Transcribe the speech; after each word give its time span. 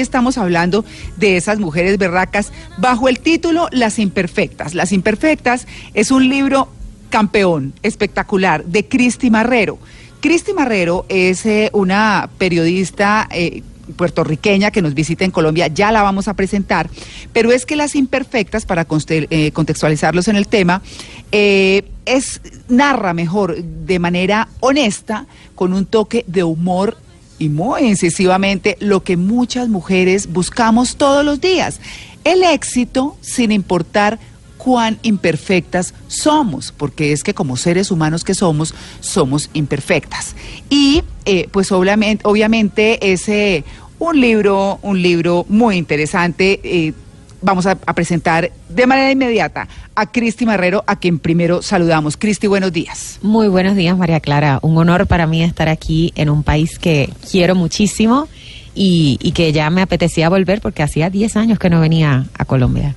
Estamos 0.00 0.38
hablando 0.38 0.84
de 1.16 1.36
esas 1.36 1.58
mujeres 1.58 1.98
berracas 1.98 2.52
bajo 2.76 3.08
el 3.08 3.18
título 3.18 3.66
Las 3.72 3.98
Imperfectas. 3.98 4.76
Las 4.76 4.92
Imperfectas 4.92 5.66
es 5.92 6.12
un 6.12 6.28
libro 6.28 6.68
campeón, 7.10 7.72
espectacular, 7.82 8.64
de 8.64 8.86
Cristi 8.86 9.28
Marrero. 9.28 9.80
Cristi 10.20 10.52
Marrero 10.52 11.04
es 11.08 11.44
eh, 11.46 11.70
una 11.72 12.30
periodista 12.38 13.26
eh, 13.32 13.64
puertorriqueña 13.96 14.70
que 14.70 14.82
nos 14.82 14.94
visita 14.94 15.24
en 15.24 15.32
Colombia, 15.32 15.66
ya 15.66 15.90
la 15.90 16.02
vamos 16.02 16.28
a 16.28 16.34
presentar, 16.34 16.88
pero 17.32 17.50
es 17.50 17.66
que 17.66 17.74
Las 17.74 17.96
Imperfectas, 17.96 18.66
para 18.66 18.86
eh, 19.08 19.50
contextualizarlos 19.50 20.28
en 20.28 20.36
el 20.36 20.46
tema, 20.46 20.80
es 21.32 22.40
narra 22.68 23.14
mejor 23.14 23.56
de 23.60 23.98
manera 23.98 24.46
honesta, 24.60 25.26
con 25.56 25.72
un 25.72 25.86
toque 25.86 26.24
de 26.28 26.44
humor 26.44 26.96
y 27.38 27.48
muy 27.48 27.82
incisivamente 27.82 28.76
lo 28.80 29.02
que 29.02 29.16
muchas 29.16 29.68
mujeres 29.68 30.32
buscamos 30.32 30.96
todos 30.96 31.24
los 31.24 31.40
días, 31.40 31.80
el 32.24 32.42
éxito 32.42 33.16
sin 33.20 33.52
importar 33.52 34.18
cuán 34.58 34.98
imperfectas 35.02 35.94
somos, 36.08 36.72
porque 36.76 37.12
es 37.12 37.22
que 37.22 37.32
como 37.32 37.56
seres 37.56 37.90
humanos 37.90 38.24
que 38.24 38.34
somos, 38.34 38.74
somos 39.00 39.48
imperfectas. 39.54 40.34
Y 40.68 41.04
eh, 41.24 41.48
pues 41.50 41.72
obviamente, 41.72 42.22
obviamente 42.26 43.12
es 43.12 43.28
eh, 43.28 43.64
un 43.98 44.20
libro, 44.20 44.78
un 44.82 45.00
libro 45.00 45.46
muy 45.48 45.76
interesante. 45.76 46.60
Eh, 46.64 46.92
vamos 47.40 47.66
a, 47.66 47.76
presentar 47.76 48.50
de 48.68 48.86
manera 48.86 49.10
inmediata 49.10 49.68
a 49.94 50.10
Cristi 50.10 50.46
Marrero, 50.46 50.84
a 50.86 50.96
quien 50.96 51.18
primero 51.18 51.62
saludamos. 51.62 52.16
Cristi, 52.16 52.46
buenos 52.46 52.72
días. 52.72 53.18
Muy 53.22 53.48
buenos 53.48 53.76
días, 53.76 53.96
María 53.96 54.20
Clara. 54.20 54.58
Un 54.62 54.76
honor 54.78 55.06
para 55.06 55.26
mí 55.26 55.42
estar 55.42 55.68
aquí 55.68 56.12
en 56.16 56.30
un 56.30 56.42
país 56.42 56.78
que 56.78 57.10
quiero 57.30 57.54
muchísimo 57.54 58.28
y, 58.74 59.18
y 59.20 59.32
que 59.32 59.52
ya 59.52 59.70
me 59.70 59.82
apetecía 59.82 60.28
volver 60.28 60.60
porque 60.60 60.82
hacía 60.82 61.10
10 61.10 61.36
años 61.36 61.58
que 61.58 61.70
no 61.70 61.80
venía 61.80 62.26
a 62.36 62.44
Colombia. 62.44 62.94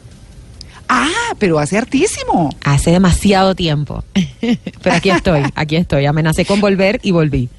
Ah, 0.93 1.07
pero 1.39 1.57
hace 1.57 1.77
hartísimo. 1.77 2.53
Hace 2.63 2.91
demasiado 2.91 3.55
tiempo. 3.55 4.03
pero 4.81 4.95
aquí 4.95 5.09
estoy, 5.09 5.43
aquí 5.55 5.77
estoy. 5.77 6.05
Amenacé 6.05 6.45
con 6.45 6.59
volver 6.59 6.99
y 7.01 7.11
volví. 7.11 7.49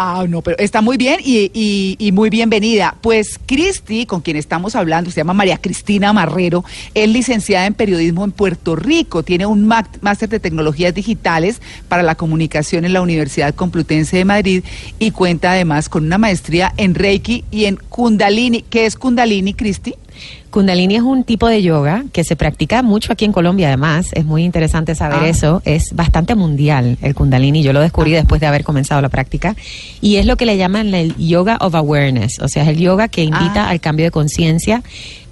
Ah, 0.00 0.26
no, 0.28 0.42
pero 0.42 0.56
está 0.58 0.80
muy 0.80 0.96
bien 0.96 1.18
y, 1.24 2.10
muy 2.12 2.30
bienvenida. 2.30 2.94
Pues 3.00 3.40
Cristi, 3.46 4.06
con 4.06 4.20
quien 4.20 4.36
estamos 4.36 4.76
hablando, 4.76 5.10
se 5.10 5.16
llama 5.16 5.32
María 5.32 5.58
Cristina 5.58 6.12
Marrero, 6.12 6.64
es 6.94 7.08
licenciada 7.08 7.66
en 7.66 7.74
periodismo 7.74 8.22
en 8.24 8.30
Puerto 8.30 8.76
Rico, 8.76 9.24
tiene 9.24 9.46
un 9.46 9.66
máster 9.66 10.28
de 10.28 10.38
tecnologías 10.38 10.94
digitales 10.94 11.60
para 11.88 12.04
la 12.04 12.14
comunicación 12.14 12.84
en 12.84 12.92
la 12.92 13.02
Universidad 13.02 13.56
Complutense 13.56 14.18
de 14.18 14.24
Madrid 14.24 14.62
y 15.00 15.10
cuenta 15.10 15.50
además 15.50 15.88
con 15.88 16.04
una 16.04 16.16
maestría 16.16 16.72
en 16.76 16.94
Reiki 16.94 17.44
y 17.50 17.64
en 17.64 17.74
Kundalini. 17.74 18.62
¿Qué 18.62 18.86
es 18.86 18.94
Kundalini, 18.94 19.52
Cristi? 19.52 19.96
Kundalini 20.50 20.96
es 20.96 21.02
un 21.02 21.24
tipo 21.24 21.46
de 21.48 21.62
yoga 21.62 22.04
que 22.12 22.24
se 22.24 22.36
practica 22.36 22.82
mucho 22.82 23.12
aquí 23.12 23.24
en 23.24 23.32
Colombia, 23.32 23.68
además. 23.68 24.08
Es 24.12 24.24
muy 24.24 24.44
interesante 24.44 24.94
saber 24.94 25.20
ah. 25.22 25.28
eso. 25.28 25.62
Es 25.64 25.94
bastante 25.94 26.34
mundial 26.34 26.98
el 27.02 27.14
Kundalini. 27.14 27.62
Yo 27.62 27.72
lo 27.72 27.80
descubrí 27.80 28.14
ah. 28.14 28.18
después 28.18 28.40
de 28.40 28.46
haber 28.46 28.64
comenzado 28.64 29.00
la 29.00 29.08
práctica. 29.08 29.56
Y 30.00 30.16
es 30.16 30.26
lo 30.26 30.36
que 30.36 30.46
le 30.46 30.56
llaman 30.56 30.94
el 30.94 31.14
Yoga 31.16 31.58
of 31.60 31.74
Awareness. 31.74 32.38
O 32.40 32.48
sea, 32.48 32.62
es 32.62 32.68
el 32.70 32.78
yoga 32.78 33.08
que 33.08 33.22
invita 33.22 33.66
ah. 33.66 33.70
al 33.70 33.80
cambio 33.80 34.06
de 34.06 34.10
conciencia. 34.10 34.82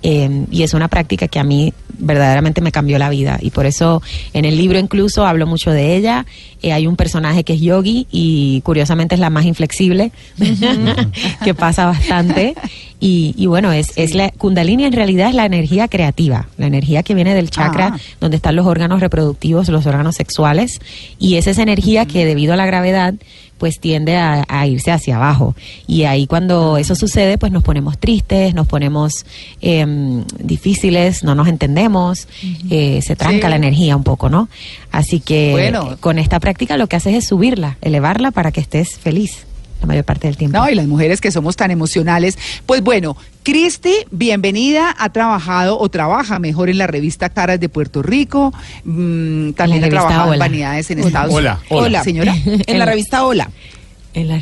Eh, 0.03 0.45
y 0.51 0.63
es 0.63 0.75
una 0.75 0.89
práctica 0.89 1.27
que 1.27 1.39
a 1.39 1.45
mí 1.45 1.73
verdaderamente 1.99 2.61
me 2.61 2.71
cambió 2.71 2.99
la 2.99 3.09
vida 3.09 3.39
y 3.41 3.51
por 3.51 3.67
eso 3.67 4.03
en 4.35 4.45
el 4.45 4.57
libro 4.57 4.79
incluso 4.79 5.27
hablo 5.27 5.47
mucho 5.47 5.71
de 5.71 5.97
ella. 5.97 6.27
Eh, 6.63 6.73
hay 6.73 6.87
un 6.87 6.97
personaje 6.97 7.45
que 7.45 7.55
es 7.55 7.61
yogi 7.61 8.07
y 8.11 8.61
curiosamente 8.63 9.15
es 9.15 9.21
la 9.21 9.31
más 9.31 9.47
inflexible, 9.47 10.13
que 11.45 11.55
pasa 11.55 11.87
bastante. 11.87 12.55
Y, 12.99 13.47
bueno, 13.47 13.73
es, 13.73 13.93
es 13.97 14.15
la 14.15 14.31
kundalini 14.31 14.85
en 14.85 14.93
realidad 14.93 15.06
es 15.09 15.35
la 15.35 15.47
energía 15.47 15.89
creativa, 15.89 16.49
la 16.57 16.67
energía 16.67 17.03
que 17.03 17.15
viene 17.15 17.35
del 17.35 17.51
chakra 17.51 17.93
ah. 17.95 17.99
donde 18.21 18.37
están 18.37 18.57
los 18.57 18.67
órganos 18.67 19.01
reproductivos, 19.01 19.69
los 19.69 19.87
órganos 19.87 20.17
sexuales 20.17 20.81
y 21.19 21.37
es 21.37 21.47
esa 21.47 21.63
energía 21.63 22.07
que 22.07 22.25
debido 22.25 22.53
a 22.53 22.57
la 22.57 22.67
gravedad 22.67 23.15
pues 23.59 23.81
tiende 23.81 24.17
a, 24.17 24.67
irse 24.67 24.93
hacia 24.93 25.17
abajo. 25.17 25.55
Y 25.87 26.05
ahí 26.05 26.27
cuando 26.27 26.77
eso 26.77 26.95
sucede, 26.95 27.39
pues 27.39 27.53
nos 27.53 27.63
ponemos 27.63 27.97
tristes, 27.99 28.55
nos 28.55 28.67
ponemos 28.67 29.25
em, 29.63 30.25
difíciles, 30.39 31.25
no 31.25 31.35
nos 31.35 31.49
entendemos, 31.49 32.29
eh, 32.71 33.01
se 33.03 33.17
tranca 33.17 33.49
la 33.49 33.57
energía 33.57 33.97
un 33.97 34.05
poco, 34.05 34.29
¿no? 34.29 34.51
Así 34.91 35.21
que 35.21 35.73
con 36.01 36.19
esta 36.19 36.39
práctica 36.39 36.77
lo 36.77 36.87
que 36.87 36.97
haces 36.97 37.15
es 37.15 37.27
subirla, 37.27 37.79
elevarla 37.81 38.31
para 38.31 38.53
que 38.53 38.61
estés 38.61 38.99
feliz 38.99 39.47
la 39.87 39.93
mayor 39.93 40.05
parte 40.05 40.27
del 40.27 40.37
tiempo. 40.37 40.59
No, 40.59 40.69
y 40.69 40.75
las 40.75 40.87
mujeres 40.87 41.21
que 41.21 41.31
somos 41.31 41.57
tan 41.57 41.71
emocionales. 41.71 42.37
Pues 42.67 42.83
bueno, 42.83 43.17
Cristi, 43.43 43.95
bienvenida, 44.11 44.95
ha 44.99 45.11
trabajado 45.11 45.79
o 45.79 45.89
trabaja 45.89 46.39
mejor 46.41 46.69
en 46.69 46.79
la 46.79 46.89
revista 46.89 47.29
Caras 47.29 47.61
de 47.61 47.69
Puerto 47.69 48.03
Rico, 48.03 48.53
mm, 48.85 49.53
también 49.53 49.85
ha 49.85 49.89
trabajado 49.89 50.33
en 50.33 50.41
Vanidades 50.41 50.91
en 50.91 50.99
Estados 50.99 51.33
Unidos. 51.33 51.59
Hola, 51.69 51.83
hola, 51.85 52.05
señora. 52.05 52.35
en 52.45 52.79
la 52.79 52.85
revista 52.85 53.25
Hola. 53.25 53.51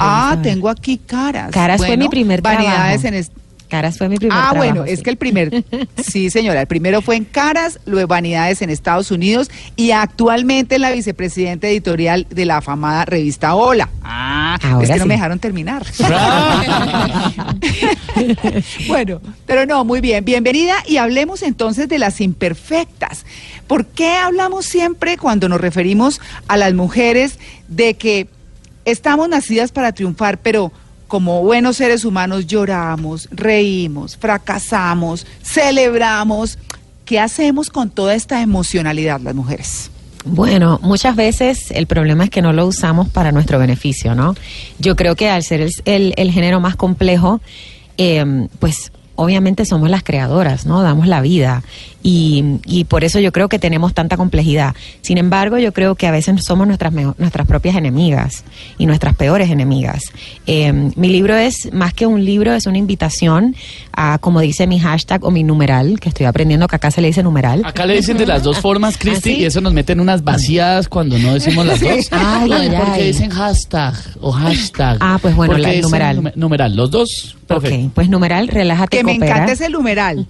ah, 0.01 0.39
tengo 0.43 0.71
aquí 0.71 0.99
Caras. 0.99 1.51
Caras 1.51 1.85
fue 1.85 1.97
mi 1.97 2.09
primer 2.09 2.41
Vanidades 2.41 3.03
trabajo. 3.03 3.09
en 3.09 3.44
Caras 3.75 3.99
fue 3.99 4.09
mi 4.09 4.19
primer 4.19 4.39
Ah, 4.41 4.53
bueno, 4.55 4.85
es 4.85 5.03
que 5.03 5.11
el 5.11 5.17
primer, 5.17 5.65
sí 5.97 6.31
señora, 6.31 6.61
el 6.61 6.69
primero 6.69 7.03
fue 7.03 7.17
en 7.17 7.25
Caras, 7.25 7.81
luego 7.87 8.07
Vanidades 8.07 8.63
en 8.63 8.71
Estados 8.71 9.11
Unidos 9.11 9.51
y 9.75 9.91
actualmente 9.91 10.79
la 10.79 10.93
vicepresidenta 10.93 11.67
editorial 11.67 12.25
de 12.31 12.45
la 12.45 12.59
afamada 12.59 13.05
revista 13.05 13.57
Hola. 13.57 13.89
Ah, 14.05 14.57
es 14.81 14.89
que 14.89 14.97
no 14.97 15.07
me 15.07 15.15
dejaron 15.15 15.41
terminar. 15.41 15.85
bueno, 18.87 19.21
pero 19.45 19.67
no, 19.67 19.85
muy 19.85 20.01
bien, 20.01 20.25
bienvenida 20.25 20.77
y 20.87 20.99
hablemos 20.99 21.43
entonces 21.43 21.89
de 21.89 21.99
las 21.99 22.21
imperfectas. 22.21 23.27
¿Por 23.67 23.87
qué 23.87 24.13
hablamos 24.13 24.67
siempre 24.67 25.17
cuando 25.17 25.49
nos 25.49 25.61
referimos 25.61 26.21
a 26.47 26.57
las 26.57 26.75
mujeres 26.75 27.41
de 27.67 27.95
que 27.95 28.29
estamos 28.85 29.29
nacidas 29.29 29.73
para 29.73 29.91
triunfar, 29.91 30.39
pero 30.39 30.71
como 31.09 31.43
buenos 31.43 31.77
seres 31.77 32.05
humanos 32.05 32.47
lloramos, 32.47 33.29
reímos, 33.31 34.17
fracasamos, 34.17 35.27
celebramos. 35.43 36.59
¿Qué 37.05 37.21
hacemos 37.21 37.69
con 37.71 37.91
toda 37.91 38.15
esta 38.15 38.41
emocionalidad 38.41 39.21
las 39.21 39.35
mujeres? 39.35 39.91
Bueno, 40.25 40.81
muchas 40.83 41.17
veces 41.17 41.71
el 41.71 41.87
problema 41.87 42.25
es 42.25 42.31
que 42.31 42.41
no 42.41 42.55
lo 42.55 42.67
usamos 42.67 43.09
para 43.11 43.31
nuestro 43.31 43.59
beneficio, 43.59 44.15
¿no? 44.15 44.35
Yo 44.79 44.97
creo 44.97 45.17
que 45.17 45.29
al 45.29 45.43
ser 45.43 45.69
el, 45.85 46.31
género 46.31 46.61
más 46.61 46.77
complejo, 46.77 47.43
eh, 47.99 48.49
pues 48.59 48.91
obviamente 49.17 49.65
somos 49.65 49.91
las 49.91 50.03
creadoras, 50.03 50.67
¿no? 50.67 50.83
Damos 50.83 51.07
la 51.07 51.21
vida 51.21 51.63
y, 52.03 52.61
y, 52.67 52.85
por 52.85 53.03
eso 53.03 53.19
yo 53.19 53.33
creo 53.33 53.49
que 53.49 53.59
tenemos 53.59 53.95
tanta 53.95 54.19
complejidad. 54.19 54.75
Sin 55.01 55.17
embargo, 55.17 55.57
yo 55.57 55.73
creo 55.73 55.95
que 55.95 56.07
a 56.07 56.11
veces 56.11 56.45
somos 56.45 56.67
nuestras, 56.67 56.93
nuestras 56.93 57.47
propias 57.47 57.77
enemigas 57.77 58.45
y 58.77 58.85
nuestras 58.85 59.17
peores 59.17 59.51
enemigas. 59.51 60.13
Eh, 60.47 60.91
mi 60.97 61.09
libro 61.09 61.35
es, 61.35 61.73
más 61.73 61.95
que 61.95 62.07
un 62.07 62.23
libro, 62.25 62.53
es 62.53 62.67
una 62.67 62.77
invitación 62.77 63.57
a, 63.93 64.19
como 64.19 64.41
dice 64.41 64.67
mi 64.67 64.79
hashtag 64.79 65.25
o 65.25 65.31
mi 65.31 65.45
numeral, 65.45 65.99
que 65.99 66.11
estoy 66.11 66.27
aprendiendo 66.27 66.69
que 66.69 66.77
acá 66.77 66.91
se 66.91 67.01
le 67.01 67.07
dice 67.07 67.23
numeral. 67.23 67.63
Acá 67.65 67.87
le 67.87 67.95
dicen 67.95 68.19
de 68.19 68.27
las 68.27 68.43
dos 68.43 68.59
formas, 68.59 68.99
Cristi, 68.99 69.31
¿Ah, 69.31 69.39
y 69.39 69.45
eso 69.47 69.63
nos 69.63 69.73
mete 69.73 69.95
en 69.95 70.01
unas 70.01 70.23
vacías 70.23 70.89
cuando 70.89 71.19
no 71.19 71.33
decimos 71.33 71.65
las 71.65 71.81
dos. 71.81 72.09
Ay, 72.11 72.53
ay, 72.53 72.71
porque 72.77 73.05
dicen 73.05 73.31
hashtag 73.31 73.95
o 74.21 74.31
hashtag. 74.31 74.99
Ah, 75.01 75.19
pues 75.23 75.35
bueno, 75.35 75.57
la, 75.57 75.73
numeral. 75.81 76.33
numeral, 76.37 76.77
los 76.77 76.91
dos. 76.91 77.37
Ok, 77.49 77.93
pues 77.95 78.09
numeral, 78.09 78.49
relájate. 78.49 78.99
Que 78.99 79.05
me 79.05 79.15
encanta 79.15 79.53
ese 79.53 79.71
numeral. 79.71 80.27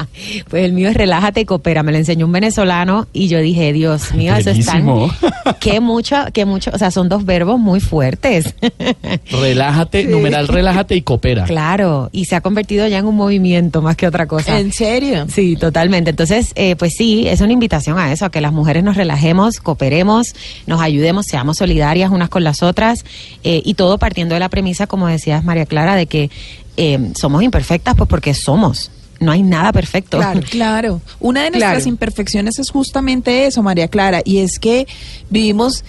pues 0.48 0.64
el 0.64 0.72
mío 0.72 0.88
es 0.88 0.94
relájate 0.94 1.08
relájate 1.08 1.40
y 1.40 1.44
coopera. 1.46 1.82
Me 1.82 1.90
lo 1.90 1.98
enseñó 1.98 2.26
un 2.26 2.32
venezolano 2.32 3.08
y 3.12 3.28
yo 3.28 3.38
dije, 3.38 3.72
Dios 3.72 4.12
mío, 4.12 4.36
eso 4.36 4.50
es 4.50 4.64
tan... 4.66 4.86
que 5.60 5.80
mucho, 5.80 6.16
que 6.32 6.44
mucho, 6.44 6.70
o 6.72 6.78
sea, 6.78 6.90
son 6.90 7.08
dos 7.08 7.24
verbos 7.24 7.58
muy 7.58 7.80
fuertes. 7.80 8.54
relájate, 9.30 10.04
numeral 10.04 10.48
relájate 10.48 10.94
y 10.94 11.02
coopera. 11.02 11.44
Claro, 11.44 12.10
y 12.12 12.26
se 12.26 12.36
ha 12.36 12.40
convertido 12.40 12.86
ya 12.86 12.98
en 12.98 13.06
un 13.06 13.16
movimiento 13.16 13.80
más 13.82 13.96
que 13.96 14.06
otra 14.06 14.26
cosa. 14.26 14.58
¿En 14.58 14.72
serio? 14.72 15.26
Sí, 15.28 15.56
totalmente. 15.56 16.10
Entonces, 16.10 16.52
eh, 16.54 16.76
pues 16.76 16.94
sí, 16.96 17.26
es 17.26 17.40
una 17.40 17.52
invitación 17.52 17.98
a 17.98 18.12
eso, 18.12 18.26
a 18.26 18.30
que 18.30 18.40
las 18.40 18.52
mujeres 18.52 18.84
nos 18.84 18.96
relajemos, 18.96 19.58
cooperemos, 19.58 20.34
nos 20.66 20.80
ayudemos, 20.80 21.26
seamos 21.26 21.56
solidarias 21.56 22.10
unas 22.10 22.28
con 22.28 22.44
las 22.44 22.62
otras 22.62 23.04
eh, 23.44 23.62
y 23.64 23.74
todo 23.74 23.98
partiendo 23.98 24.34
de 24.34 24.40
la 24.40 24.50
premisa, 24.50 24.86
como 24.86 25.08
decías 25.08 25.42
María 25.42 25.66
Clara, 25.66 25.96
de 25.96 26.06
que 26.06 26.30
eh, 26.78 27.12
somos 27.14 27.42
imperfectas, 27.42 27.94
pues 27.96 28.08
porque 28.08 28.32
somos 28.32 28.90
no 29.20 29.32
hay 29.32 29.42
nada 29.42 29.72
perfecto. 29.72 30.18
Claro, 30.18 30.40
claro. 30.50 31.00
Una 31.20 31.42
de 31.42 31.50
nuestras 31.50 31.86
imperfecciones 31.86 32.58
es 32.58 32.70
justamente 32.70 33.46
eso, 33.46 33.62
María 33.62 33.88
Clara, 33.88 34.22
y 34.24 34.38
es 34.38 34.58
que 34.58 34.86
vivimos 35.28 35.84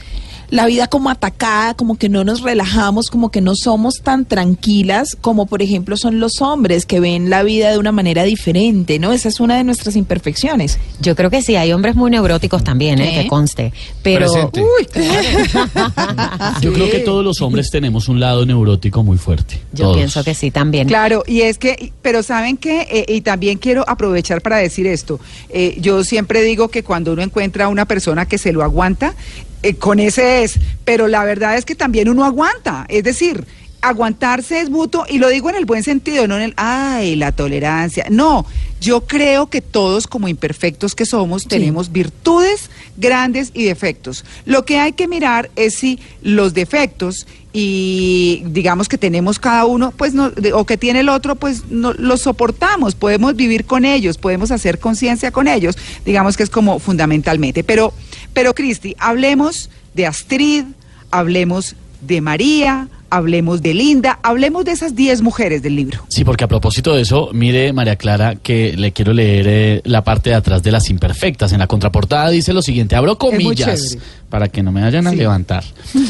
la 0.50 0.66
vida 0.66 0.88
como 0.88 1.10
atacada, 1.10 1.74
como 1.74 1.98
que 1.98 2.10
no 2.10 2.24
nos 2.24 2.42
relajamos, 2.42 3.10
como 3.10 3.32
que 3.32 3.42
no 3.42 3.56
somos 3.56 4.02
tan 4.04 4.26
tranquilas 4.26 5.18
como 5.20 5.46
por 5.46 5.62
ejemplo 5.62 5.98
son 5.98 6.20
los 6.20 6.42
hombres 6.42 6.86
que 6.86 7.00
ven 7.00 7.30
la 7.30 7.44
vida 7.44 7.72
de 7.72 7.78
una 7.78 7.92
manera 7.92 8.24
diferente, 8.24 9.00
¿no? 9.00 9.12
Esa 9.14 9.30
es 9.30 9.40
una 9.40 9.58
de 9.58 9.64
nuestras 9.64 9.96
imperfecciones. 9.96 10.80
Yo 11.02 11.16
creo 11.16 11.30
que 11.30 11.42
sí, 11.42 11.56
hay 11.56 11.72
hombres 11.74 11.96
muy 11.96 12.12
neuróticos 12.12 12.64
también, 12.64 13.00
¿eh? 13.00 13.22
que 13.22 13.28
conste. 13.28 13.74
Pero 14.02 14.30
Uy, 14.54 14.88
Yo 16.62 16.74
creo 16.74 16.90
que 16.90 17.00
todos 17.00 17.24
los 17.24 17.42
hombres 17.42 17.70
tenemos 17.70 18.08
un 18.10 18.20
lado 18.20 18.46
neurótico 18.46 19.04
muy 19.04 19.18
fuerte. 19.18 19.60
Yo 19.74 19.94
pienso 19.94 20.24
que 20.24 20.34
sí 20.34 20.52
también. 20.52 20.88
Claro, 20.88 21.24
y 21.28 21.42
es 21.42 21.58
que, 21.58 21.92
pero 22.02 22.24
saben 22.24 22.58
que, 22.58 22.82
eh, 22.82 23.06
y 23.08 23.22
también 23.22 23.58
quiero 23.58 23.84
aprovechar 23.88 24.42
para 24.42 24.58
decir 24.58 24.88
esto, 24.88 25.20
eh, 25.50 25.78
yo 25.80 26.04
siempre 26.04 26.42
digo 26.42 26.70
que 26.70 26.84
cuando 26.84 27.14
uno 27.14 27.22
encuentra 27.22 27.66
a 27.66 27.68
una 27.68 27.86
persona 27.86 28.26
que 28.26 28.38
se 28.38 28.52
lo 28.54 28.64
aguanta, 28.64 29.16
eh, 29.64 29.76
con 29.76 30.00
ese 30.00 30.44
es, 30.44 30.60
pero 30.86 31.08
la 31.08 31.24
verdad 31.24 31.58
es 31.58 31.66
que 31.66 31.76
también 31.76 32.10
uno 32.10 32.26
aguanta, 32.26 32.86
es 32.90 33.04
decir, 33.04 33.46
aguantarse 33.82 34.60
es 34.62 34.70
mutuo, 34.70 35.06
y 35.10 35.20
lo 35.20 35.30
digo 35.30 35.50
en 35.50 35.56
el 35.56 35.66
buen 35.66 35.84
sentido, 35.84 36.28
no 36.28 36.36
en 36.36 36.42
el, 36.42 36.54
ay, 36.58 37.16
la 37.16 37.32
tolerancia. 37.32 38.06
No, 38.10 38.46
yo 38.82 39.02
creo 39.02 39.50
que 39.50 39.62
todos 39.62 40.08
como 40.08 40.28
imperfectos 40.28 40.96
que 40.96 41.06
somos 41.06 41.48
tenemos 41.48 41.92
virtudes 41.92 42.70
grandes 42.98 43.52
y 43.54 43.66
defectos. 43.66 44.26
Lo 44.46 44.66
que 44.66 44.80
hay 44.80 44.94
que 44.94 45.08
mirar 45.08 45.50
es 45.56 45.76
si 45.76 46.00
los 46.22 46.54
defectos 46.54 47.28
y 47.52 48.44
digamos 48.46 48.88
que 48.88 48.98
tenemos 48.98 49.40
cada 49.40 49.66
uno, 49.66 49.92
pues 49.92 50.14
no, 50.14 50.32
o 50.54 50.66
que 50.66 50.78
tiene 50.78 51.00
el 51.00 51.10
otro, 51.10 51.36
pues 51.36 51.64
no, 51.70 51.94
los 51.94 52.22
soportamos, 52.22 52.96
podemos 52.96 53.36
vivir 53.36 53.66
con 53.66 53.86
ellos, 53.86 54.18
podemos 54.18 54.52
hacer 54.52 54.80
conciencia 54.80 55.32
con 55.32 55.48
ellos, 55.48 55.78
digamos 56.06 56.38
que 56.38 56.44
es 56.44 56.50
como 56.50 56.80
fundamentalmente. 56.80 57.64
Pero, 57.64 57.94
pero 58.34 58.54
Cristi, 58.54 58.96
hablemos 59.00 59.70
de 59.94 60.06
Astrid, 60.06 60.66
hablemos 61.12 61.76
de 62.02 62.22
María, 62.22 62.88
hablemos 63.10 63.62
de 63.62 63.74
Linda, 63.74 64.20
hablemos 64.24 64.66
de 64.66 64.72
esas 64.72 64.96
10 64.96 65.22
mujeres 65.22 65.62
del 65.62 65.76
libro. 65.76 66.04
Sí, 66.10 66.24
porque 66.24 66.44
a 66.44 66.48
propósito 66.48 66.96
de 66.96 67.02
eso, 67.02 67.30
mire 67.34 67.74
María 67.74 67.96
Clara 67.96 68.36
que 68.36 68.76
le 68.78 68.92
quiero 68.92 69.14
leer 69.14 69.46
eh, 69.48 69.82
la 69.86 70.04
parte 70.04 70.32
de 70.32 70.36
atrás 70.36 70.64
de 70.64 70.72
las 70.72 70.90
imperfectas. 70.90 71.52
En 71.52 71.60
la 71.60 71.68
contraportada 71.68 72.30
dice 72.30 72.54
lo 72.54 72.62
siguiente, 72.62 72.96
abro 72.96 73.18
comillas 73.18 73.98
para 74.30 74.48
que 74.48 74.64
no 74.64 74.72
me 74.72 74.82
vayan 74.82 75.08
a 75.08 75.12
levantar. 75.12 75.64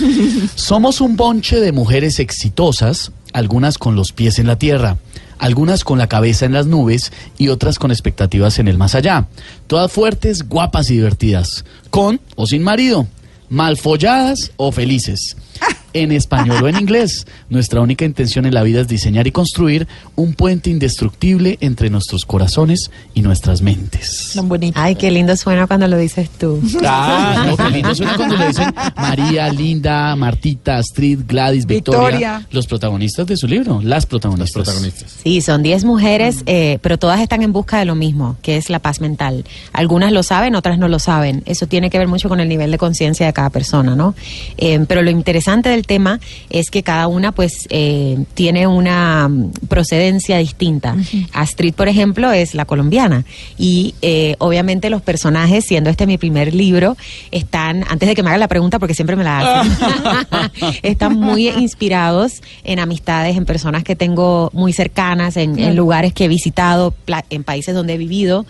Somos 0.56 1.02
un 1.02 1.16
bonche 1.16 1.60
de 1.60 1.72
mujeres 1.72 2.20
exitosas, 2.20 3.12
algunas 3.34 3.78
con 3.78 3.96
los 3.96 4.12
pies 4.12 4.40
en 4.40 4.48
la 4.48 4.58
tierra 4.58 4.98
algunas 5.40 5.86
con 5.86 5.98
la 5.98 6.08
cabeza 6.08 6.46
en 6.46 6.52
las 6.52 6.68
nubes 6.68 7.14
y 7.38 7.48
otras 7.48 7.80
con 7.80 7.92
expectativas 7.92 8.60
en 8.60 8.68
el 8.68 8.78
más 8.78 8.94
allá. 8.94 9.28
Todas 9.68 9.90
fuertes, 9.90 10.48
guapas 10.48 10.90
y 10.92 10.96
divertidas, 10.96 11.64
con 11.90 12.20
o 12.36 12.46
sin 12.46 12.62
marido, 12.62 13.08
mal 13.50 13.78
folladas 13.78 14.52
o 14.58 14.72
felices 14.74 15.38
en 16.02 16.12
español 16.12 16.64
o 16.64 16.68
en 16.68 16.78
inglés. 16.78 17.26
Nuestra 17.50 17.82
única 17.82 18.06
intención 18.06 18.46
en 18.46 18.54
la 18.54 18.64
vida 18.64 18.82
es 18.82 18.88
diseñar 18.88 19.28
y 19.28 19.32
construir 19.32 19.88
un 20.16 20.34
puente 20.34 20.70
indestructible 20.70 21.58
entre 21.62 21.90
nuestros 21.90 22.26
corazones 22.26 22.92
y 23.14 23.22
nuestras 23.22 23.62
mentes. 23.62 24.34
Ay, 24.76 24.96
qué 24.96 25.12
lindo 25.12 25.36
suena 25.36 25.68
cuando 25.68 25.88
lo 25.88 25.98
dices 25.98 26.30
tú. 26.30 26.62
Ah, 26.86 27.46
no, 27.48 27.58
qué 27.58 27.70
lindo 27.70 27.94
suena 27.94 28.16
cuando 28.16 28.36
le 28.36 28.48
dicen 28.48 28.74
María, 28.96 29.50
Linda, 29.50 30.16
Martita, 30.16 30.78
Astrid, 30.78 31.20
Gladys, 31.28 31.66
Victoria, 31.66 32.48
los 32.52 32.68
protagonistas 32.68 33.28
de 33.28 33.38
su 33.38 33.48
libro, 33.48 33.82
las 33.82 34.06
protagonistas. 34.06 34.64
protagonistas. 34.64 35.18
Sí, 35.24 35.42
son 35.42 35.64
10 35.64 35.86
mujeres, 35.86 36.44
eh, 36.46 36.80
pero 36.82 36.98
todas 36.98 37.20
están 37.22 37.44
en 37.44 37.54
busca 37.54 37.80
de 37.80 37.86
lo 37.86 37.96
mismo, 37.96 38.38
que 38.42 38.58
es 38.58 38.70
la 38.70 38.80
paz 38.80 39.02
mental. 39.02 39.46
Algunas 39.74 40.12
lo 40.12 40.24
saben, 40.24 40.56
otras 40.56 40.78
no 40.78 40.88
lo 40.88 41.00
saben. 41.00 41.44
Eso 41.46 41.68
tiene 41.68 41.90
que 41.90 41.98
ver 41.98 42.08
mucho 42.08 42.30
con 42.30 42.40
el 42.40 42.50
nivel 42.50 42.72
de 42.72 42.78
conciencia 42.78 43.26
de 43.26 43.34
cada 43.34 43.50
persona, 43.50 43.96
¿no? 43.96 44.16
Eh, 44.58 44.84
pero 44.88 45.02
lo 45.02 45.10
interesante 45.10 45.70
del 45.70 45.86
tema 45.90 46.20
es 46.52 46.70
que 46.70 46.84
cada 46.84 47.08
una 47.08 47.32
pues 47.32 47.68
eh, 47.70 48.24
tiene 48.36 48.68
una 48.68 49.28
mm, 49.28 49.52
procedencia 49.68 50.38
distinta. 50.38 50.96
Astrid, 51.34 51.74
por 51.74 51.88
ejemplo, 51.90 52.32
es 52.32 52.54
la 52.54 52.66
colombiana 52.66 53.26
y 53.58 53.96
eh, 54.04 54.36
obviamente 54.38 54.92
los 54.92 55.02
personajes, 55.02 55.66
siendo 55.66 55.90
este 55.90 56.06
mi 56.06 56.20
primer 56.20 56.54
libro, 56.54 56.96
están, 57.32 57.84
antes 57.90 58.08
de 58.08 58.16
que 58.16 58.22
me 58.22 58.30
haga 58.30 58.38
la 58.38 58.48
pregunta, 58.48 58.78
porque 58.78 58.94
siempre 58.94 59.16
me 59.16 59.24
la 59.24 59.40
hacen, 59.40 59.78
están 60.84 61.20
muy 61.20 61.50
inspirados 61.50 62.44
en 62.64 62.78
amistades, 62.80 63.36
en 63.36 63.46
personas 63.46 63.84
que 63.84 63.96
tengo 63.96 64.52
muy 64.54 64.72
cercanas, 64.72 65.38
en, 65.38 65.58
en 65.58 65.76
lugares 65.76 66.14
que 66.14 66.26
he 66.26 66.28
visitado, 66.28 66.94
en 67.32 67.44
países 67.44 67.74
donde 67.74 67.96
he 67.96 67.98
vivido 67.98 68.46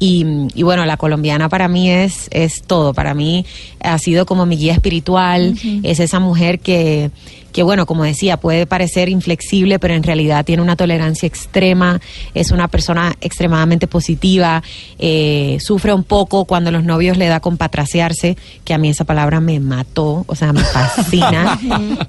y, 0.00 0.62
bueno, 0.62 0.86
la 0.86 0.96
colombiana 0.96 1.48
para 1.48 1.66
mí 1.66 1.90
es, 1.90 2.28
es 2.30 2.62
todo. 2.62 2.94
Para 2.94 3.14
mí 3.14 3.44
ha 3.80 3.98
sido 3.98 4.26
como 4.26 4.46
mi 4.46 4.56
guía 4.56 4.72
espiritual. 4.72 5.54
Es 5.82 5.98
esa 5.98 6.20
mujer 6.20 6.60
que, 6.68 7.10
que, 7.50 7.62
bueno, 7.62 7.86
como 7.86 8.04
decía, 8.04 8.36
puede 8.36 8.66
parecer 8.66 9.08
inflexible, 9.08 9.78
pero 9.78 9.94
en 9.94 10.02
realidad 10.02 10.44
tiene 10.44 10.62
una 10.62 10.76
tolerancia 10.76 11.26
extrema. 11.26 11.98
Es 12.34 12.50
una 12.50 12.68
persona 12.68 13.16
extremadamente 13.22 13.86
positiva. 13.86 14.62
Eh, 14.98 15.56
sufre 15.62 15.94
un 15.94 16.04
poco 16.04 16.44
cuando 16.44 16.70
los 16.70 16.84
novios 16.84 17.16
le 17.16 17.26
da 17.26 17.40
con 17.40 17.56
patraciarse, 17.56 18.36
que 18.66 18.74
a 18.74 18.78
mí 18.78 18.90
esa 18.90 19.04
palabra 19.04 19.40
me 19.40 19.60
mató, 19.60 20.26
o 20.26 20.34
sea, 20.34 20.52
me 20.52 20.60
fascina. 20.62 21.58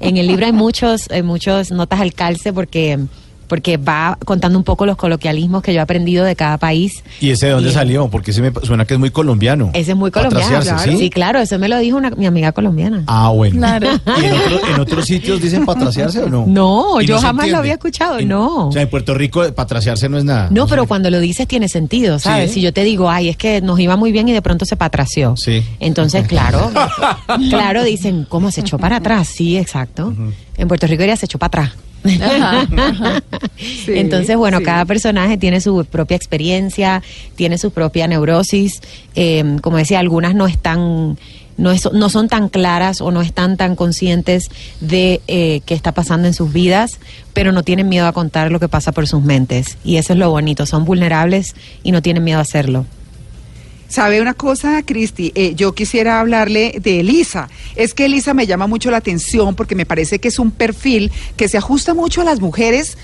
en 0.01 0.17
el 0.17 0.27
libro 0.27 0.45
hay 0.45 0.51
muchos, 0.51 1.09
hay 1.09 1.23
muchos 1.23 1.71
notas 1.71 2.01
al 2.01 2.13
calce 2.13 2.51
porque 2.51 2.99
porque 3.49 3.77
va 3.77 4.17
contando 4.23 4.57
un 4.57 4.63
poco 4.63 4.85
los 4.85 4.95
coloquialismos 4.95 5.63
que 5.63 5.73
yo 5.73 5.79
he 5.79 5.81
aprendido 5.81 6.23
de 6.23 6.35
cada 6.35 6.57
país. 6.57 7.03
¿Y 7.19 7.31
ese 7.31 7.47
de 7.47 7.53
dónde 7.53 7.71
salió? 7.73 8.07
Porque 8.07 8.31
ese 8.31 8.41
me 8.41 8.53
suena 8.63 8.85
que 8.85 8.93
es 8.93 8.99
muy 8.99 9.09
colombiano. 9.09 9.71
Ese 9.73 9.91
es 9.91 9.97
muy 9.97 10.11
colombiano. 10.11 10.61
Claro. 10.61 10.97
¿sí? 10.97 11.09
claro, 11.09 11.39
eso 11.39 11.57
me 11.59 11.67
lo 11.67 11.77
dijo 11.79 11.97
una, 11.97 12.11
mi 12.11 12.27
amiga 12.27 12.51
colombiana. 12.51 13.03
Ah, 13.07 13.29
bueno. 13.29 13.67
¿Y 14.21 14.71
en, 14.71 14.79
otros 14.79 15.05
sitios 15.05 15.41
dicen 15.41 15.65
patraciarse 15.65 16.19
o 16.19 16.29
no? 16.29 16.45
No, 16.47 17.01
yo 17.01 17.19
jamás 17.19 17.49
lo 17.49 17.57
había 17.57 17.73
escuchado, 17.73 18.21
no. 18.21 18.67
O 18.67 18.71
sea, 18.71 18.83
en 18.83 18.89
Puerto 18.89 19.15
Rico 19.15 19.43
patraciarse 19.53 20.07
no 20.07 20.19
es 20.19 20.23
nada. 20.23 20.47
No, 20.51 20.67
pero 20.67 20.85
cuando 20.85 21.09
lo 21.09 21.19
dices 21.19 21.47
tiene 21.47 21.67
sentido, 21.67 22.19
¿sabes? 22.19 22.53
Si 22.53 22.61
yo 22.61 22.71
te 22.71 22.83
digo, 22.83 23.09
ay, 23.09 23.29
es 23.29 23.37
que 23.37 23.61
nos 23.61 23.79
iba 23.79 23.97
muy 23.97 24.11
bien 24.11 24.29
y 24.29 24.31
de 24.31 24.41
pronto 24.43 24.65
se 24.65 24.75
patració. 24.75 25.35
Sí. 25.35 25.63
Entonces, 25.79 26.27
claro, 26.27 26.71
claro, 27.49 27.83
dicen, 27.83 28.27
¿cómo 28.29 28.51
se 28.51 28.61
echó 28.61 28.77
para 28.77 28.97
atrás? 28.97 29.27
Sí, 29.27 29.57
exacto. 29.57 30.13
En 30.57 30.67
Puerto 30.67 30.85
Rico 30.85 31.03
ya 31.03 31.15
se 31.15 31.25
echó 31.25 31.39
para 31.39 31.63
atrás. 31.63 31.88
Entonces, 33.87 34.37
bueno, 34.37 34.61
cada 34.63 34.85
personaje 34.85 35.37
tiene 35.37 35.61
su 35.61 35.85
propia 35.85 36.15
experiencia, 36.15 37.01
tiene 37.35 37.57
su 37.57 37.71
propia 37.71 38.07
neurosis. 38.07 38.81
Eh, 39.15 39.57
como 39.61 39.77
decía, 39.77 39.99
algunas 39.99 40.35
no 40.35 40.47
están, 40.47 41.17
no, 41.57 41.73
no 41.93 42.09
son 42.09 42.27
tan 42.29 42.49
claras 42.49 43.01
o 43.01 43.11
no 43.11 43.21
están 43.21 43.57
tan 43.57 43.75
conscientes 43.75 44.49
de 44.79 45.21
eh, 45.27 45.61
qué 45.65 45.73
está 45.73 45.91
pasando 45.91 46.27
en 46.27 46.33
sus 46.33 46.53
vidas, 46.53 46.99
pero 47.33 47.51
no 47.51 47.63
tienen 47.63 47.89
miedo 47.89 48.07
a 48.07 48.13
contar 48.13 48.51
lo 48.51 48.59
que 48.59 48.69
pasa 48.69 48.91
por 48.91 49.07
sus 49.07 49.23
mentes. 49.23 49.77
Y 49.83 49.97
eso 49.97 50.13
es 50.13 50.19
lo 50.19 50.29
bonito, 50.29 50.65
son 50.65 50.85
vulnerables 50.85 51.55
y 51.83 51.91
no 51.91 52.01
tienen 52.01 52.23
miedo 52.23 52.39
a 52.39 52.43
hacerlo. 52.43 52.85
¿Sabe 53.89 54.21
una 54.21 54.35
cosa, 54.35 54.83
Cristi? 54.83 55.31
Eh, 55.33 55.55
yo 55.55 55.73
quisiera 55.73 56.19
hablarle 56.19 56.75
de 56.79 56.99
Elisa. 56.99 57.49
Es 57.75 57.95
que 57.95 58.05
Elisa 58.05 58.35
me 58.35 58.45
llama 58.45 58.67
mucho 58.67 58.91
la 58.91 58.97
atención 58.97 59.55
porque 59.55 59.73
me 59.73 59.87
parece 59.87 60.19
que 60.19 60.27
es 60.27 60.37
un 60.37 60.51
perfil 60.51 61.11
que 61.35 61.49
se 61.49 61.57
ajusta 61.57 61.95
mucho 61.95 62.21
a 62.21 62.23
las 62.23 62.39
mujeres 62.39 62.99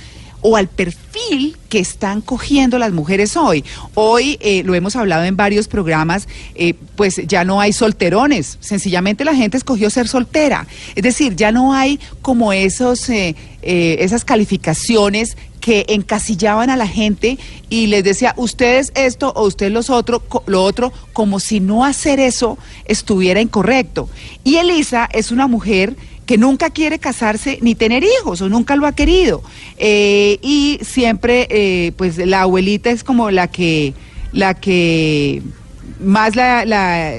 o 0.47 0.57
al 0.57 0.67
perfil 0.67 1.57
que 1.69 1.79
están 1.79 2.21
cogiendo 2.21 2.77
las 2.77 2.93
mujeres 2.93 3.35
hoy. 3.35 3.65
Hoy 3.95 4.37
eh, 4.41 4.61
lo 4.63 4.75
hemos 4.75 4.95
hablado 4.95 5.23
en 5.23 5.35
varios 5.35 5.67
programas, 5.67 6.27
eh, 6.53 6.75
pues 6.95 7.19
ya 7.25 7.43
no 7.43 7.59
hay 7.59 7.73
solterones, 7.73 8.59
sencillamente 8.59 9.25
la 9.25 9.33
gente 9.33 9.57
escogió 9.57 9.89
ser 9.89 10.07
soltera. 10.07 10.67
Es 10.93 11.01
decir, 11.01 11.35
ya 11.35 11.51
no 11.51 11.73
hay 11.73 11.99
como 12.21 12.53
esos, 12.53 13.09
esas 13.09 14.23
calificaciones 14.23 15.35
que 15.65 15.87
encasillaban 15.89 16.69
a 16.69 16.77
la 16.77 16.87
gente 16.87 17.39
y 17.71 17.87
les 17.87 18.03
decía, 18.03 18.35
ustedes 18.37 18.91
esto 18.93 19.33
o 19.35 19.47
ustedes 19.47 19.71
los 19.71 19.89
otro, 19.89 20.21
lo 20.45 20.63
otro, 20.63 20.93
como 21.11 21.39
si 21.39 21.59
no 21.59 21.85
hacer 21.85 22.19
eso 22.19 22.59
estuviera 22.85 23.41
incorrecto. 23.41 24.07
Y 24.43 24.57
Elisa 24.57 25.09
es 25.11 25.31
una 25.31 25.47
mujer 25.47 25.95
que 26.25 26.37
nunca 26.37 26.69
quiere 26.69 26.99
casarse 26.99 27.59
ni 27.61 27.75
tener 27.75 28.03
hijos 28.03 28.41
o 28.41 28.49
nunca 28.49 28.75
lo 28.75 28.87
ha 28.87 28.93
querido. 28.93 29.43
Eh, 29.77 30.39
y 30.41 30.79
siempre, 30.81 31.47
eh, 31.49 31.91
pues 31.97 32.17
la 32.17 32.41
abuelita 32.41 32.89
es 32.89 33.03
como 33.03 33.31
la 33.31 33.47
que, 33.47 33.93
la 34.31 34.53
que 34.53 35.41
más 35.99 36.35
la, 36.35 37.13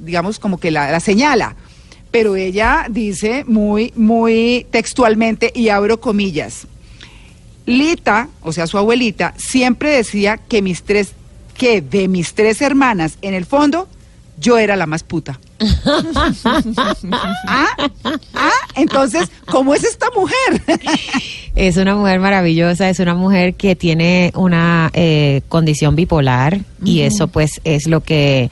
digamos, 0.00 0.38
como 0.38 0.58
que 0.58 0.70
la, 0.70 0.90
la 0.90 1.00
señala. 1.00 1.56
Pero 2.10 2.36
ella 2.36 2.86
dice 2.88 3.44
muy, 3.46 3.92
muy 3.94 4.66
textualmente, 4.70 5.52
y 5.54 5.68
abro 5.68 6.00
comillas, 6.00 6.66
Lita, 7.66 8.30
o 8.40 8.50
sea, 8.52 8.66
su 8.66 8.78
abuelita, 8.78 9.34
siempre 9.36 9.90
decía 9.90 10.38
que 10.38 10.62
mis 10.62 10.82
tres, 10.84 11.12
que 11.54 11.82
de 11.82 12.08
mis 12.08 12.32
tres 12.32 12.62
hermanas, 12.62 13.18
en 13.20 13.34
el 13.34 13.44
fondo, 13.44 13.88
yo 14.40 14.56
era 14.56 14.74
la 14.74 14.86
más 14.86 15.02
puta. 15.02 15.38
¿Ah? 17.46 17.66
¿Ah? 18.34 18.50
Entonces, 18.76 19.30
¿cómo 19.46 19.74
es 19.74 19.84
esta 19.84 20.06
mujer? 20.14 20.62
es 21.56 21.76
una 21.76 21.96
mujer 21.96 22.20
maravillosa, 22.20 22.88
es 22.88 23.00
una 23.00 23.14
mujer 23.14 23.54
que 23.54 23.74
tiene 23.76 24.32
una 24.34 24.90
eh, 24.94 25.42
condición 25.48 25.96
bipolar 25.96 26.60
y 26.84 27.00
eso 27.00 27.28
pues 27.28 27.60
es 27.64 27.86
lo 27.86 28.02
que 28.02 28.50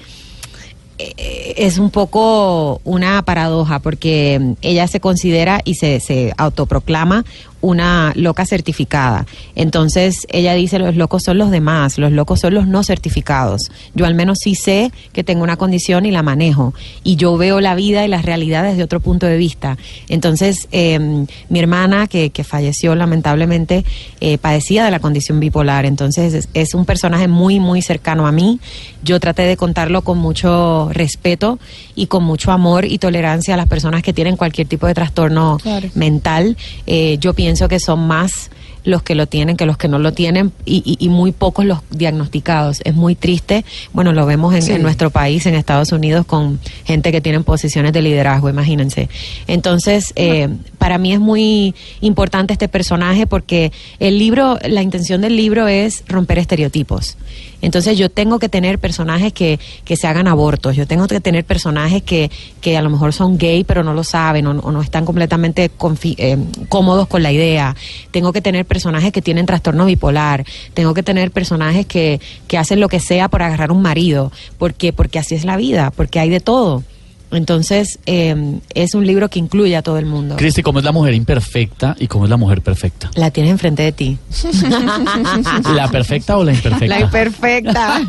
eh, 0.98 1.54
es 1.58 1.78
un 1.78 1.90
poco 1.90 2.80
una 2.84 3.22
paradoja 3.22 3.78
porque 3.80 4.54
ella 4.62 4.88
se 4.88 4.98
considera 4.98 5.60
y 5.64 5.74
se, 5.74 6.00
se 6.00 6.32
autoproclama 6.36 7.24
una 7.60 8.12
loca 8.14 8.44
certificada. 8.46 9.26
Entonces 9.54 10.26
ella 10.30 10.54
dice, 10.54 10.78
los 10.78 10.96
locos 10.96 11.22
son 11.24 11.38
los 11.38 11.50
demás, 11.50 11.98
los 11.98 12.12
locos 12.12 12.40
son 12.40 12.54
los 12.54 12.66
no 12.66 12.84
certificados. 12.84 13.70
Yo 13.94 14.06
al 14.06 14.14
menos 14.14 14.38
sí 14.42 14.54
sé 14.54 14.92
que 15.12 15.24
tengo 15.24 15.42
una 15.42 15.56
condición 15.56 16.06
y 16.06 16.10
la 16.10 16.22
manejo. 16.22 16.74
Y 17.02 17.16
yo 17.16 17.36
veo 17.36 17.60
la 17.60 17.74
vida 17.74 18.04
y 18.04 18.08
las 18.08 18.24
realidades 18.24 18.72
desde 18.72 18.84
otro 18.84 19.00
punto 19.00 19.26
de 19.26 19.36
vista. 19.36 19.76
Entonces, 20.08 20.68
em, 20.70 21.26
mi 21.48 21.58
hermana, 21.58 22.06
que, 22.06 22.30
que 22.30 22.44
falleció 22.44 22.94
lamentablemente, 22.94 23.84
eh, 24.20 24.38
padecía 24.38 24.84
de 24.84 24.90
la 24.90 25.00
condición 25.00 25.40
bipolar. 25.40 25.86
Entonces 25.86 26.34
es, 26.34 26.48
es 26.54 26.74
un 26.74 26.84
personaje 26.84 27.28
muy, 27.28 27.60
muy 27.60 27.82
cercano 27.82 28.26
a 28.26 28.32
mí. 28.32 28.60
Yo 29.02 29.20
traté 29.20 29.42
de 29.42 29.56
contarlo 29.56 30.02
con 30.02 30.18
mucho 30.18 30.90
respeto 30.92 31.58
y 31.96 32.06
con 32.06 32.22
mucho 32.22 32.52
amor 32.52 32.84
y 32.84 32.98
tolerancia 32.98 33.54
a 33.54 33.56
las 33.56 33.66
personas 33.66 34.02
que 34.02 34.12
tienen 34.12 34.36
cualquier 34.36 34.68
tipo 34.68 34.86
de 34.86 34.94
trastorno 34.94 35.58
Claro. 35.60 35.88
mental. 35.94 36.56
Eh, 36.86 37.16
yo 37.20 37.34
pienso 37.34 37.66
que 37.66 37.80
son 37.80 38.06
más 38.06 38.50
los 38.86 39.02
que 39.02 39.14
lo 39.14 39.26
tienen 39.26 39.56
que 39.58 39.66
los 39.66 39.76
que 39.76 39.88
no 39.88 39.98
lo 39.98 40.12
tienen 40.14 40.52
y, 40.64 40.76
y- 40.86 41.04
y 41.04 41.08
muy 41.10 41.32
pocos 41.32 41.66
los 41.66 41.80
diagnosticados. 41.90 42.80
Es 42.84 42.94
muy 42.94 43.14
triste. 43.14 43.64
Bueno, 43.92 44.12
lo 44.14 44.24
vemos 44.24 44.54
en, 44.54 44.62
Sí. 44.62 44.72
en 44.72 44.80
nuestro 44.82 45.10
país, 45.10 45.44
en 45.44 45.54
Estados 45.54 45.92
Unidos, 45.92 46.24
con 46.24 46.58
gente 46.84 47.12
que 47.12 47.20
tiene 47.20 47.40
posiciones 47.40 47.92
de 47.92 48.00
liderazgo, 48.00 48.48
imagínense. 48.48 49.08
Entonces, 49.46 50.12
eh, 50.16 50.48
para 50.78 50.98
mí 50.98 51.12
es 51.12 51.20
muy 51.20 51.74
importante 52.00 52.52
este 52.52 52.68
personaje 52.68 53.26
porque 53.26 53.72
el 53.98 54.18
libro, 54.18 54.58
la 54.66 54.82
intención 54.82 55.20
del 55.20 55.36
libro 55.36 55.68
es 55.68 56.04
romper 56.06 56.38
estereotipos. 56.38 57.16
Entonces 57.62 57.96
yo 57.98 58.10
tengo 58.10 58.38
que 58.38 58.48
tener 58.48 58.78
personajes 58.78 59.32
que, 59.32 59.58
que 59.84 59.96
se 59.96 60.06
hagan 60.06 60.28
abortos, 60.28 60.76
yo 60.76 60.86
tengo 60.86 61.08
que 61.08 61.20
tener 61.20 61.44
personajes 61.44 62.02
que, 62.02 62.30
que 62.60 62.76
a 62.76 62.82
lo 62.82 62.90
mejor 62.90 63.12
son 63.14 63.38
gay 63.38 63.64
pero 63.64 63.82
no 63.82 63.94
lo 63.94 64.04
saben 64.04 64.46
o, 64.46 64.50
o 64.60 64.70
no 64.70 64.82
están 64.82 65.04
completamente 65.06 65.70
eh, 66.18 66.36
cómodos 66.68 67.08
con 67.08 67.22
la 67.22 67.32
idea. 67.32 67.74
Tengo 68.10 68.32
que 68.32 68.42
tener 68.42 68.64
personajes 68.66 68.75
que 69.12 69.22
tienen 69.22 69.46
trastorno 69.46 69.86
bipolar, 69.86 70.44
tengo 70.74 70.94
que 70.94 71.02
tener 71.02 71.30
personajes 71.30 71.86
que, 71.86 72.20
que 72.48 72.58
hacen 72.58 72.80
lo 72.80 72.88
que 72.88 73.00
sea 73.00 73.28
por 73.28 73.42
agarrar 73.42 73.72
un 73.72 73.82
marido, 73.82 74.32
porque, 74.58 74.92
porque 74.92 75.18
así 75.18 75.34
es 75.34 75.44
la 75.44 75.56
vida, 75.56 75.92
porque 75.94 76.20
hay 76.20 76.30
de 76.30 76.40
todo. 76.40 76.82
Entonces 77.32 77.98
eh, 78.06 78.60
es 78.72 78.94
un 78.94 79.04
libro 79.06 79.28
que 79.28 79.38
incluye 79.38 79.76
a 79.76 79.82
todo 79.82 79.98
el 79.98 80.06
mundo. 80.06 80.36
Cristi, 80.36 80.62
¿cómo 80.62 80.78
es 80.78 80.84
la 80.84 80.92
mujer 80.92 81.12
imperfecta 81.14 81.96
y 81.98 82.06
cómo 82.06 82.24
es 82.24 82.30
la 82.30 82.36
mujer 82.36 82.62
perfecta? 82.62 83.10
La 83.16 83.30
tienes 83.30 83.50
enfrente 83.50 83.82
de 83.82 83.92
ti. 83.92 84.18
¿La 85.74 85.88
perfecta 85.90 86.36
o 86.36 86.44
la 86.44 86.52
imperfecta? 86.52 86.86
La 86.86 87.00
imperfecta. 87.00 88.00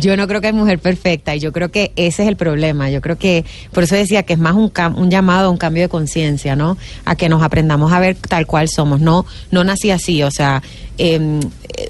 yo 0.00 0.16
no 0.16 0.26
creo 0.28 0.40
que 0.40 0.46
hay 0.48 0.52
mujer 0.52 0.78
perfecta 0.78 1.34
y 1.34 1.40
yo 1.40 1.52
creo 1.52 1.70
que 1.70 1.92
ese 1.96 2.22
es 2.22 2.28
el 2.28 2.36
problema. 2.36 2.90
Yo 2.90 3.00
creo 3.00 3.18
que, 3.18 3.44
por 3.72 3.82
eso 3.82 3.94
decía 3.96 4.22
que 4.22 4.34
es 4.34 4.38
más 4.38 4.54
un, 4.54 4.72
cam- 4.72 4.96
un 4.96 5.10
llamado 5.10 5.48
a 5.48 5.50
un 5.50 5.56
cambio 5.56 5.82
de 5.82 5.88
conciencia, 5.88 6.56
¿no? 6.56 6.76
A 7.04 7.16
que 7.16 7.28
nos 7.28 7.42
aprendamos 7.42 7.92
a 7.92 8.00
ver 8.00 8.16
tal 8.16 8.46
cual 8.46 8.68
somos. 8.68 9.00
No, 9.00 9.26
no 9.50 9.64
nací 9.64 9.90
así, 9.90 10.22
o 10.22 10.30
sea, 10.30 10.62
eh, 10.98 11.40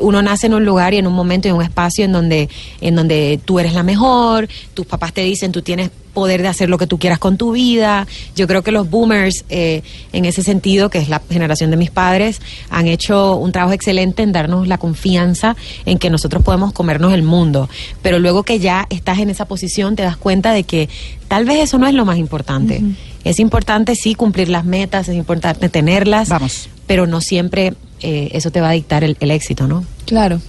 uno 0.00 0.22
nace 0.22 0.46
en 0.46 0.54
un 0.54 0.64
lugar 0.64 0.94
y 0.94 0.98
en 0.98 1.06
un 1.06 1.12
momento 1.12 1.48
y 1.48 1.50
en 1.50 1.56
un 1.56 1.62
espacio 1.62 2.04
en 2.04 2.12
donde, 2.12 2.48
en 2.80 2.96
donde 2.96 3.40
tú 3.44 3.58
eres 3.58 3.74
la 3.74 3.82
mejor, 3.82 4.48
tus 4.74 4.86
papás 4.86 5.12
te 5.12 5.22
dicen 5.22 5.52
tú 5.52 5.62
tienes 5.62 5.90
poder 6.16 6.40
de 6.40 6.48
hacer 6.48 6.70
lo 6.70 6.78
que 6.78 6.86
tú 6.86 6.98
quieras 6.98 7.18
con 7.18 7.36
tu 7.36 7.52
vida. 7.52 8.06
Yo 8.34 8.46
creo 8.46 8.62
que 8.62 8.72
los 8.72 8.88
boomers, 8.88 9.44
eh, 9.50 9.82
en 10.14 10.24
ese 10.24 10.42
sentido, 10.42 10.88
que 10.88 10.96
es 10.96 11.10
la 11.10 11.20
generación 11.28 11.70
de 11.70 11.76
mis 11.76 11.90
padres, 11.90 12.40
han 12.70 12.88
hecho 12.88 13.36
un 13.36 13.52
trabajo 13.52 13.74
excelente 13.74 14.22
en 14.22 14.32
darnos 14.32 14.66
la 14.66 14.78
confianza 14.78 15.56
en 15.84 15.98
que 15.98 16.08
nosotros 16.08 16.42
podemos 16.42 16.72
comernos 16.72 17.12
el 17.12 17.22
mundo. 17.22 17.68
Pero 18.00 18.18
luego 18.18 18.44
que 18.44 18.58
ya 18.58 18.86
estás 18.88 19.18
en 19.18 19.28
esa 19.28 19.44
posición, 19.44 19.94
te 19.94 20.04
das 20.04 20.16
cuenta 20.16 20.52
de 20.52 20.64
que 20.64 20.88
tal 21.28 21.44
vez 21.44 21.58
eso 21.62 21.76
no 21.76 21.86
es 21.86 21.92
lo 21.92 22.06
más 22.06 22.16
importante. 22.16 22.82
Es 23.22 23.38
importante 23.38 23.94
sí 23.94 24.14
cumplir 24.14 24.48
las 24.48 24.64
metas, 24.64 25.10
es 25.10 25.16
importante 25.16 25.68
tenerlas, 25.68 26.30
Vamos. 26.30 26.70
Pero 26.86 27.06
no 27.06 27.20
siempre 27.20 27.74
eh, 28.00 28.30
eso 28.32 28.50
te 28.50 28.60
va 28.60 28.70
a 28.70 28.72
dictar 28.72 29.04
el, 29.04 29.16
el 29.20 29.30
éxito, 29.30 29.66
¿no? 29.66 29.84
Claro. 30.04 30.40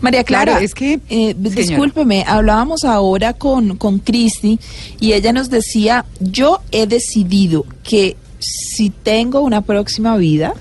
María 0.00 0.24
Clara, 0.24 0.52
Claro, 0.52 0.64
es 0.64 0.74
que- 0.74 1.00
eh, 1.08 1.34
discúlpeme, 1.38 2.24
hablábamos 2.26 2.84
ahora 2.84 3.32
con, 3.32 3.76
con 3.76 3.98
Cristi 4.00 4.58
y 5.00 5.12
ella 5.12 5.32
nos 5.32 5.48
decía, 5.50 6.04
yo 6.20 6.60
he 6.72 6.86
decidido 6.86 7.64
que 7.82 8.16
si 8.38 8.90
tengo 8.90 9.40
una 9.40 9.62
próxima 9.62 10.16
vida, 10.16 10.52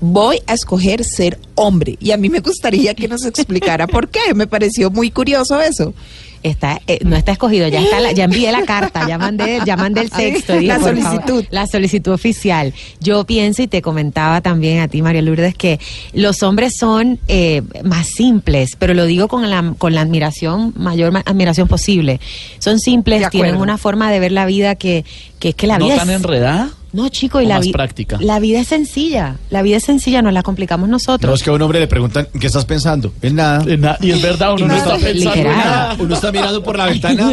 voy 0.00 0.40
a 0.46 0.54
escoger 0.54 1.04
ser 1.04 1.38
hombre. 1.54 1.96
Y 2.00 2.10
a 2.10 2.16
mí 2.16 2.28
me 2.28 2.40
gustaría 2.40 2.94
que 2.94 3.06
nos 3.08 3.24
explicara 3.24 3.86
por 3.86 4.08
qué. 4.08 4.34
Me 4.34 4.46
pareció 4.46 4.90
muy 4.90 5.10
curioso 5.10 5.60
eso. 5.60 5.94
Está, 6.42 6.80
eh, 6.86 7.00
no 7.04 7.16
está 7.16 7.32
escogido, 7.32 7.68
ya 7.68 7.82
está, 7.82 8.00
la- 8.00 8.12
ya 8.12 8.24
envié 8.24 8.50
la 8.50 8.62
carta, 8.64 9.06
ya 9.06 9.18
mandé, 9.18 9.60
ya 9.66 9.76
mandé 9.76 10.00
el 10.00 10.10
texto, 10.10 10.54
dije, 10.54 10.68
La 10.68 10.78
favor, 10.80 10.96
solicitud. 11.02 11.44
la 11.50 11.66
solicitud 11.66 12.12
oficial. 12.12 12.72
Yo 13.00 13.24
pienso 13.24 13.60
y 13.62 13.66
te 13.66 13.82
comentaba 13.82 14.40
también 14.40 14.80
a 14.80 14.88
ti, 14.88 15.02
María 15.02 15.20
Lourdes, 15.20 15.54
que 15.54 15.78
los 16.14 16.42
hombres 16.42 16.76
son 16.78 17.18
eh, 17.28 17.60
más 17.84 18.06
simples, 18.08 18.76
pero 18.78 18.94
lo 18.94 19.04
digo 19.04 19.28
con 19.28 19.50
la, 19.50 19.74
con 19.76 19.94
la 19.94 20.00
admiración, 20.00 20.72
mayor 20.76 21.12
ma- 21.12 21.22
admiración 21.26 21.68
posible. 21.68 22.20
Son 22.58 22.78
simples, 22.80 23.28
tienen 23.28 23.56
una 23.56 23.76
forma 23.76 24.10
de 24.10 24.20
ver 24.20 24.32
la 24.32 24.46
vida 24.46 24.76
que, 24.76 25.04
que 25.40 25.50
es 25.50 25.54
que 25.54 25.66
la 25.66 25.78
¿No 25.78 25.84
vida 25.86 25.96
tan 25.96 26.08
es, 26.08 26.16
enredada? 26.16 26.70
No, 26.92 27.08
chico, 27.08 27.40
y 27.40 27.44
o 27.44 27.48
la 27.48 27.56
más 27.56 27.66
vi- 27.66 27.72
práctica? 27.72 28.18
La 28.20 28.38
vida 28.40 28.60
es 28.60 28.68
sencilla, 28.68 29.36
la 29.50 29.62
vida 29.62 29.76
es 29.76 29.84
sencilla, 29.84 30.22
nos 30.22 30.32
la 30.32 30.42
complicamos 30.42 30.88
No 30.88 30.94
nosotros. 30.96 31.38
es 31.38 31.44
que 31.44 31.50
a 31.50 31.52
un 31.52 31.62
hombre 31.62 31.78
le 31.80 31.86
preguntan, 31.86 32.26
¿qué 32.40 32.46
estás 32.46 32.64
pensando? 32.64 33.12
En 33.22 33.36
nada. 33.36 33.64
Eh, 33.66 33.76
na- 33.76 33.96
Y 34.00 34.10
es 34.10 34.20
verdad, 34.22 34.54
uno 34.54 34.66
no, 34.66 34.74
No, 34.74 34.78
está 34.78 34.96
pensando 34.98 35.34
en 35.40 35.44
nada. 35.56 35.96
Uno 35.98 36.14
está 36.14 36.32
mirando 36.32 36.62
por 36.62 36.76
la 36.76 36.86
ventana. 36.86 37.30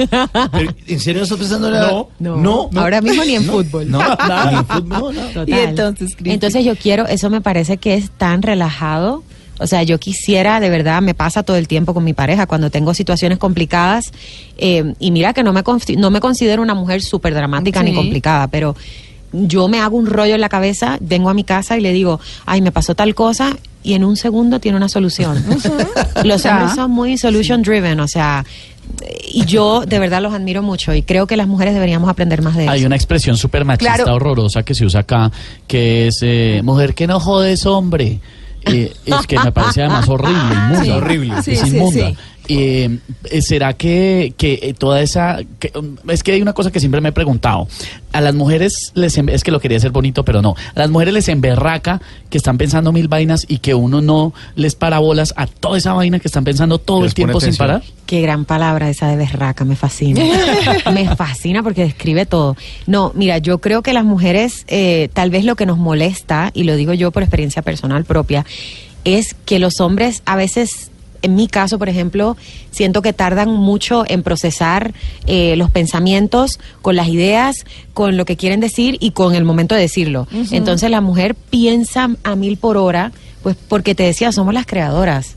Pero, 0.52 0.74
¿En 0.88 1.00
serio 1.00 1.20
no 1.20 1.24
estás 1.24 1.38
pensando 1.40 1.68
en 1.68 1.74
nada? 1.74 1.92
No, 2.20 2.38
no, 2.38 2.70
ahora 2.76 3.02
mismo 3.02 3.24
ni 3.26 3.36
en 3.36 3.44
fútbol. 3.44 3.90
No, 3.90 4.00
nada. 4.00 4.52
Ni 4.52 4.58
en 4.58 4.66
fútbol, 4.68 5.16
no. 5.16 5.22
Total. 5.28 5.50
Y 5.50 5.54
entonces, 5.54 6.12
Cristi. 6.16 6.32
Entonces 6.32 6.66
yo 6.66 6.76
quiero, 6.76 7.08
eso 7.08 7.30
me 7.30 7.42
parece 7.42 7.78
que 7.78 7.96
es 7.96 8.10
tan 8.12 8.42
relajado. 8.42 9.24
O 9.60 9.66
sea, 9.66 9.82
yo 9.82 10.00
quisiera, 10.00 10.60
de 10.60 10.70
verdad, 10.70 11.02
me 11.02 11.16
pasa 11.16 11.42
todo 11.42 11.58
el 11.58 11.68
tiempo 11.68 11.96
con 11.96 12.04
mi 12.04 12.14
pareja, 12.14 12.46
cuando 12.46 12.70
tengo 12.70 12.94
situaciones 12.94 13.40
complicadas. 13.40 14.12
eh, 14.60 14.94
y 15.00 15.10
mira 15.12 15.34
que 15.34 15.44
no 15.44 15.52
me, 15.52 15.64
no 15.98 16.12
me 16.12 16.20
considero 16.20 16.62
una 16.62 16.76
mujer 16.76 17.02
súper 17.02 17.34
dramática 17.34 17.82
ni 17.82 17.94
complicada, 17.94 18.48
pero 18.50 18.76
yo 19.31 19.67
me 19.67 19.79
hago 19.79 19.98
un 19.98 20.05
rollo 20.05 20.36
en 20.36 20.41
la 20.41 20.50
cabeza, 20.50 20.98
vengo 21.01 21.29
a 21.29 21.34
mi 21.34 21.43
casa 21.43 21.77
y 21.77 21.81
le 21.81 21.91
digo, 21.93 22.19
ay, 22.46 22.62
me 22.62 22.72
pasó 22.72 22.96
tal 22.96 23.13
cosa, 23.15 23.55
y 23.84 23.93
en 23.93 24.03
un 24.03 24.15
segundo 24.17 24.60
tiene 24.60 24.77
una 24.77 24.89
solución. 24.89 25.43
Los 26.24 26.43
Ya. 26.43 26.55
hombres 26.57 26.75
son 26.75 26.91
muy 26.91 27.17
solution 27.17 27.62
driven, 27.62 28.00
o 28.00 28.07
sea, 28.07 28.46
y 29.31 29.46
yo 29.46 29.84
de 29.86 30.00
verdad 30.00 30.22
los 30.22 30.34
admiro 30.34 30.63
mucho 30.63 30.93
y 30.93 31.01
creo 31.03 31.27
que 31.27 31.36
las 31.36 31.48
mujeres 31.48 31.74
deberíamos 31.74 32.10
aprender 32.10 32.41
más 32.41 32.55
de 32.55 32.63
eso. 32.63 32.72
Hay 32.72 32.86
una 32.86 32.96
expresión 32.96 33.36
súper 33.38 33.65
machista 33.65 33.96
Claro. 33.96 34.15
horrorosa 34.15 34.63
que 34.63 34.74
se 34.74 34.86
usa 34.86 35.01
acá, 35.01 35.29
que 35.67 36.07
es 36.07 36.19
eh, 36.22 36.62
mujer 36.63 36.93
que 36.96 37.05
no 37.05 37.19
jodes 37.19 37.65
hombre. 37.65 38.19
Eh, 38.65 38.93
es 39.05 39.27
que 39.27 39.39
me 39.39 39.51
parece 39.53 39.81
además 39.81 40.10
horrible, 40.10 40.41
inmunda. 40.41 40.84
Sí, 40.84 40.89
horrible. 40.89 41.41
sí, 41.43 41.51
es 41.51 41.60
sí, 41.62 41.67
inmunda. 41.67 42.10
sí. 42.10 42.17
Eh, 42.48 43.00
¿Será 43.42 43.74
que, 43.74 44.34
que 44.38 44.60
eh, 44.62 44.74
toda 44.74 45.01
esa... 45.01 45.39
que, 45.60 45.72
um, 45.77 45.98
es 46.10 46.24
que 46.24 46.32
hay 46.32 46.42
una 46.42 46.54
cosa 46.54 46.72
que 46.72 46.80
siempre 46.80 47.01
me 47.01 47.10
he 47.10 47.12
preguntado. 47.12 47.68
A 48.13 48.22
las 48.22 48.34
mujeres 48.34 48.92
les... 48.96 49.18
em- 49.18 49.30
Es 49.30 49.44
que 49.44 49.51
lo 49.51 49.60
quería 49.60 49.77
hacer 49.77 49.92
bonito, 49.92 50.24
pero 50.24 50.42
no. 50.42 50.56
A 50.75 50.80
las 50.80 50.89
mujeres 50.89 51.13
les 51.13 51.27
emberraca 51.27 52.01
que 52.30 52.38
están 52.38 52.58
pensando 52.58 52.92
mil 52.92 53.08
vainas 53.08 53.46
y 53.48 53.58
que 53.60 53.74
uno 53.75 54.01
no 54.01 54.34
les 54.56 54.75
para 54.75 55.00
bolas 55.00 55.34
a 55.38 55.46
toda 55.48 55.77
esa 55.77 55.94
vaina 55.94 56.20
que 56.20 56.27
están 56.27 56.44
pensando 56.44 56.77
todo 56.80 57.04
el 57.06 57.13
tiempo 57.13 57.39
sin 57.42 57.56
parar. 57.56 57.84
Qué 58.06 58.22
gran 58.22 58.46
palabra 58.46 58.89
esa 58.89 59.08
de 59.10 59.18
berraca, 59.18 59.66
me 59.66 59.75
fascina. 59.75 60.22
me 60.94 61.13
fascina 61.16 61.63
porque 61.63 61.84
describe 61.84 62.25
todo. 62.25 62.56
No, 62.86 63.12
mira, 63.16 63.38
yo 63.39 63.60
creo 63.60 63.82
que 63.82 63.92
las 63.94 64.06
mujeres, 64.06 64.63
eh, 64.68 65.10
tal 65.13 65.30
vez 65.30 65.44
lo 65.44 65.56
que 65.58 65.66
nos 65.66 65.77
molesta, 65.77 66.51
y 66.54 66.63
lo 66.63 66.75
digo 66.77 66.94
yo 66.94 67.12
por 67.12 67.24
experiencia 67.24 67.62
personal 67.62 68.06
propia, 68.06 68.46
es 69.04 69.36
que 69.46 69.60
los 69.60 69.80
hombres 69.82 70.22
a 70.25 70.36
veces, 70.36 70.92
en 71.21 71.36
mi 71.36 71.47
caso, 71.47 71.79
por 71.79 71.89
ejemplo, 71.89 72.38
siento 72.71 73.01
que 73.01 73.13
tardan 73.13 73.50
mucho 73.50 74.03
en 74.07 74.24
procesar 74.24 74.93
eh, 75.25 75.55
los 75.55 75.71
pensamientos 75.71 76.59
con 76.81 76.95
las 76.95 77.07
ideas, 77.07 77.65
con 77.93 78.17
lo 78.17 78.25
que 78.25 78.38
quieren 78.38 78.59
decir 78.59 78.97
y 79.00 79.12
con 79.12 79.36
el 79.36 79.43
momento 79.43 79.75
de 79.75 79.81
decirlo. 79.81 80.27
Entonces 80.51 80.89
la 80.89 81.01
mujer 81.01 81.36
piensa 81.36 82.09
a 82.24 82.36
mil 82.36 82.57
por 82.57 82.77
hora, 82.77 83.12
pues 83.43 83.55
porque 83.67 83.95
te 83.95 84.03
decía, 84.03 84.31
somos 84.31 84.53
las 84.53 84.65
creadoras. 84.65 85.36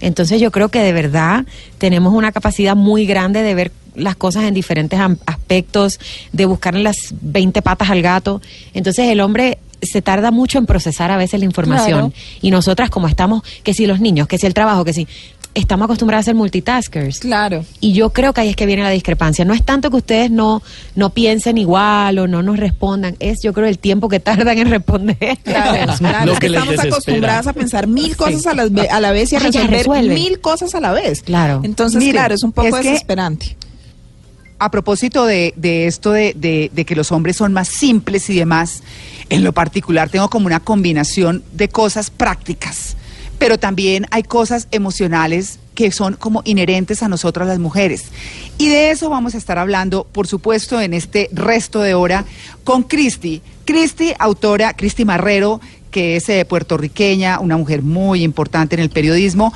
Entonces 0.00 0.40
yo 0.40 0.50
creo 0.50 0.68
que 0.68 0.80
de 0.80 0.92
verdad 0.92 1.46
tenemos 1.78 2.12
una 2.12 2.32
capacidad 2.32 2.74
muy 2.74 3.06
grande 3.06 3.42
de 3.42 3.54
ver 3.54 3.72
las 3.94 4.16
cosas 4.16 4.44
en 4.44 4.54
diferentes 4.54 4.98
aspectos, 5.26 6.00
de 6.32 6.46
buscarle 6.46 6.82
las 6.82 7.14
20 7.20 7.62
patas 7.62 7.90
al 7.90 8.02
gato. 8.02 8.40
Entonces 8.74 9.08
el 9.08 9.20
hombre 9.20 9.58
se 9.82 10.00
tarda 10.02 10.30
mucho 10.30 10.58
en 10.58 10.66
procesar 10.66 11.10
a 11.10 11.16
veces 11.16 11.40
la 11.40 11.46
información. 11.46 12.10
Claro. 12.10 12.12
Y 12.40 12.50
nosotras 12.50 12.88
como 12.88 13.08
estamos, 13.08 13.42
que 13.62 13.74
si 13.74 13.86
los 13.86 14.00
niños, 14.00 14.28
que 14.28 14.38
si 14.38 14.46
el 14.46 14.54
trabajo, 14.54 14.84
que 14.84 14.92
si... 14.92 15.06
estamos 15.54 15.84
acostumbrados 15.84 16.24
a 16.24 16.26
ser 16.26 16.34
multitaskers. 16.34 17.18
Claro. 17.18 17.64
Y 17.80 17.92
yo 17.92 18.10
creo 18.10 18.32
que 18.32 18.40
ahí 18.40 18.48
es 18.48 18.56
que 18.56 18.64
viene 18.64 18.82
la 18.82 18.88
discrepancia. 18.90 19.44
No 19.44 19.52
es 19.52 19.62
tanto 19.62 19.90
que 19.90 19.96
ustedes 19.98 20.30
no, 20.30 20.62
no 20.94 21.10
piensen 21.10 21.58
igual 21.58 22.18
o 22.20 22.26
no 22.26 22.42
nos 22.42 22.56
respondan, 22.58 23.16
es 23.18 23.42
yo 23.42 23.52
creo 23.52 23.66
el 23.66 23.78
tiempo 23.78 24.08
que 24.08 24.18
tardan 24.18 24.56
en 24.56 24.70
responder. 24.70 25.36
Claro, 25.42 25.92
claro. 25.98 26.26
Lo 26.26 26.32
es 26.32 26.38
que 26.38 26.46
que 26.46 26.50
les 26.50 26.58
estamos 26.60 26.70
desespera. 26.70 26.94
acostumbradas 26.94 27.46
a 27.48 27.52
pensar 27.52 27.86
mil 27.86 28.16
cosas 28.16 28.46
a 28.46 28.54
la, 28.54 28.62
a 28.90 29.00
la 29.00 29.12
vez 29.12 29.30
y 29.32 29.36
a 29.36 29.40
ya 29.50 29.66
resolver 29.66 30.04
mil 30.14 30.40
cosas 30.40 30.74
a 30.74 30.80
la 30.80 30.92
vez. 30.92 31.22
Claro. 31.22 31.60
Entonces, 31.64 31.98
Miren, 31.98 32.12
claro, 32.14 32.34
es 32.34 32.42
un 32.42 32.52
poco 32.52 32.68
es 32.68 32.74
que- 32.76 32.88
desesperante. 32.92 33.56
A 34.64 34.70
propósito 34.70 35.24
de, 35.26 35.54
esto 35.86 36.12
de 36.12 36.84
que 36.86 36.96
los 36.96 37.12
hombres 37.12 37.36
son 37.36 37.52
más 37.52 37.68
simples 37.68 38.30
y 38.30 38.36
demás, 38.36 38.82
en 39.28 39.44
lo 39.44 39.52
particular 39.52 40.08
tengo 40.08 40.28
como 40.28 40.46
una 40.46 40.60
combinación 40.60 41.42
de 41.52 41.68
cosas 41.68 42.10
prácticas, 42.10 42.96
pero 43.38 43.58
también 43.58 44.06
hay 44.10 44.22
cosas 44.22 44.68
emocionales 44.70 45.58
que 45.74 45.90
son 45.90 46.14
como 46.14 46.42
inherentes 46.44 47.02
a 47.02 47.08
nosotras 47.08 47.48
las 47.48 47.58
mujeres. 47.58 48.04
Y 48.58 48.68
de 48.68 48.90
eso 48.90 49.08
vamos 49.08 49.34
a 49.34 49.38
estar 49.38 49.58
hablando, 49.58 50.04
por 50.04 50.26
supuesto, 50.26 50.80
en 50.80 50.94
este 50.94 51.28
resto 51.32 51.80
de 51.80 51.94
hora 51.94 52.24
con 52.62 52.82
Cristi. 52.82 53.42
Cristi, 53.64 54.12
autora, 54.18 54.74
Cristi 54.74 55.04
Marrero, 55.04 55.60
que 55.90 56.16
es 56.16 56.28
eh, 56.28 56.44
puertorriqueña, 56.44 57.40
una 57.40 57.56
mujer 57.56 57.82
muy 57.82 58.22
importante 58.22 58.76
en 58.76 58.80
el 58.80 58.90
periodismo, 58.90 59.52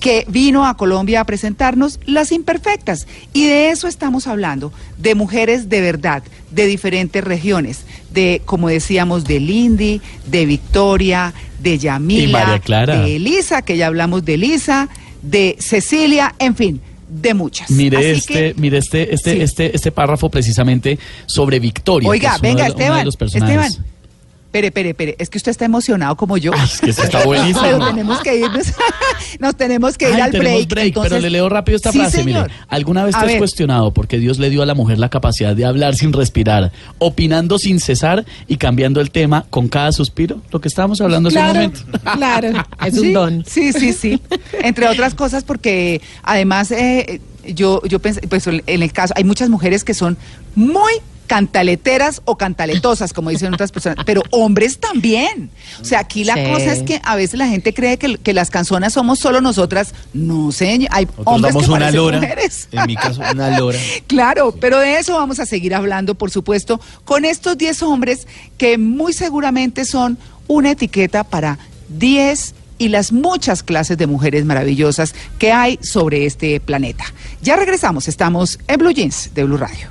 que 0.00 0.24
vino 0.28 0.66
a 0.66 0.76
Colombia 0.76 1.20
a 1.20 1.24
presentarnos 1.24 1.98
Las 2.06 2.30
Imperfectas. 2.32 3.06
Y 3.32 3.46
de 3.46 3.70
eso 3.70 3.88
estamos 3.88 4.26
hablando, 4.26 4.72
de 4.98 5.14
mujeres 5.14 5.68
de 5.68 5.80
verdad, 5.80 6.22
de 6.50 6.66
diferentes 6.66 7.24
regiones, 7.24 7.80
de, 8.12 8.42
como 8.44 8.68
decíamos, 8.68 9.24
de 9.24 9.40
Lindy, 9.40 10.00
de 10.26 10.46
Victoria, 10.46 11.32
de 11.60 11.78
Yamila, 11.78 12.22
Y 12.24 12.32
María 12.32 12.58
Clara. 12.60 13.00
de 13.00 13.16
Elisa, 13.16 13.62
que 13.62 13.76
ya 13.76 13.86
hablamos 13.86 14.24
de 14.24 14.34
Elisa, 14.34 14.88
de 15.22 15.56
Cecilia, 15.58 16.34
en 16.38 16.54
fin, 16.54 16.80
de 17.08 17.34
muchas. 17.34 17.70
Mire 17.70 17.96
Así 17.98 18.06
este, 18.18 18.32
que- 18.32 18.54
mire 18.58 18.78
este, 18.78 19.14
este, 19.14 19.32
Sí. 19.34 19.40
este, 19.40 19.74
este 19.74 19.92
párrafo 19.92 20.28
precisamente 20.30 20.98
sobre 21.26 21.58
Victoria. 21.58 22.08
Oiga, 22.08 22.36
venga, 22.42 22.64
de 22.64 22.68
Esteban, 22.70 23.04
los 23.04 23.16
personajes. 23.16 23.66
Esteban. 23.72 23.86
Pere, 24.56 24.70
pere, 24.70 24.94
pere, 24.94 25.16
es 25.18 25.28
que 25.28 25.36
usted 25.36 25.50
está 25.50 25.66
emocionado 25.66 26.16
como 26.16 26.38
yo. 26.38 26.50
Ay, 26.54 26.64
es 26.64 26.80
que 26.80 26.88
eso 26.88 27.02
está 27.02 27.24
buenísimo. 27.26 27.60
Pero 27.60 27.86
tenemos 27.88 28.20
que 28.20 28.36
irnos, 28.38 28.66
nos 29.38 29.54
tenemos 29.54 29.98
que 29.98 30.08
ir 30.08 30.14
Ay, 30.14 30.20
al 30.22 30.30
break. 30.66 30.94
pero 31.02 31.18
le 31.20 31.28
leo 31.28 31.46
rápido 31.50 31.76
esta 31.76 31.92
Sí, 31.92 31.98
frase. 31.98 32.22
señor. 32.22 32.44
Mire, 32.48 32.60
¿alguna 32.68 33.04
vez 33.04 33.14
A 33.14 33.18
te 33.18 33.24
has 33.26 33.32
ver. 33.32 33.38
cuestionado 33.38 33.92
porque 33.92 34.18
Dios 34.18 34.38
le 34.38 34.48
dio 34.48 34.62
a 34.62 34.66
la 34.66 34.72
mujer 34.74 34.98
la 34.98 35.10
capacidad 35.10 35.54
de 35.54 35.66
hablar 35.66 35.94
sin 35.94 36.14
respirar, 36.14 36.72
opinando 36.98 37.58
sin 37.58 37.80
cesar 37.80 38.24
y 38.48 38.56
cambiando 38.56 39.02
el 39.02 39.10
tema 39.10 39.44
con 39.50 39.68
cada 39.68 39.92
suspiro? 39.92 40.40
Lo 40.50 40.58
que 40.62 40.68
estábamos 40.68 41.02
hablando 41.02 41.28
hace 41.28 41.38
un 41.38 41.46
momento. 41.48 41.80
claro. 42.16 42.48
Es 42.86 42.94
un 42.94 43.00
Sí, 43.00 43.12
don. 43.12 43.44
Sí, 43.46 43.72
sí, 43.74 43.92
sí. 43.92 44.22
Entre 44.62 44.88
otras 44.88 45.14
cosas 45.14 45.44
porque 45.44 46.00
además 46.22 46.70
eh, 46.70 47.20
yo, 47.46 47.82
yo 47.86 47.98
pensé, 47.98 48.22
pues 48.22 48.46
en 48.46 48.62
el 48.82 48.90
caso, 48.92 49.12
hay 49.18 49.24
muchas 49.24 49.50
mujeres 49.50 49.84
que 49.84 49.92
son 49.92 50.16
muy 50.54 50.92
cantaleteras 51.26 52.22
o 52.24 52.36
cantaletosas, 52.36 53.12
como 53.12 53.30
dicen 53.30 53.52
otras 53.52 53.72
personas, 53.72 54.04
pero 54.06 54.22
hombres 54.30 54.78
también. 54.78 55.50
O 55.80 55.84
sea, 55.84 56.00
aquí 56.00 56.24
la 56.24 56.34
Sí. 56.34 56.44
cosa 56.52 56.72
es 56.72 56.82
que 56.82 57.00
a 57.04 57.16
veces 57.16 57.38
la 57.38 57.46
gente 57.48 57.74
cree 57.74 57.98
que, 57.98 58.16
que 58.18 58.32
las 58.32 58.50
canzonas 58.50 58.92
somos 58.92 59.18
solo 59.18 59.40
nosotras. 59.40 59.92
No, 60.14 60.52
señor, 60.52 60.88
hay 60.92 61.04
Nosotros 61.06 61.26
hombres 61.26 61.54
damos 61.54 61.66
que 61.68 61.72
una 61.74 61.90
lora. 61.90 62.20
mujeres. 62.20 62.68
En 62.72 62.86
mi 62.86 62.96
caso, 62.96 63.20
una 63.32 63.58
lora. 63.58 63.78
Claro, 64.06 64.54
pero 64.60 64.78
de 64.78 64.98
eso 64.98 65.14
vamos 65.14 65.40
a 65.40 65.46
seguir 65.46 65.74
hablando, 65.74 66.14
por 66.14 66.30
supuesto, 66.30 66.80
con 67.04 67.24
estos 67.24 67.58
10 67.58 67.82
hombres 67.82 68.26
que 68.56 68.78
muy 68.78 69.12
seguramente 69.12 69.84
son 69.84 70.18
una 70.48 70.70
etiqueta 70.70 71.24
para 71.24 71.58
10 71.88 72.54
y 72.78 72.88
las 72.88 73.10
muchas 73.10 73.62
clases 73.62 73.96
de 73.98 74.06
mujeres 74.06 74.44
maravillosas 74.44 75.14
que 75.38 75.50
hay 75.52 75.78
sobre 75.82 76.26
este 76.26 76.60
planeta. 76.60 77.04
Ya 77.42 77.56
regresamos, 77.56 78.06
estamos 78.08 78.58
en 78.68 78.78
Blue 78.78 78.90
Jeans 78.92 79.30
de 79.34 79.44
Blue 79.44 79.56
Radio. 79.56 79.88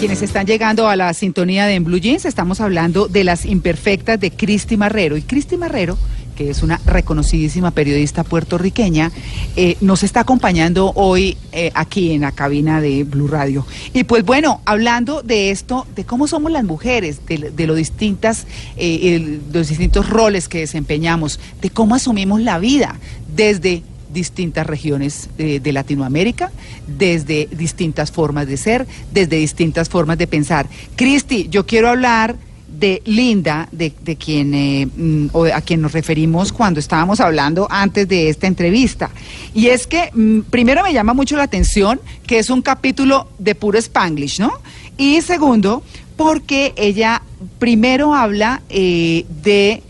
Quienes 0.00 0.22
están 0.22 0.46
llegando 0.46 0.88
a 0.88 0.96
la 0.96 1.12
sintonía 1.12 1.66
de 1.66 1.74
En 1.74 1.84
Blue 1.84 1.98
Jeans, 1.98 2.24
estamos 2.24 2.62
hablando 2.62 3.06
de 3.06 3.22
las 3.22 3.44
imperfectas 3.44 4.18
de 4.18 4.30
Cristi 4.30 4.78
Marrero. 4.78 5.18
Y 5.18 5.20
Cristi 5.20 5.58
Marrero, 5.58 5.98
que 6.36 6.48
es 6.48 6.62
una 6.62 6.80
reconocidísima 6.86 7.70
periodista 7.72 8.24
puertorriqueña, 8.24 9.12
eh, 9.56 9.76
nos 9.82 10.02
está 10.02 10.20
acompañando 10.20 10.92
hoy 10.94 11.36
eh, 11.52 11.70
aquí 11.74 12.12
en 12.12 12.22
la 12.22 12.32
cabina 12.32 12.80
de 12.80 13.04
Blue 13.04 13.28
Radio. 13.28 13.66
Y 13.92 14.04
pues 14.04 14.24
bueno, 14.24 14.62
hablando 14.64 15.20
de 15.20 15.50
esto, 15.50 15.86
de 15.94 16.04
cómo 16.04 16.26
somos 16.28 16.50
las 16.50 16.64
mujeres, 16.64 17.26
de, 17.26 17.52
de 17.54 17.66
lo 17.66 17.74
distintas, 17.74 18.46
eh, 18.78 19.38
los 19.52 19.68
distintos 19.68 20.08
roles 20.08 20.48
que 20.48 20.60
desempeñamos, 20.60 21.38
de 21.60 21.68
cómo 21.68 21.94
asumimos 21.94 22.40
la 22.40 22.58
vida 22.58 22.98
desde 23.36 23.82
distintas 24.12 24.66
regiones 24.66 25.28
eh, 25.38 25.60
de 25.60 25.72
Latinoamérica, 25.72 26.50
desde 26.86 27.48
distintas 27.50 28.10
formas 28.10 28.46
de 28.46 28.56
ser, 28.56 28.86
desde 29.12 29.36
distintas 29.36 29.88
formas 29.88 30.18
de 30.18 30.26
pensar. 30.26 30.66
Cristi, 30.96 31.48
yo 31.50 31.66
quiero 31.66 31.88
hablar 31.88 32.36
de 32.68 33.02
Linda, 33.04 33.68
de, 33.72 33.92
de 34.02 34.16
quien 34.16 34.54
eh, 34.54 34.86
mm, 34.86 35.26
o 35.32 35.44
a 35.44 35.60
quien 35.60 35.82
nos 35.82 35.92
referimos 35.92 36.52
cuando 36.52 36.80
estábamos 36.80 37.20
hablando 37.20 37.66
antes 37.70 38.08
de 38.08 38.28
esta 38.28 38.46
entrevista. 38.46 39.10
Y 39.54 39.66
es 39.68 39.86
que 39.86 40.10
mm, 40.12 40.40
primero 40.50 40.82
me 40.82 40.92
llama 40.92 41.12
mucho 41.12 41.36
la 41.36 41.42
atención 41.44 42.00
que 42.26 42.38
es 42.38 42.48
un 42.48 42.62
capítulo 42.62 43.28
de 43.38 43.54
puro 43.54 43.78
Spanglish, 43.78 44.40
¿no? 44.40 44.52
Y 44.96 45.20
segundo, 45.20 45.82
porque 46.16 46.72
ella 46.76 47.22
primero 47.58 48.14
habla 48.14 48.62
eh, 48.68 49.26
de 49.42 49.82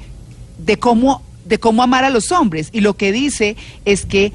de 0.65 0.79
cómo 0.79 1.23
de 1.51 1.59
cómo 1.59 1.83
amar 1.83 2.05
a 2.05 2.11
los 2.11 2.33
hombres. 2.33 2.71
Y 2.73 2.81
lo 2.81 2.95
que 2.95 3.13
dice 3.13 3.57
es 3.85 4.07
que 4.07 4.33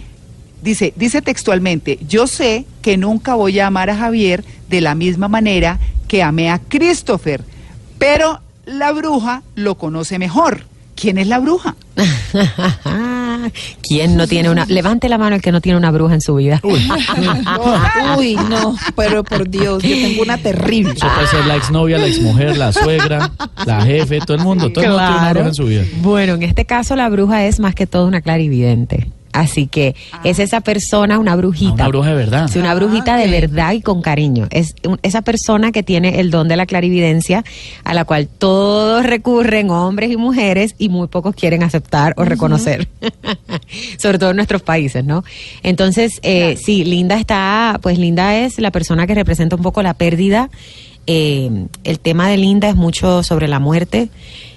dice 0.62 0.94
dice 0.96 1.22
textualmente 1.22 2.00
yo 2.08 2.28
sé 2.28 2.66
que 2.82 2.98
nunca 2.98 3.36
voy 3.36 3.60
a 3.60 3.68
amar 3.68 3.90
a 3.90 3.98
Javier 3.98 4.44
de 4.70 4.82
la 4.82 4.96
misma 4.96 5.28
manera 5.28 5.80
que 6.08 6.24
amé 6.24 6.50
a 6.50 6.60
Christopher 6.60 7.44
pero 8.00 8.40
la 8.66 8.92
bruja 8.92 9.44
lo 9.54 9.76
conoce 9.76 10.18
mejor 10.18 10.64
quién 10.96 11.18
es 11.18 11.28
la 11.28 11.40
bruja 11.40 11.76
¿Quién 13.82 14.18
no 14.18 14.28
tiene 14.28 14.50
una? 14.50 14.66
Levante 14.66 15.08
la 15.10 15.18
mano 15.18 15.36
el 15.36 15.42
que 15.42 15.52
no 15.52 15.62
tiene 15.62 15.78
una 15.78 15.92
bruja 15.92 16.16
en 16.16 16.22
su 16.22 16.36
vida. 16.36 16.62
Uy, 18.18 18.36
no, 18.50 18.76
pero 18.96 19.24
por 19.24 19.50
Dios, 19.50 19.84
yo 19.84 19.90
tengo 19.90 20.22
una 20.24 20.38
terrible. 20.38 20.94
Eso 20.94 21.08
puede 21.14 21.28
ser 21.28 21.46
la 21.46 21.56
exnovia, 21.56 21.98
la 21.98 22.08
exmujer, 22.08 22.58
la 22.58 22.74
suegra, 22.74 23.32
la 23.66 23.82
jefe, 23.82 24.20
todo 24.20 24.38
el 24.38 24.44
mundo. 24.44 24.72
Todo 24.72 24.84
el 24.84 24.90
mundo 24.92 25.06
tiene 25.06 25.20
una 25.22 25.34
bruja 25.34 25.48
en 25.48 25.56
su 25.56 25.66
vida. 25.66 25.84
Bueno, 26.02 26.34
en 26.34 26.44
este 26.44 26.66
caso 26.66 26.96
la 26.96 27.10
bruja 27.10 27.46
es 27.46 27.60
más 27.60 27.76
que 27.76 27.88
todo 27.88 28.08
una 28.08 28.22
clarividente. 28.22 29.08
Así 29.36 29.68
que 29.68 29.96
es 30.24 30.40
esa 30.40 30.62
persona, 30.62 31.20
una 31.20 31.36
brujita. 31.36 31.72
Ah, 31.72 31.74
una 31.76 31.88
bruja 31.90 32.10
de 32.10 32.16
verdad. 32.16 32.48
Sí, 32.48 32.58
una 32.60 32.72
Ah, 32.72 32.76
brujita 32.76 33.16
ok. 33.16 33.22
de 33.26 33.28
verdad 33.30 33.74
y 33.74 33.82
con 33.82 34.02
cariño. 34.02 34.48
Es 34.50 34.76
un- 34.88 34.98
esa 35.04 35.22
persona 35.24 35.72
que 35.74 35.84
tiene 35.84 36.22
el 36.22 36.32
don 36.32 36.48
de 36.48 36.56
la 36.56 36.66
clarividencia, 36.66 37.44
a 37.84 37.94
la 37.94 38.06
cual 38.06 38.28
todos 38.28 39.06
recurren, 39.06 39.70
hombres 39.72 40.10
y 40.12 40.18
mujeres, 40.18 40.76
y 40.78 40.88
muy 40.90 41.08
pocos 41.08 41.36
quieren 41.36 41.64
aceptar 41.64 42.14
o 42.18 42.24
reconocer. 42.24 42.88
Sobre 44.00 44.20
todo 44.20 44.30
en 44.32 44.36
nuestros 44.38 44.62
países, 44.62 45.04
¿no? 45.04 45.24
Entonces, 45.64 46.20
eh, 46.24 46.58
sí, 46.62 46.84
Linda 46.86 47.16
está, 47.20 47.80
pues 47.82 47.98
Linda 47.98 48.36
es 48.38 48.60
la 48.60 48.72
persona 48.72 49.06
que 49.08 49.16
representa 49.16 49.56
un 49.56 49.62
poco 49.64 49.84
la 49.84 49.94
pérdida. 49.94 50.50
Eh, 51.08 51.50
el 51.84 52.00
tema 52.00 52.30
de 52.30 52.38
Linda 52.38 52.70
es 52.70 52.76
mucho 52.76 53.22
sobre 53.24 53.48
la 53.48 53.60
muerte. 53.60 54.10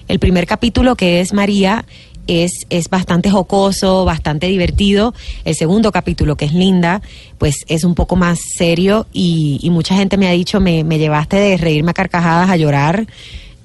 El 0.09 0.19
primer 0.19 0.47
capítulo, 0.47 0.97
que 0.97 1.21
es 1.21 1.35
María, 1.35 1.85
es, 2.29 2.53
es 2.71 2.88
bastante 2.88 3.31
jocoso, 3.31 4.05
bastante 4.05 4.47
divertido. 4.47 5.14
El 5.45 5.57
segundo 5.57 5.91
capítulo, 5.91 6.37
que 6.37 6.45
es 6.45 6.53
Linda, 6.53 7.03
pues 7.38 7.64
es 7.67 7.83
un 7.83 7.95
poco 7.97 8.14
más 8.14 8.38
serio 8.57 9.07
y, 9.12 9.59
y 9.62 9.71
mucha 9.71 9.97
gente 9.97 10.17
me 10.17 10.29
ha 10.29 10.33
dicho, 10.33 10.61
me, 10.61 10.85
me 10.85 10.99
llevaste 10.99 11.37
de 11.37 11.57
reírme 11.57 11.91
a 11.91 11.95
carcajadas 11.95 12.49
a 12.51 12.57
llorar. 12.57 13.07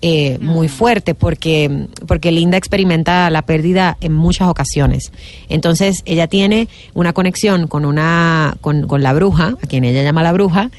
eh, 0.06 0.38
muy 0.42 0.68
fuerte 0.68 1.16
porque 1.16 1.88
porque 2.08 2.30
Linda 2.34 2.58
experimenta 2.58 3.30
la 3.30 3.42
pérdida 3.44 3.96
en 4.02 4.12
muchas 4.12 4.50
ocasiones 4.50 5.14
entonces 5.48 6.02
ella 6.06 6.28
tiene 6.28 6.68
una 6.94 7.14
conexión 7.14 7.68
con 7.68 7.86
una 7.86 8.58
con, 8.60 8.86
con 8.86 9.02
la 9.02 9.14
bruja 9.14 9.56
a 9.64 9.66
quien 9.68 9.86
ella 9.86 10.04
llama 10.04 10.22
la 10.22 10.34
bruja 10.34 10.72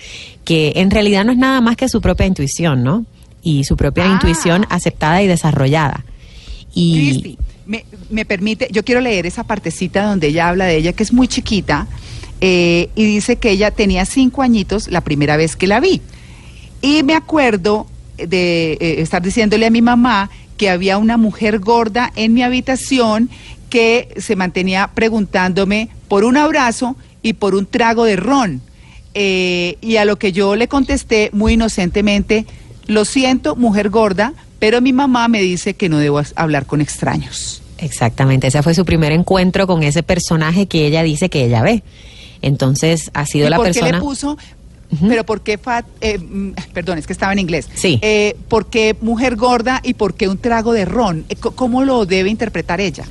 que 0.45 0.75
en 0.77 0.91
realidad 0.91 1.25
no 1.25 1.33
es 1.33 1.39
nada 1.39 1.63
más 1.63 1.77
que 1.77 1.89
su 1.89 2.03
propia 2.03 2.27
intuición 2.27 2.83
no 2.85 3.07
y 3.43 3.65
su 3.65 3.77
propia 3.79 4.05
Ah. 4.05 4.13
intuición 4.13 4.67
aceptada 4.69 5.23
y 5.23 5.27
desarrollada 5.27 6.05
y 6.75 7.39
me, 7.67 8.25
permite, 8.25 8.69
yo 8.71 8.85
quiero 8.85 9.01
leer 9.01 9.27
esa 9.27 9.45
partecita 9.45 10.05
donde 10.05 10.29
ella 10.29 10.49
habla 10.49 10.67
de 10.67 10.77
ella, 10.77 10.93
que 10.93 11.03
es 11.03 11.13
muy 11.13 11.29
chiquita, 11.29 11.87
eh, 12.41 12.91
y 12.95 13.05
dice 13.05 13.37
que 13.37 13.51
ella 13.51 13.71
tenía 13.71 14.05
cinco 14.05 14.43
añitos 14.43 14.89
la 14.89 15.01
primera 15.01 15.37
vez 15.37 15.57
que 15.57 15.67
la 15.67 15.81
vi. 15.81 16.03
Y 16.83 17.03
me 17.03 17.15
acuerdo 17.15 17.87
de 18.17 18.73
eh, 18.73 19.01
estar 19.01 19.23
diciéndole 19.23 19.67
a 19.67 19.71
mi 19.71 19.83
mamá 19.83 20.31
que 20.57 20.71
había 20.71 20.99
una 20.99 21.17
mujer 21.17 21.59
gorda 21.59 22.13
en 22.17 22.33
mi 22.35 22.43
habitación 22.43 23.31
que 23.71 24.15
se 24.19 24.37
mantenía 24.37 24.91
preguntándome 24.95 25.89
por 26.09 26.25
un 26.25 26.37
abrazo 26.37 26.97
y 27.23 27.33
por 27.33 27.55
un 27.55 27.67
trago 27.67 28.05
de 28.05 28.17
ron. 28.17 28.61
Eh, 29.15 29.79
y 29.81 29.97
a 29.97 30.05
lo 30.05 30.17
que 30.17 30.33
yo 30.33 30.57
le 30.57 30.69
contesté 30.69 31.31
muy 31.33 31.55
inocentemente, 31.55 32.47
lo 32.87 33.05
siento, 33.05 33.57
mujer 33.57 33.89
gorda, 33.89 34.35
pero 34.65 34.81
mi 34.81 34.95
mamá 34.95 35.29
me 35.29 35.43
dice 35.43 35.75
que 35.75 35.91
no 35.91 35.99
debo 35.99 36.23
hablar 36.37 36.65
con 36.65 36.81
extraños. 36.81 37.61
Exactamente, 37.77 38.47
ese 38.47 38.63
fue 38.63 38.73
su 38.73 38.87
primer 38.87 39.13
encuentro 39.13 39.67
con 39.67 39.83
ese 39.83 40.03
personaje 40.03 40.65
que 40.65 40.87
ella 40.87 41.03
dice 41.03 41.29
que 41.29 41.45
ella 41.45 41.61
ve. 41.61 41.83
Entonces 42.41 43.11
ha 43.13 43.27
sido 43.27 43.47
¿Y 43.47 43.51
la 43.51 43.57
por 43.59 43.67
persona. 43.67 43.89
qué 43.89 43.93
le 43.93 44.01
puso? 44.01 44.39
Pero 45.07 45.27
¿por 45.27 45.43
qué 45.43 45.59
fat, 45.59 45.85
eh, 46.01 46.17
mm, 46.17 46.53
perdón, 46.73 46.97
es 46.97 47.07
que 47.07 47.13
estaba 47.13 47.35
en 47.35 47.41
inglés. 47.41 47.69
Sí. 47.75 47.99
Eh, 48.01 48.37
¿Por 48.49 48.71
qué 48.71 48.97
mujer 49.03 49.37
gorda 49.37 49.83
y 49.85 49.93
por 49.93 50.15
qué 50.15 50.29
un 50.29 50.39
trago 50.39 50.73
de 50.73 50.87
ron? 50.87 51.27
Eh, 51.29 51.37
¿Cómo 51.37 51.85
lo 51.85 52.07
debe 52.07 52.31
interpretar 52.31 52.81
ella? 52.81 53.05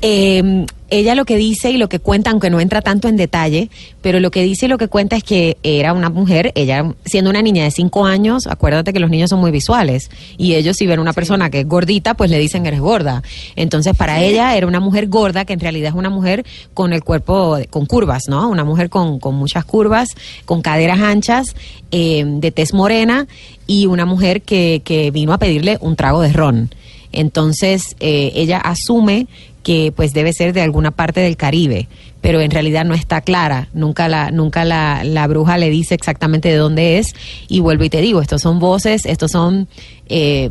Eh, 0.00 0.66
ella 0.92 1.14
lo 1.14 1.24
que 1.24 1.38
dice 1.38 1.70
y 1.70 1.78
lo 1.78 1.88
que 1.88 2.00
cuenta, 2.00 2.30
aunque 2.30 2.50
no 2.50 2.60
entra 2.60 2.82
tanto 2.82 3.08
en 3.08 3.16
detalle, 3.16 3.70
pero 4.02 4.20
lo 4.20 4.30
que 4.30 4.42
dice 4.42 4.66
y 4.66 4.68
lo 4.68 4.76
que 4.76 4.88
cuenta 4.88 5.16
es 5.16 5.24
que 5.24 5.56
era 5.62 5.94
una 5.94 6.10
mujer, 6.10 6.52
ella 6.54 6.92
siendo 7.06 7.30
una 7.30 7.40
niña 7.40 7.64
de 7.64 7.70
cinco 7.70 8.04
años, 8.04 8.46
acuérdate 8.46 8.92
que 8.92 9.00
los 9.00 9.08
niños 9.08 9.30
son 9.30 9.40
muy 9.40 9.50
visuales 9.50 10.10
y 10.36 10.52
ellos 10.52 10.76
si 10.76 10.86
ven 10.86 11.00
una 11.00 11.14
persona 11.14 11.48
que 11.48 11.60
es 11.60 11.66
gordita, 11.66 12.12
pues 12.12 12.30
le 12.30 12.38
dicen 12.38 12.66
eres 12.66 12.80
gorda. 12.80 13.22
Entonces 13.56 13.96
para 13.96 14.20
ella 14.20 14.54
era 14.54 14.66
una 14.66 14.80
mujer 14.80 15.08
gorda 15.08 15.46
que 15.46 15.54
en 15.54 15.60
realidad 15.60 15.88
es 15.88 15.94
una 15.94 16.10
mujer 16.10 16.44
con 16.74 16.92
el 16.92 17.02
cuerpo 17.02 17.56
con 17.70 17.86
curvas, 17.86 18.24
¿no? 18.28 18.50
Una 18.50 18.64
mujer 18.64 18.90
con, 18.90 19.18
con 19.18 19.34
muchas 19.34 19.64
curvas, 19.64 20.10
con 20.44 20.60
caderas 20.60 21.00
anchas, 21.00 21.56
eh, 21.90 22.22
de 22.26 22.50
tez 22.50 22.74
morena 22.74 23.26
y 23.66 23.86
una 23.86 24.04
mujer 24.04 24.42
que, 24.42 24.82
que 24.84 25.10
vino 25.10 25.32
a 25.32 25.38
pedirle 25.38 25.78
un 25.80 25.96
trago 25.96 26.20
de 26.20 26.34
ron. 26.34 26.70
Entonces 27.12 27.96
eh, 28.00 28.32
ella 28.34 28.58
asume 28.58 29.26
que 29.62 29.92
pues 29.94 30.12
debe 30.12 30.32
ser 30.32 30.52
de 30.52 30.60
alguna 30.60 30.90
parte 30.90 31.20
del 31.20 31.36
Caribe, 31.36 31.88
pero 32.20 32.40
en 32.40 32.50
realidad 32.50 32.84
no 32.84 32.94
está 32.94 33.20
clara. 33.20 33.68
Nunca 33.74 34.08
la 34.08 34.30
nunca 34.30 34.64
la, 34.64 35.04
la 35.04 35.26
bruja 35.26 35.58
le 35.58 35.70
dice 35.70 35.94
exactamente 35.94 36.48
de 36.48 36.56
dónde 36.56 36.98
es 36.98 37.08
y 37.48 37.60
vuelvo 37.60 37.84
y 37.84 37.90
te 37.90 38.00
digo, 38.00 38.20
estos 38.20 38.42
son 38.42 38.58
voces, 38.58 39.06
estos 39.06 39.30
son 39.30 39.68
eh, 40.08 40.50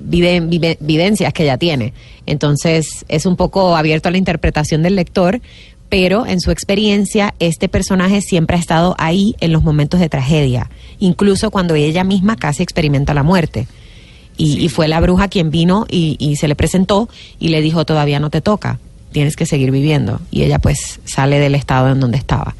vivencias 0.00 1.32
que 1.32 1.42
ella 1.42 1.58
tiene. 1.58 1.92
Entonces 2.26 3.04
es 3.08 3.26
un 3.26 3.36
poco 3.36 3.76
abierto 3.76 4.08
a 4.08 4.12
la 4.12 4.18
interpretación 4.18 4.82
del 4.82 4.96
lector. 4.96 5.40
Pero 5.90 6.26
en 6.26 6.42
su 6.42 6.50
experiencia, 6.50 7.34
este 7.38 7.66
personaje 7.66 8.20
siempre 8.20 8.56
ha 8.56 8.60
estado 8.60 8.94
ahí 8.98 9.34
en 9.40 9.52
los 9.52 9.62
momentos 9.62 9.98
de 10.00 10.10
tragedia, 10.10 10.68
incluso 10.98 11.50
cuando 11.50 11.76
ella 11.76 12.04
misma 12.04 12.36
casi 12.36 12.62
experimenta 12.62 13.14
la 13.14 13.22
muerte. 13.22 13.66
Y, 14.38 14.64
y 14.64 14.68
fue 14.70 14.88
la 14.88 15.00
bruja 15.00 15.28
quien 15.28 15.50
vino 15.50 15.86
y, 15.90 16.16
y 16.18 16.36
se 16.36 16.48
le 16.48 16.54
presentó 16.54 17.10
y 17.38 17.48
le 17.48 17.60
dijo, 17.60 17.84
todavía 17.84 18.20
no 18.20 18.30
te 18.30 18.40
toca, 18.40 18.78
tienes 19.12 19.36
que 19.36 19.44
seguir 19.44 19.70
viviendo. 19.70 20.20
Y 20.30 20.44
ella 20.44 20.58
pues 20.58 21.00
sale 21.04 21.38
del 21.38 21.54
estado 21.54 21.90
en 21.90 22.00
donde 22.00 22.16
estaba. 22.16 22.54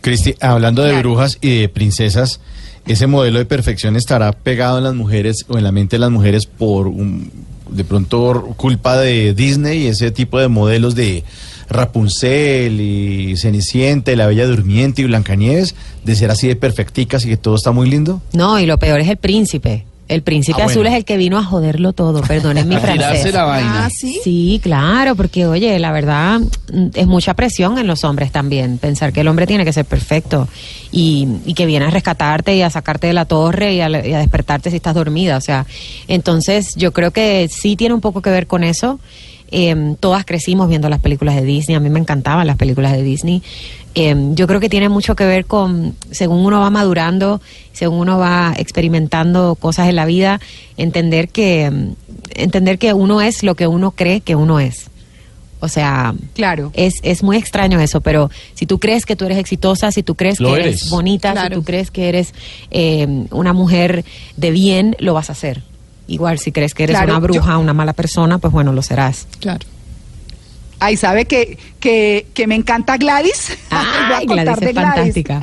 Cristi, 0.00 0.34
hablando 0.40 0.82
de 0.82 0.96
brujas 1.00 1.36
y 1.40 1.60
de 1.60 1.68
princesas, 1.68 2.40
ese 2.86 3.08
modelo 3.08 3.40
de 3.40 3.44
perfección 3.44 3.96
estará 3.96 4.30
pegado 4.30 4.78
en 4.78 4.84
las 4.84 4.94
mujeres 4.94 5.44
o 5.48 5.58
en 5.58 5.64
la 5.64 5.72
mente 5.72 5.96
de 5.96 6.00
las 6.00 6.10
mujeres 6.10 6.46
por 6.46 6.86
un, 6.86 7.32
de 7.68 7.84
pronto 7.84 8.54
culpa 8.56 8.96
de 8.96 9.34
Disney 9.34 9.82
y 9.82 9.86
ese 9.88 10.12
tipo 10.12 10.38
de 10.38 10.46
modelos 10.46 10.94
de 10.94 11.24
Rapunzel 11.68 12.80
y 12.80 13.36
Cenicienta 13.36 14.12
y 14.12 14.16
la 14.16 14.26
Bella 14.26 14.46
Durmiente 14.46 15.02
y 15.02 15.06
Blancanieves, 15.06 15.74
de 16.04 16.14
ser 16.14 16.30
así 16.30 16.46
de 16.46 16.56
perfecticas 16.56 17.24
y 17.24 17.30
que 17.30 17.36
todo 17.36 17.56
está 17.56 17.72
muy 17.72 17.90
lindo. 17.90 18.22
No, 18.32 18.60
y 18.60 18.66
lo 18.66 18.78
peor 18.78 19.00
es 19.00 19.08
el 19.08 19.16
príncipe. 19.16 19.84
El 20.08 20.22
príncipe 20.22 20.62
Ah, 20.62 20.66
azul 20.66 20.82
bueno. 20.82 20.90
es 20.90 20.96
el 20.98 21.04
que 21.04 21.16
vino 21.16 21.36
a 21.36 21.42
joderlo 21.42 21.92
todo, 21.92 22.22
perdonen 22.22 22.68
mi 22.68 22.76
A 22.76 22.80
tirarse 22.80 23.02
francés. 23.04 23.34
la 23.34 23.44
vaina. 23.44 23.86
Ah, 23.86 23.90
sí. 23.90 24.20
Sí, 24.22 24.60
claro, 24.62 25.16
porque 25.16 25.46
oye, 25.46 25.78
la 25.80 25.90
verdad 25.90 26.40
mm, 26.72 26.86
es 26.94 27.06
mucha 27.08 27.34
presión 27.34 27.76
en 27.78 27.86
los 27.88 28.04
hombres 28.04 28.30
también, 28.30 28.78
pensar 28.78 29.12
que 29.12 29.20
el 29.22 29.28
hombre 29.28 29.46
tiene 29.48 29.64
que 29.64 29.72
ser 29.72 29.84
perfecto 29.84 30.46
y, 30.92 31.26
y 31.44 31.54
que 31.54 31.66
viene 31.66 31.86
a 31.86 31.90
rescatarte 31.90 32.54
y 32.54 32.62
a 32.62 32.70
sacarte 32.70 33.08
de 33.08 33.14
la 33.14 33.24
torre 33.24 33.74
y 33.74 33.80
a, 33.80 33.88
y 33.88 34.12
a 34.12 34.18
despertarte 34.18 34.70
si 34.70 34.76
estás 34.76 34.94
dormida, 34.94 35.36
o 35.36 35.40
sea, 35.40 35.66
entonces 36.06 36.74
yo 36.76 36.92
creo 36.92 37.10
que 37.10 37.48
sí 37.50 37.74
tiene 37.76 37.94
un 37.94 38.00
poco 38.00 38.22
que 38.22 38.30
ver 38.30 38.46
con 38.46 38.62
eso. 38.64 39.00
Eh, 39.52 39.94
todas 40.00 40.24
crecimos 40.24 40.68
viendo 40.68 40.88
las 40.88 40.98
películas 41.00 41.36
de 41.36 41.42
Disney, 41.42 41.76
a 41.76 41.80
mí 41.80 41.88
me 41.88 42.00
encantaban 42.00 42.46
las 42.48 42.56
películas 42.56 42.92
de 42.92 43.02
Disney. 43.04 43.42
Eh, 43.98 44.14
yo 44.34 44.46
creo 44.46 44.60
que 44.60 44.68
tiene 44.68 44.90
mucho 44.90 45.16
que 45.16 45.24
ver 45.24 45.46
con, 45.46 45.96
según 46.10 46.44
uno 46.44 46.60
va 46.60 46.68
madurando, 46.68 47.40
según 47.72 48.00
uno 48.00 48.18
va 48.18 48.52
experimentando 48.58 49.54
cosas 49.54 49.88
en 49.88 49.96
la 49.96 50.04
vida, 50.04 50.38
entender 50.76 51.30
que, 51.30 51.70
mm, 51.70 51.92
entender 52.34 52.78
que 52.78 52.92
uno 52.92 53.22
es 53.22 53.42
lo 53.42 53.54
que 53.54 53.66
uno 53.66 53.92
cree 53.92 54.20
que 54.20 54.36
uno 54.36 54.60
es. 54.60 54.88
O 55.60 55.68
sea, 55.68 56.14
Claro. 56.34 56.70
es, 56.74 56.96
es 57.02 57.22
muy 57.22 57.38
extraño 57.38 57.80
eso, 57.80 58.02
pero 58.02 58.30
si 58.52 58.66
tú 58.66 58.78
crees 58.78 59.06
que 59.06 59.16
tú 59.16 59.24
eres 59.24 59.38
exitosa, 59.38 59.90
si 59.90 60.02
tú 60.02 60.14
crees 60.14 60.38
Lo 60.40 60.50
que 60.52 60.60
eres, 60.60 60.66
eres. 60.82 60.90
bonita, 60.90 61.32
Claro. 61.32 61.54
si 61.54 61.60
tú 61.60 61.64
crees 61.64 61.90
que 61.90 62.10
eres 62.10 62.34
eh, 62.70 63.24
una 63.30 63.54
mujer 63.54 64.04
de 64.36 64.50
bien, 64.50 64.94
lo 64.98 65.14
vas 65.14 65.30
a 65.30 65.32
hacer. 65.32 65.62
Igual, 66.06 66.38
si 66.38 66.52
crees 66.52 66.74
que 66.74 66.84
eres 66.84 66.96
Claro, 66.96 67.12
una 67.12 67.20
bruja, 67.20 67.52
yo- 67.52 67.58
una 67.60 67.72
mala 67.72 67.94
persona, 67.94 68.36
pues 68.36 68.52
bueno, 68.52 68.74
lo 68.74 68.82
serás. 68.82 69.26
Claro. 69.40 69.66
Ay, 70.78 70.96
¿sabe 70.96 71.24
que, 71.26 71.58
que, 71.80 72.26
que 72.34 72.46
me 72.46 72.54
encanta 72.54 72.96
Gladys? 72.96 73.56
Voy 73.70 73.78
a 73.80 74.16
Ay, 74.18 74.26
contar 74.26 74.44
Gladys 74.46 74.60
de 74.60 74.66
es 74.70 74.74
fantástica. 74.74 75.40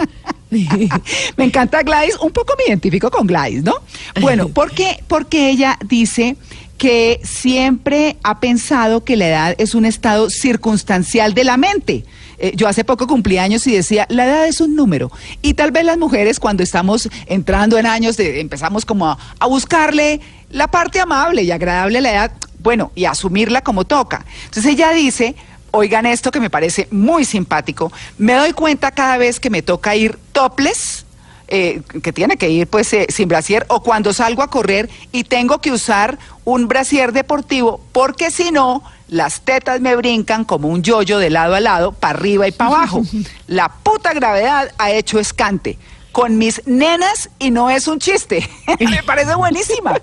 me 1.37 1.45
encanta 1.45 1.81
Gladys, 1.83 2.15
un 2.21 2.31
poco 2.31 2.53
me 2.57 2.65
identifico 2.67 3.09
con 3.09 3.25
Gladys, 3.27 3.63
¿no? 3.63 3.75
Bueno, 4.21 4.49
porque, 4.49 5.03
porque 5.07 5.49
ella 5.49 5.77
dice 5.87 6.35
que 6.77 7.19
siempre 7.23 8.17
ha 8.23 8.39
pensado 8.39 9.03
que 9.03 9.15
la 9.15 9.27
edad 9.27 9.55
es 9.57 9.73
un 9.73 9.85
estado 9.85 10.29
circunstancial 10.29 11.33
de 11.33 11.43
la 11.43 11.57
mente. 11.57 12.03
Eh, 12.39 12.51
yo 12.55 12.67
hace 12.67 12.83
poco 12.83 13.07
cumplí 13.07 13.37
años 13.37 13.65
y 13.67 13.71
decía, 13.73 14.05
la 14.09 14.25
edad 14.25 14.47
es 14.47 14.59
un 14.59 14.75
número. 14.75 15.11
Y 15.41 15.53
tal 15.53 15.71
vez 15.71 15.85
las 15.85 15.97
mujeres 15.97 16.39
cuando 16.39 16.61
estamos 16.61 17.07
entrando 17.27 17.77
en 17.77 17.85
años, 17.85 18.17
de- 18.17 18.39
empezamos 18.41 18.85
como 18.85 19.07
a, 19.07 19.17
a 19.39 19.45
buscarle 19.47 20.19
la 20.49 20.67
parte 20.67 20.99
amable 20.99 21.43
y 21.43 21.51
agradable 21.51 21.99
a 21.99 22.01
la 22.01 22.11
edad, 22.11 22.31
bueno, 22.63 22.91
y 22.95 23.05
asumirla 23.05 23.61
como 23.61 23.83
toca. 23.83 24.25
Entonces 24.45 24.73
ella 24.73 24.91
dice, 24.91 25.35
oigan 25.71 26.05
esto 26.05 26.31
que 26.31 26.39
me 26.39 26.49
parece 26.49 26.87
muy 26.91 27.25
simpático, 27.25 27.91
me 28.17 28.33
doy 28.33 28.53
cuenta 28.53 28.91
cada 28.91 29.17
vez 29.17 29.39
que 29.39 29.49
me 29.49 29.61
toca 29.61 29.95
ir 29.95 30.17
topless, 30.31 31.05
eh, 31.49 31.81
que 32.01 32.13
tiene 32.13 32.37
que 32.37 32.49
ir 32.49 32.67
pues 32.67 32.91
eh, 32.93 33.05
sin 33.09 33.27
brasier, 33.27 33.65
o 33.67 33.83
cuando 33.83 34.13
salgo 34.13 34.41
a 34.41 34.49
correr 34.49 34.89
y 35.11 35.25
tengo 35.25 35.59
que 35.59 35.71
usar 35.71 36.17
un 36.45 36.67
brasier 36.67 37.11
deportivo, 37.11 37.81
porque 37.91 38.31
si 38.31 38.51
no, 38.51 38.81
las 39.09 39.41
tetas 39.41 39.81
me 39.81 39.95
brincan 39.95 40.45
como 40.45 40.69
un 40.69 40.81
yoyo 40.81 41.19
de 41.19 41.29
lado 41.29 41.53
a 41.53 41.59
lado, 41.59 41.91
para 41.91 42.17
arriba 42.17 42.47
y 42.47 42.51
para 42.51 42.71
abajo. 42.71 43.03
La 43.47 43.69
puta 43.69 44.13
gravedad 44.13 44.71
ha 44.77 44.91
hecho 44.91 45.19
escante 45.19 45.77
con 46.13 46.37
mis 46.37 46.61
nenas 46.65 47.29
y 47.39 47.51
no 47.51 47.69
es 47.69 47.87
un 47.89 47.99
chiste. 47.99 48.47
me 48.79 49.03
parece 49.03 49.35
buenísima. 49.35 49.99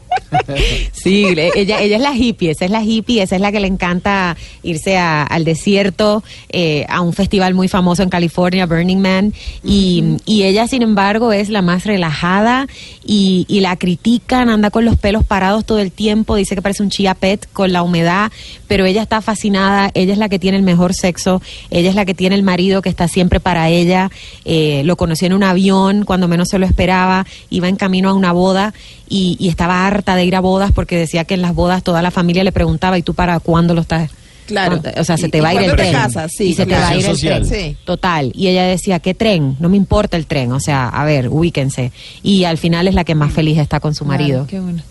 Sí, 0.93 1.25
ella, 1.55 1.81
ella 1.81 1.97
es 1.97 2.03
la 2.03 2.15
hippie, 2.15 2.51
esa 2.51 2.65
es 2.67 2.71
la 2.71 2.83
hippie, 2.83 3.23
esa 3.23 3.37
es 3.37 3.41
la 3.41 3.51
que 3.53 3.61
le 3.61 3.67
encanta 3.69 4.37
irse 4.63 4.99
a- 4.99 5.23
al 5.23 5.45
desierto, 5.45 6.23
eh, 6.51 6.85
a 6.89 7.01
un 7.01 7.13
festival 7.13 7.55
muy 7.55 7.69
famoso 7.69 8.03
en 8.03 8.11
California, 8.11 8.67
Burning 8.67 8.99
Man, 9.01 9.33
y, 9.65 10.17
y 10.27 10.43
ella, 10.43 10.67
sin 10.69 10.83
embargo, 10.83 11.33
es 11.33 11.49
la 11.49 11.63
más 11.63 11.85
relajada 11.85 12.67
y, 13.05 13.47
y 13.49 13.61
la 13.61 13.77
critican, 13.77 14.49
anda 14.51 14.71
con 14.71 14.85
los 14.85 14.97
pelos 14.99 15.25
parados 15.25 15.65
todo 15.65 15.79
el 15.79 15.93
tiempo, 15.93 16.37
dice 16.37 16.55
que 16.55 16.63
parece 16.63 16.83
un 16.83 16.91
chia 16.91 17.15
pet 17.15 17.49
con 17.53 17.73
la 17.73 17.83
humedad, 17.83 18.31
pero 18.67 18.85
ella 18.85 19.03
está 19.03 19.21
fascinada, 19.23 19.91
ella 19.95 20.13
es 20.13 20.19
la 20.19 20.29
que 20.29 20.39
tiene 20.39 20.57
el 20.59 20.65
mejor 20.65 20.93
sexo, 20.93 21.41
ella 21.71 21.89
es 21.89 21.95
la 21.95 22.05
que 22.05 22.15
tiene 22.15 22.35
el 22.35 22.43
marido 22.43 22.83
que 22.83 22.89
está 22.89 23.09
siempre 23.09 23.41
para 23.41 23.69
ella, 23.69 24.11
eh, 24.45 24.83
lo 24.85 24.97
conoció 24.97 25.27
en 25.27 25.33
un 25.35 25.45
avión 25.45 26.00
cuando 26.05 26.29
menos 26.29 26.49
se 26.49 26.59
lo 26.59 26.67
esperaba, 26.67 27.27
iba 27.51 27.69
en 27.69 27.77
camino 27.77 28.09
a 28.11 28.15
una 28.15 28.33
boda 28.33 28.75
y, 29.09 29.37
y 29.39 29.49
estaba 29.49 29.87
harta 29.87 30.17
de 30.17 30.25
ir 30.25 30.37
a 30.37 30.41
bodas 30.41 30.73
porque 30.73 30.97
decía 30.97 31.25
que 31.25 31.35
en 31.35 31.43
las 31.43 31.55
bodas 31.55 31.83
toda 31.83 32.03
la 32.03 32.11
familia 32.11 32.45
le 32.45 32.53
preguntaba, 32.53 32.99
¿y 32.99 33.03
tú 33.03 33.15
para 33.15 33.39
cuándo 33.41 33.75
lo 33.75 33.81
estás? 33.83 34.11
Claro. 34.47 34.81
cuándo?" 34.81 35.01
O 35.01 35.05
sea, 35.05 35.17
se 35.17 35.29
¿Y- 35.29 35.31
te 35.31 35.39
y 35.39 35.41
va 35.41 35.49
a 35.51 35.55
ir 35.55 35.63
el 35.63 35.77
tren. 35.77 35.97
Sí, 36.29 36.45
y 36.45 36.55
se 36.55 36.67
te 36.67 36.75
va 36.75 36.89
a 36.89 36.97
ir 36.97 37.07
el 37.07 37.19
tren. 37.21 37.45
Sí. 37.47 37.77
Total. 37.85 38.33
Y 38.35 38.49
ella 38.49 38.65
decía, 38.65 38.99
¿qué 38.99 39.15
tren? 39.15 39.57
No 39.61 39.69
me 39.69 39.77
importa 39.77 40.17
el 40.17 40.27
tren. 40.27 40.53
O 40.53 40.61
sea, 40.61 40.89
a 40.89 41.05
ver, 41.05 41.29
ubíquense. 41.29 41.93
Y 42.23 42.45
al 42.45 42.59
final 42.59 42.89
es 42.89 42.95
la 42.95 43.05
que 43.05 43.15
más 43.15 43.33
feliz 43.33 43.59
está 43.59 43.81
con 43.81 43.95
su 43.95 44.05
marido. 44.05 44.47
Claro, 44.47 44.47
qué 44.49 44.61
bueno. 44.61 44.83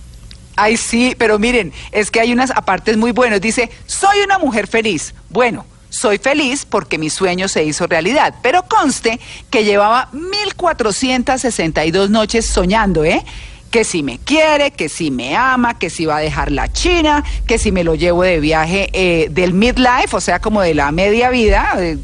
Ay, 0.56 0.76
sí, 0.76 1.16
pero 1.18 1.40
miren, 1.40 1.72
es 1.94 2.12
que 2.12 2.20
hay 2.20 2.34
unas 2.34 2.52
apartes 2.52 2.98
muy 2.98 3.12
buenas. 3.12 3.40
Dice, 3.40 3.70
soy 3.86 4.20
una 4.26 4.38
mujer 4.40 4.68
feliz. 4.68 5.14
Bueno, 5.30 5.66
soy 5.90 6.18
feliz 6.20 6.66
porque 6.66 6.98
mi 6.98 7.10
sueño 7.10 7.48
se 7.48 7.64
hizo 7.64 7.88
realidad, 7.88 8.36
pero 8.42 8.64
conste 8.64 9.20
que 9.50 9.64
llevaba 9.64 10.10
1462 10.14 12.10
noches 12.10 12.46
soñando, 12.46 13.04
¿eh? 13.04 13.24
Que 13.72 13.84
si 13.84 14.02
me 14.02 14.18
quiere, 14.18 14.72
que 14.72 14.90
si 14.90 15.12
me 15.12 15.36
ama, 15.36 15.78
que 15.78 15.90
si 15.92 16.06
va 16.06 16.18
a 16.18 16.20
dejar 16.22 16.52
la 16.52 16.72
China, 16.72 17.24
que 17.46 17.60
si 17.60 17.72
me 17.72 17.84
lo 17.84 17.94
llevo 17.96 18.24
de 18.24 18.40
viaje 18.40 18.90
eh, 18.94 19.28
del 19.30 19.54
midlife, 19.54 20.16
o 20.16 20.22
sea, 20.22 20.40
como 20.40 20.62
de 20.62 20.74
la 20.74 20.92
media 20.92 21.30
vida, 21.30 21.74
de- 21.78 22.00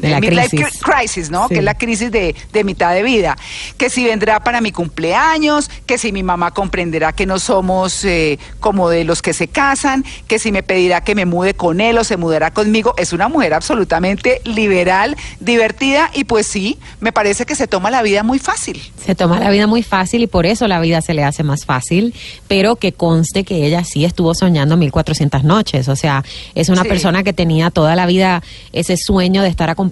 De 0.00 0.10
la 0.10 0.20
midlife 0.20 0.56
crisis. 0.56 0.80
cri- 0.82 0.98
crisis, 0.98 1.30
¿no? 1.30 1.48
Sí. 1.48 1.54
Que 1.54 1.58
es 1.60 1.64
la 1.64 1.74
crisis 1.76 2.10
de, 2.10 2.34
de 2.52 2.64
mitad 2.64 2.92
de 2.94 3.02
vida. 3.02 3.36
Que 3.76 3.90
si 3.90 4.04
vendrá 4.04 4.40
para 4.40 4.60
mi 4.60 4.72
cumpleaños, 4.72 5.70
que 5.86 5.98
si 5.98 6.12
mi 6.12 6.22
mamá 6.22 6.52
comprenderá 6.52 7.12
que 7.12 7.26
no 7.26 7.38
somos 7.38 8.04
eh, 8.04 8.38
como 8.60 8.88
de 8.90 9.04
los 9.04 9.22
que 9.22 9.32
se 9.32 9.48
casan, 9.48 10.04
que 10.26 10.38
si 10.38 10.52
me 10.52 10.62
pedirá 10.62 11.02
que 11.02 11.14
me 11.14 11.26
mude 11.26 11.54
con 11.54 11.80
él 11.80 11.98
o 11.98 12.04
se 12.04 12.16
mudará 12.16 12.50
conmigo. 12.52 12.94
Es 12.96 13.12
una 13.12 13.28
mujer 13.28 13.54
absolutamente 13.54 14.40
liberal, 14.44 15.16
divertida 15.40 16.10
y 16.14 16.24
pues 16.24 16.46
sí, 16.46 16.78
me 17.00 17.12
parece 17.12 17.44
que 17.46 17.54
se 17.54 17.66
toma 17.66 17.90
la 17.90 18.02
vida 18.02 18.22
muy 18.22 18.38
fácil. 18.38 18.80
Se 19.04 19.14
toma 19.14 19.40
la 19.40 19.50
vida 19.50 19.66
muy 19.66 19.82
fácil 19.82 20.22
y 20.22 20.26
por 20.26 20.46
eso 20.46 20.68
la 20.68 20.80
vida 20.80 21.00
se 21.02 21.14
le 21.14 21.24
hace 21.24 21.42
más 21.42 21.64
fácil, 21.64 22.14
pero 22.48 22.76
que 22.76 22.92
conste 22.92 23.44
que 23.44 23.66
ella 23.66 23.84
sí 23.84 24.04
estuvo 24.04 24.34
soñando 24.34 24.76
1400 24.76 25.44
noches, 25.44 25.88
o 25.88 25.96
sea, 25.96 26.24
es 26.54 26.68
una 26.68 26.82
Sí. 26.82 26.88
persona 26.88 27.22
que 27.22 27.32
tenía 27.32 27.70
toda 27.70 27.94
la 27.96 28.06
vida 28.06 28.42
ese 28.72 28.96
sueño 28.96 29.42
de 29.42 29.48
estar 29.48 29.68
acompañada 29.70 29.89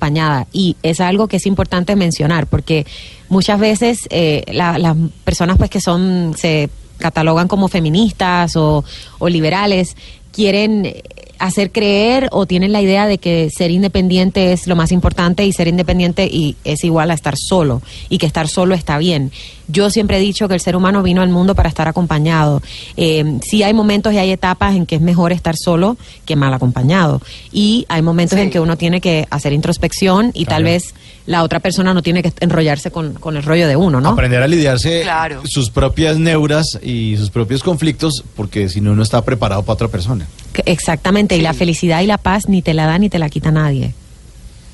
y 0.52 0.76
es 0.82 1.00
algo 1.00 1.28
que 1.28 1.36
es 1.38 1.46
importante 1.46 1.96
mencionar 1.96 2.46
porque 2.46 2.86
muchas 3.28 3.58
veces 3.60 4.06
eh, 4.10 4.44
la- 4.52 4.78
las 4.78 4.96
personas 5.24 5.58
pues 5.58 5.70
que 5.70 5.80
son 5.80 6.34
se 6.36 6.70
catalogan 6.98 7.46
como 7.48 7.68
feministas 7.68 8.56
o, 8.56 8.84
o 9.18 9.28
liberales 9.28 9.96
quieren 10.32 10.92
hacer 11.38 11.70
creer 11.72 12.28
o 12.32 12.46
tienen 12.46 12.72
la 12.72 12.80
idea 12.82 13.06
de 13.06 13.18
que 13.18 13.50
ser 13.50 13.70
independiente 13.70 14.52
es 14.52 14.66
lo 14.66 14.76
más 14.76 14.92
importante 14.92 15.44
y 15.46 15.52
ser 15.52 15.68
independiente 15.68 16.26
y 16.26 16.56
es 16.64 16.84
igual 16.84 17.10
a 17.10 17.14
estar 17.14 17.36
solo 17.36 17.82
y 18.08 18.18
que 18.18 18.26
estar 18.26 18.48
solo 18.48 18.74
está 18.74 18.98
bien. 18.98 19.30
Yo 19.70 19.90
siempre 19.90 20.16
he 20.16 20.20
dicho 20.20 20.48
que 20.48 20.54
el 20.54 20.60
ser 20.60 20.76
humano 20.76 21.02
vino 21.02 21.20
al 21.20 21.28
mundo 21.28 21.54
para 21.54 21.68
estar 21.68 21.88
acompañado. 21.88 22.62
Eh, 22.96 23.38
sí 23.42 23.62
hay 23.62 23.74
momentos 23.74 24.12
y 24.14 24.18
hay 24.18 24.30
etapas 24.30 24.74
en 24.74 24.86
que 24.86 24.94
es 24.96 25.00
mejor 25.02 25.30
estar 25.32 25.56
solo 25.56 25.96
que 26.24 26.36
mal 26.36 26.54
acompañado. 26.54 27.20
Y 27.52 27.84
hay 27.88 28.00
momentos 28.02 28.36
Sí. 28.38 28.44
en 28.44 28.50
que 28.50 28.60
uno 28.60 28.76
tiene 28.76 29.00
que 29.00 29.26
hacer 29.30 29.52
introspección 29.52 30.30
y 30.34 30.46
tal 30.46 30.64
vez 30.64 30.94
la 31.26 31.42
otra 31.42 31.60
persona 31.60 31.92
no 31.92 32.02
tiene 32.02 32.22
que 32.22 32.32
enrollarse 32.40 32.90
con, 32.90 33.12
con 33.14 33.36
el 33.36 33.42
rollo 33.42 33.68
de 33.68 33.76
uno, 33.76 34.00
¿no? 34.00 34.08
Aprender 34.08 34.42
a 34.42 34.48
lidiarse 34.48 35.02
Claro. 35.02 35.42
sus 35.44 35.68
propias 35.70 36.18
neuras 36.18 36.78
y 36.82 37.16
sus 37.18 37.28
propios 37.28 37.62
conflictos, 37.62 38.24
porque 38.34 38.70
si 38.70 38.80
no, 38.80 38.94
no 38.96 39.02
está 39.02 39.22
preparado 39.22 39.62
para 39.62 39.74
otra 39.74 39.88
persona. 39.88 40.26
Exactamente, 40.64 41.36
y 41.36 41.40
la 41.40 41.54
felicidad 41.54 42.00
y 42.00 42.06
la 42.06 42.18
paz 42.18 42.48
ni 42.48 42.62
te 42.62 42.74
la 42.74 42.86
da 42.86 42.98
ni 42.98 43.08
te 43.08 43.18
la 43.18 43.28
quita 43.28 43.50
nadie. 43.50 43.94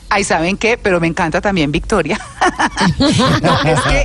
Ay, 0.09 0.23
¿saben 0.23 0.57
qué? 0.57 0.79
Pero 0.79 1.01
me 1.01 1.07
encanta 1.07 1.41
también 1.41 1.73
Victoria. 1.73 2.21
No, 3.43 3.63
es 3.63 3.81
que 3.81 4.05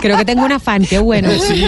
Creo 0.00 0.16
que 0.16 0.24
tengo 0.24 0.44
una 0.44 0.58
fan, 0.58 0.84
qué 0.84 0.98
bueno. 0.98 1.30
Sí. 1.30 1.64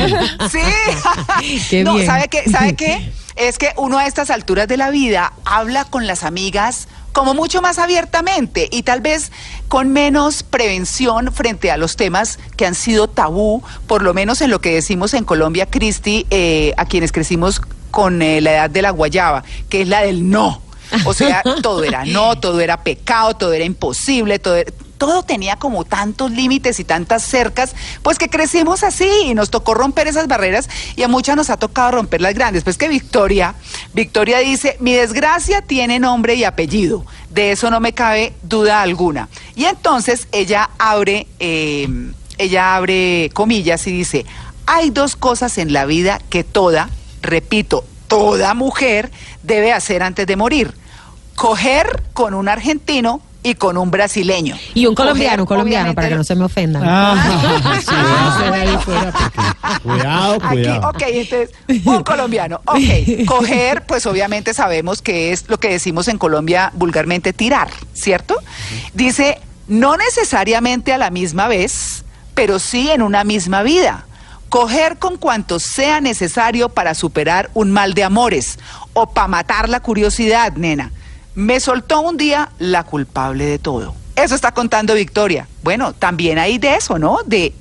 Qué 1.70 1.84
no, 1.84 1.94
bien. 1.94 2.06
¿sabe 2.06 2.28
qué? 2.28 2.48
¿Sabe 2.50 2.74
qué? 2.74 3.12
Es 3.36 3.56
que 3.56 3.70
uno 3.76 3.98
a 3.98 4.06
estas 4.06 4.30
alturas 4.30 4.66
de 4.66 4.76
la 4.76 4.90
vida 4.90 5.32
habla 5.44 5.84
con 5.84 6.08
las 6.08 6.24
amigas 6.24 6.88
como 7.18 7.34
mucho 7.34 7.60
más 7.60 7.78
abiertamente 7.80 8.68
y 8.70 8.84
tal 8.84 9.00
vez 9.00 9.32
con 9.66 9.92
menos 9.92 10.44
prevención 10.44 11.32
frente 11.32 11.72
a 11.72 11.76
los 11.76 11.96
temas 11.96 12.38
que 12.56 12.64
han 12.64 12.76
sido 12.76 13.08
tabú, 13.08 13.60
por 13.88 14.02
lo 14.02 14.14
menos 14.14 14.40
en 14.40 14.50
lo 14.50 14.60
que 14.60 14.72
decimos 14.72 15.14
en 15.14 15.24
Colombia, 15.24 15.66
Cristi, 15.66 16.26
eh, 16.30 16.74
a 16.76 16.84
quienes 16.86 17.10
crecimos 17.10 17.60
con 17.90 18.22
eh, 18.22 18.40
la 18.40 18.52
edad 18.52 18.70
de 18.70 18.82
la 18.82 18.90
guayaba, 18.90 19.42
que 19.68 19.82
es 19.82 19.88
la 19.88 20.02
del 20.02 20.30
no. 20.30 20.62
O 21.06 21.12
sea, 21.12 21.42
todo 21.62 21.82
era 21.82 22.04
no, 22.04 22.38
todo 22.38 22.60
era 22.60 22.84
pecado, 22.84 23.34
todo 23.34 23.52
era 23.52 23.64
imposible, 23.64 24.38
todo 24.38 24.54
era- 24.54 24.72
todo 24.98 25.22
tenía 25.22 25.56
como 25.56 25.84
tantos 25.84 26.32
límites 26.32 26.80
y 26.80 26.84
tantas 26.84 27.22
cercas, 27.22 27.74
pues 28.02 28.18
que 28.18 28.28
crecimos 28.28 28.82
así 28.82 29.08
y 29.24 29.34
nos 29.34 29.50
tocó 29.50 29.74
romper 29.74 30.08
esas 30.08 30.26
barreras 30.26 30.68
y 30.96 31.02
a 31.04 31.08
muchas 31.08 31.36
nos 31.36 31.50
ha 31.50 31.56
tocado 31.56 31.92
romper 31.92 32.20
las 32.20 32.34
grandes. 32.34 32.64
Pues 32.64 32.76
que 32.76 32.88
Victoria, 32.88 33.54
Victoria 33.94 34.38
dice, 34.38 34.76
mi 34.80 34.92
desgracia 34.92 35.62
tiene 35.62 35.98
nombre 35.98 36.34
y 36.34 36.44
apellido, 36.44 37.06
de 37.30 37.52
eso 37.52 37.70
no 37.70 37.80
me 37.80 37.94
cabe 37.94 38.34
duda 38.42 38.82
alguna. 38.82 39.28
Y 39.54 39.64
entonces 39.64 40.28
ella 40.32 40.70
abre, 40.78 41.26
eh, 41.38 41.88
ella 42.36 42.76
abre 42.76 43.30
comillas 43.32 43.86
y 43.86 43.92
dice, 43.92 44.26
hay 44.66 44.90
dos 44.90 45.16
cosas 45.16 45.56
en 45.58 45.72
la 45.72 45.86
vida 45.86 46.20
que 46.28 46.44
toda, 46.44 46.90
repito, 47.22 47.84
toda 48.08 48.54
mujer 48.54 49.10
debe 49.42 49.72
hacer 49.72 50.02
antes 50.02 50.26
de 50.26 50.36
morir. 50.36 50.74
Coger 51.36 52.02
con 52.14 52.34
un 52.34 52.48
argentino 52.48 53.22
y 53.42 53.54
con 53.54 53.76
un 53.78 53.90
brasileño. 53.90 54.56
Y 54.74 54.86
un 54.86 54.94
colombiano, 54.94 55.44
un 55.44 55.46
colombiano, 55.46 55.94
para 55.94 56.08
que 56.08 56.16
no 56.16 56.24
se 56.24 56.34
me 56.34 56.44
ofendan. 56.44 56.82
Ah, 56.84 57.78
sí, 57.80 57.86
eso 57.94 58.52
ahí 58.54 58.76
fuera, 58.84 59.12
porque- 59.12 59.78
Cuidado, 59.82 60.34
Aquí, 60.34 60.46
cuidado. 60.48 60.88
ok, 60.90 61.02
entonces, 61.06 61.50
un 61.84 62.02
colombiano. 62.02 62.60
Ok, 62.66 62.78
coger, 63.26 63.86
pues 63.86 64.06
obviamente 64.06 64.54
sabemos 64.54 65.02
que 65.02 65.32
es 65.32 65.48
lo 65.48 65.58
que 65.58 65.68
decimos 65.70 66.08
en 66.08 66.18
Colombia 66.18 66.72
vulgarmente 66.74 67.32
tirar, 67.32 67.68
¿cierto? 67.94 68.34
Dice, 68.92 69.38
no 69.68 69.96
necesariamente 69.96 70.92
a 70.92 70.98
la 70.98 71.10
misma 71.10 71.46
vez, 71.48 72.04
pero 72.34 72.58
sí 72.58 72.90
en 72.90 73.02
una 73.02 73.24
misma 73.24 73.62
vida. 73.62 74.04
Coger 74.48 74.96
con 74.98 75.18
cuanto 75.18 75.60
sea 75.60 76.00
necesario 76.00 76.70
para 76.70 76.94
superar 76.94 77.50
un 77.54 77.70
mal 77.70 77.92
de 77.94 78.02
amores 78.04 78.58
o 78.94 79.06
para 79.10 79.28
matar 79.28 79.68
la 79.68 79.80
curiosidad, 79.80 80.54
nena. 80.54 80.90
Me 81.38 81.60
soltó 81.60 82.00
un 82.00 82.16
día 82.16 82.48
la 82.58 82.82
culpable 82.82 83.44
de 83.44 83.60
todo. 83.60 83.94
Eso 84.16 84.34
está 84.34 84.50
contando 84.50 84.94
Victoria. 84.94 85.46
Bueno, 85.62 85.92
también 85.92 86.36
hay 86.36 86.58
de 86.58 86.74
eso, 86.74 86.98
¿no? 86.98 87.18
De, 87.24 87.52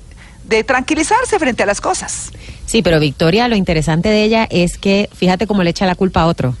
de 0.42 0.64
tranquilizarse 0.64 1.38
frente 1.38 1.62
a 1.62 1.66
las 1.66 1.80
cosas. 1.80 2.32
Sí, 2.66 2.82
pero 2.82 2.98
Victoria, 2.98 3.46
lo 3.46 3.54
interesante 3.54 4.08
de 4.08 4.24
ella 4.24 4.48
es 4.50 4.78
que, 4.78 5.08
fíjate 5.14 5.46
cómo 5.46 5.62
le 5.62 5.70
echa 5.70 5.86
la 5.86 5.94
culpa 5.94 6.22
a 6.22 6.26
otro. 6.26 6.56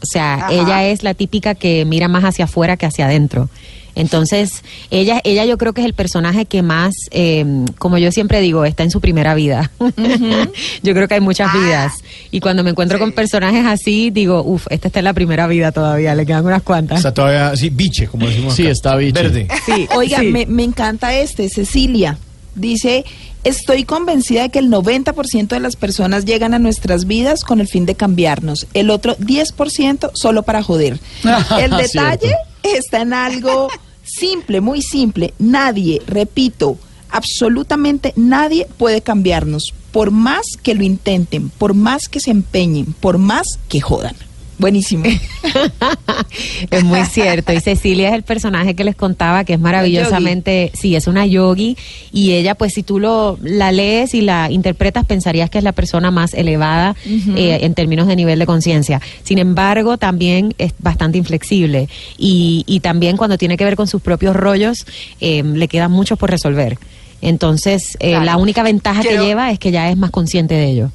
O 0.00 0.06
sea, 0.06 0.36
Ajá. 0.36 0.52
ella 0.54 0.84
es 0.86 1.02
la 1.02 1.12
típica 1.12 1.54
que 1.54 1.84
mira 1.84 2.08
más 2.08 2.24
hacia 2.24 2.46
afuera 2.46 2.78
que 2.78 2.86
hacia 2.86 3.04
adentro. 3.04 3.50
Entonces, 3.94 4.62
ella, 4.90 5.20
ella 5.24 5.44
yo 5.44 5.56
creo 5.58 5.72
que 5.72 5.80
es 5.80 5.86
el 5.86 5.94
personaje 5.94 6.46
que 6.46 6.62
más, 6.62 6.94
eh, 7.10 7.44
como 7.78 7.98
yo 7.98 8.10
siempre 8.12 8.40
digo, 8.40 8.64
está 8.64 8.82
en 8.82 8.90
su 8.90 9.00
primera 9.00 9.34
vida. 9.34 9.70
yo 10.82 10.94
creo 10.94 11.08
que 11.08 11.14
hay 11.14 11.20
muchas 11.20 11.50
Ah. 11.52 11.58
vidas. 11.58 11.92
Y 12.30 12.40
cuando 12.40 12.64
me 12.64 12.70
encuentro 12.70 12.98
Sí. 12.98 13.02
con 13.02 13.12
personajes 13.12 13.64
así, 13.66 14.10
digo, 14.10 14.42
uff, 14.42 14.66
esta 14.70 14.88
está 14.88 15.00
en 15.00 15.04
la 15.04 15.12
primera 15.12 15.46
vida 15.46 15.72
todavía, 15.72 16.14
le 16.14 16.26
quedan 16.26 16.44
unas 16.46 16.62
cuantas. 16.62 16.98
Está 16.98 17.12
todavía, 17.14 17.56
sí, 17.56 17.70
biche, 17.70 18.06
como 18.08 18.26
decimos. 18.26 18.54
Sí, 18.54 18.62
acá. 18.62 18.72
está 18.72 18.96
biche. 18.96 19.22
Verde. 19.22 19.48
Sí, 19.66 19.86
Oiga, 19.96 20.20
sí. 20.20 20.26
me, 20.26 20.46
me 20.46 20.64
encanta 20.64 21.14
este, 21.14 21.48
Cecilia. 21.48 22.18
Dice, 22.56 23.04
estoy 23.42 23.84
convencida 23.84 24.42
de 24.42 24.50
que 24.50 24.60
el 24.60 24.70
90% 24.70 25.48
de 25.48 25.60
las 25.60 25.74
personas 25.76 26.24
llegan 26.24 26.54
a 26.54 26.58
nuestras 26.60 27.06
vidas 27.06 27.42
con 27.44 27.60
el 27.60 27.66
fin 27.68 27.84
de 27.84 27.94
cambiarnos. 27.96 28.66
El 28.74 28.90
otro 28.90 29.16
10% 29.18 30.10
solo 30.14 30.42
para 30.44 30.62
joder. 30.62 30.98
El 31.60 31.70
detalle 31.72 32.34
está 32.64 33.02
en 33.02 33.12
algo 33.12 33.68
simple, 34.02 34.60
muy 34.60 34.82
simple. 34.82 35.34
Nadie, 35.38 36.02
repito, 36.06 36.78
absolutamente 37.10 38.12
nadie 38.16 38.66
puede 38.76 39.02
cambiarnos. 39.02 39.72
Por 39.92 40.10
más 40.10 40.46
que 40.62 40.74
lo 40.74 40.82
intenten, 40.82 41.50
por 41.50 41.74
más 41.74 42.08
que 42.08 42.20
se 42.20 42.30
empeñen, 42.30 42.94
por 42.94 43.18
más 43.18 43.46
que 43.68 43.80
jodan. 43.80 44.16
Buenísimo. 44.64 45.04
es 46.70 46.84
muy 46.84 47.04
cierto. 47.04 47.52
Y 47.52 47.60
Cecilia 47.60 48.08
es 48.08 48.14
el 48.14 48.22
personaje 48.22 48.74
que 48.74 48.82
les 48.82 48.96
contaba 48.96 49.44
que 49.44 49.52
es 49.52 49.60
maravillosamente, 49.60 50.70
sí, 50.72 50.96
es 50.96 51.06
una 51.06 51.26
yogi 51.26 51.76
y 52.14 52.32
ella, 52.32 52.54
pues, 52.54 52.72
si 52.72 52.82
tú 52.82 52.98
lo 52.98 53.38
la 53.42 53.72
lees 53.72 54.14
y 54.14 54.22
la 54.22 54.50
interpretas, 54.50 55.04
pensarías 55.04 55.50
que 55.50 55.58
es 55.58 55.64
la 55.64 55.72
persona 55.72 56.10
más 56.10 56.32
elevada 56.32 56.96
eh, 57.04 57.58
en 57.60 57.74
términos 57.74 58.06
de 58.06 58.16
nivel 58.16 58.38
de 58.38 58.46
conciencia. 58.46 59.02
Sin 59.22 59.36
embargo, 59.36 59.98
también 59.98 60.54
es 60.56 60.72
bastante 60.78 61.18
inflexible 61.18 61.90
y, 62.16 62.64
y 62.66 62.80
también 62.80 63.18
cuando 63.18 63.36
tiene 63.36 63.58
que 63.58 63.64
ver 63.66 63.76
con 63.76 63.86
sus 63.86 64.00
propios 64.00 64.34
rollos, 64.34 64.86
eh, 65.20 65.42
le 65.44 65.68
quedan 65.68 65.90
muchos 65.92 66.18
por 66.18 66.30
resolver. 66.30 66.78
Entonces, 67.20 67.98
eh, 68.00 68.12
Claro. 68.12 68.24
la 68.24 68.36
única 68.38 68.62
ventaja 68.62 69.02
Quiero- 69.02 69.20
que 69.20 69.26
lleva 69.28 69.50
es 69.50 69.58
que 69.58 69.70
ya 69.72 69.90
es 69.90 69.96
más 69.98 70.10
consciente 70.10 70.54
de 70.54 70.70
ello. 70.70 70.90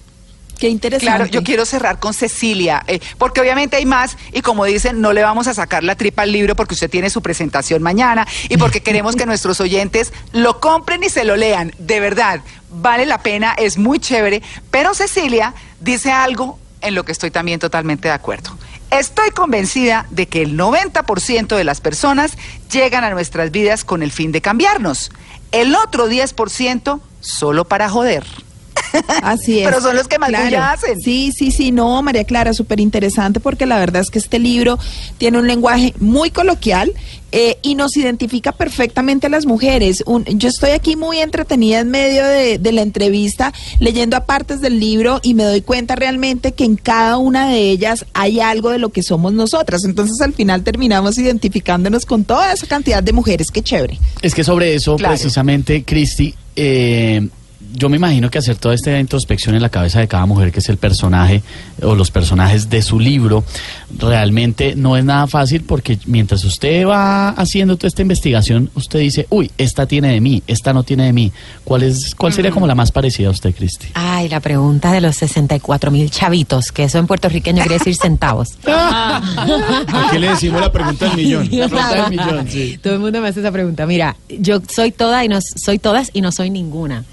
Qué 0.60 0.68
interesante. 0.68 1.06
Claro, 1.06 1.26
yo 1.26 1.42
quiero 1.42 1.66
cerrar 1.66 2.00
con 2.00 2.14
Cecilia, 2.14 2.84
eh, 2.88 3.00
porque 3.18 3.40
obviamente 3.40 3.78
hay 3.78 3.86
más 3.86 4.18
y 4.34 4.42
como 4.42 4.66
dicen, 4.66 5.00
no 5.00 5.14
le 5.14 5.24
vamos 5.24 5.48
a 5.48 5.54
sacar 5.54 5.84
la 5.86 5.96
tripa 5.96 6.24
al 6.24 6.34
libro 6.34 6.56
porque 6.56 6.74
usted 6.74 6.90
tiene 6.90 7.10
su 7.10 7.22
presentación 7.22 7.82
mañana 7.82 8.28
y 8.50 8.58
porque 8.58 8.82
queremos 8.82 9.16
que 9.16 9.26
nuestros 9.26 9.62
oyentes 9.62 10.12
lo 10.34 10.60
compren 10.60 11.02
y 11.04 11.10
se 11.10 11.24
lo 11.24 11.38
lean. 11.38 11.72
De 11.80 12.02
verdad, 12.02 12.42
vale 12.70 13.06
la 13.06 13.24
pena, 13.24 13.54
es 13.58 13.78
muy 13.78 14.00
chévere, 14.00 14.42
pero 14.70 14.94
Cecilia 14.94 15.54
dice 15.80 16.12
algo 16.12 16.60
en 16.82 16.94
lo 16.94 17.06
que 17.06 17.14
estoy 17.14 17.32
también 17.32 17.60
totalmente 17.60 18.10
de 18.10 18.14
acuerdo. 18.14 18.58
Estoy 18.92 19.30
convencida 19.30 20.08
de 20.10 20.28
que 20.28 20.42
el 20.42 20.58
90% 20.58 21.56
de 21.56 21.64
las 21.64 21.80
personas 21.80 22.38
llegan 22.72 23.04
a 23.04 23.12
nuestras 23.12 23.52
vidas 23.52 23.86
con 23.86 24.04
el 24.04 24.12
fin 24.12 24.32
de 24.32 24.42
cambiarnos. 24.42 25.12
El 25.52 25.76
otro 25.76 26.10
10% 26.10 27.00
solo 27.22 27.66
para 27.66 27.90
joder. 27.90 28.26
Así 29.22 29.60
es. 29.60 29.66
Pero 29.68 29.82
son 29.82 29.96
los 29.96 30.08
que 30.08 30.18
más 30.20 30.30
bulla 30.32 30.72
hacen. 30.72 31.00
Sí, 31.00 31.32
sí, 31.36 31.52
sí, 31.52 31.72
no, 31.72 32.02
María 32.02 32.24
Clara, 32.24 32.54
súper 32.54 32.80
interesante 32.80 33.40
porque 33.40 33.66
la 33.66 33.78
verdad 33.80 34.02
es 34.02 34.10
que 34.10 34.20
este 34.20 34.40
libro 34.40 34.80
tiene 35.18 35.38
un 35.40 35.48
lenguaje 35.48 35.94
muy 36.00 36.32
coloquial 36.32 36.92
eh, 37.32 37.58
y 37.62 37.76
nos 37.76 37.96
identifica 37.96 38.52
perfectamente 38.52 39.28
a 39.28 39.30
las 39.30 39.46
mujeres. 39.46 40.04
Un- 40.08 40.26
yo 40.26 40.50
estoy 40.50 40.72
aquí 40.72 40.96
muy 40.96 41.20
entretenida 41.20 41.80
en 41.82 41.90
medio 41.92 42.26
de, 42.26 42.58
de 42.58 42.72
la 42.72 42.82
entrevista, 42.82 43.54
leyendo 43.80 44.18
a 44.18 44.26
partes 44.26 44.62
del 44.62 44.80
libro 44.80 45.20
y 45.22 45.36
me 45.36 45.44
doy 45.44 45.62
cuenta 45.62 45.96
realmente 45.96 46.54
que 46.54 46.64
en 46.64 46.76
cada 46.76 47.18
una 47.18 47.48
de 47.50 47.60
ellas 47.70 48.06
hay 48.14 48.40
algo 48.40 48.72
de 48.72 48.80
lo 48.80 48.90
que 48.90 49.04
somos 49.04 49.34
nosotras. 49.34 49.84
Entonces 49.86 50.20
al 50.22 50.34
final 50.34 50.64
terminamos 50.64 51.18
identificándonos 51.20 52.06
con 52.06 52.24
toda 52.24 52.52
esa 52.52 52.66
cantidad 52.66 53.04
de 53.04 53.14
mujeres. 53.14 53.52
Qué 53.52 53.62
chévere. 53.62 54.00
Es 54.24 54.34
que 54.34 54.44
sobre 54.44 54.74
eso, 54.74 54.96
Claro. 54.96 55.14
precisamente, 55.14 55.84
Cristi, 55.84 56.34
eh, 56.56 57.28
yo 57.74 57.90
me 57.90 57.98
imagino 57.98 58.30
que 58.30 58.38
hacer 58.38 58.58
toda 58.58 58.76
esta 58.76 59.00
introspección 59.00 59.56
en 59.56 59.62
la 59.62 59.70
cabeza 59.70 60.00
de 60.00 60.08
cada 60.08 60.26
mujer, 60.26 60.52
que 60.52 60.60
es 60.60 60.70
el 60.70 60.78
personaje 60.78 61.44
o 61.82 61.96
los 61.96 62.12
personajes 62.12 62.70
de 62.70 62.82
su 62.82 63.00
libro, 63.00 63.44
realmente 63.98 64.76
no 64.76 64.98
es 64.98 65.04
nada 65.04 65.28
fácil 65.28 65.64
porque 65.64 66.00
mientras 66.06 66.44
usted 66.46 66.86
va 66.86 67.30
haciendo 67.30 67.78
toda 67.78 67.88
esta 67.88 68.02
investigación, 68.02 68.70
usted 68.76 69.00
dice, 69.00 69.28
uy, 69.30 69.52
esta 69.58 69.86
tiene 69.86 70.10
de 70.10 70.22
mí, 70.22 70.44
esta 70.48 70.74
no 70.74 70.84
tiene 70.84 71.06
de 71.06 71.14
mí. 71.14 71.32
¿Cuál, 71.64 71.84
es, 71.84 72.16
cuál 72.16 72.34
sería 72.34 72.52
como 72.52 72.68
la 72.68 72.76
más 72.76 72.92
parecida 72.92 73.28
a 73.28 73.32
usted, 73.32 73.54
Cristi? 73.54 73.88
Ay, 73.94 74.30
la 74.30 74.40
pregunta 74.40 74.92
de 74.92 75.02
los 75.02 75.16
64 75.18 75.92
mil 75.92 76.10
chavitos, 76.10 76.72
que 76.72 76.84
eso 76.84 76.98
en 76.98 77.08
puertorriqueño 77.08 77.62
quiere 77.62 77.78
decir 77.78 77.96
centavos. 77.96 78.50
¿A 78.68 80.08
qué 80.12 80.20
le 80.20 80.30
decimos 80.30 80.62
la 80.62 80.72
pregunta 80.72 81.08
del 81.08 81.18
millón? 81.18 81.50
La 81.60 81.68
pregunta 81.68 81.96
del 81.96 82.10
millón, 82.10 82.48
sí. 82.50 82.80
Todo 82.82 82.94
el 82.94 83.00
mundo 83.00 83.22
me 83.22 83.28
hace 83.28 83.42
esa 83.42 83.52
pregunta. 83.52 83.86
Mira, 83.86 84.16
yo 84.30 84.62
soy 84.70 84.92
toda 84.92 85.26
y 85.26 85.28
no 85.28 85.40
soy 85.42 85.78
todas 85.80 86.10
y 86.14 86.22
no 86.22 86.32
soy 86.32 86.50
ninguna. 86.50 87.04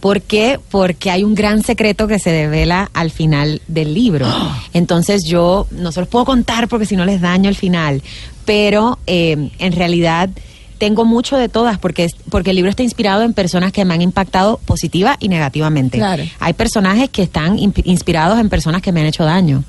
¿Por 0.00 0.22
qué? 0.22 0.60
Porque 0.70 1.10
hay 1.10 1.24
un 1.24 1.34
gran 1.34 1.62
secreto 1.62 2.06
que 2.06 2.18
se 2.18 2.30
devela 2.30 2.90
al 2.94 3.10
final 3.10 3.60
del 3.66 3.94
libro. 3.94 4.26
Entonces 4.72 5.24
yo 5.24 5.66
no 5.70 5.92
se 5.92 6.00
los 6.00 6.08
puedo 6.08 6.24
contar 6.24 6.68
porque 6.68 6.86
si 6.86 6.96
no 6.96 7.04
les 7.04 7.20
daño 7.20 7.48
el 7.48 7.56
final. 7.56 8.02
Pero 8.44 8.98
eh, 9.06 9.50
en 9.58 9.72
realidad 9.72 10.30
tengo 10.78 11.04
mucho 11.04 11.36
de 11.36 11.48
todas 11.48 11.78
porque, 11.78 12.10
porque 12.30 12.50
el 12.50 12.56
libro 12.56 12.70
está 12.70 12.82
inspirado 12.82 13.22
en 13.22 13.32
personas 13.32 13.72
que 13.72 13.84
me 13.84 13.94
han 13.94 14.02
impactado 14.02 14.58
positiva 14.64 15.16
y 15.20 15.28
negativamente. 15.28 15.98
Claro. 15.98 16.24
Hay 16.38 16.52
personajes 16.52 17.08
que 17.10 17.22
están 17.22 17.58
inspirados 17.58 18.38
en 18.38 18.48
personas 18.48 18.82
que 18.82 18.92
me 18.92 19.00
han 19.00 19.06
hecho 19.06 19.24
daño 19.24 19.64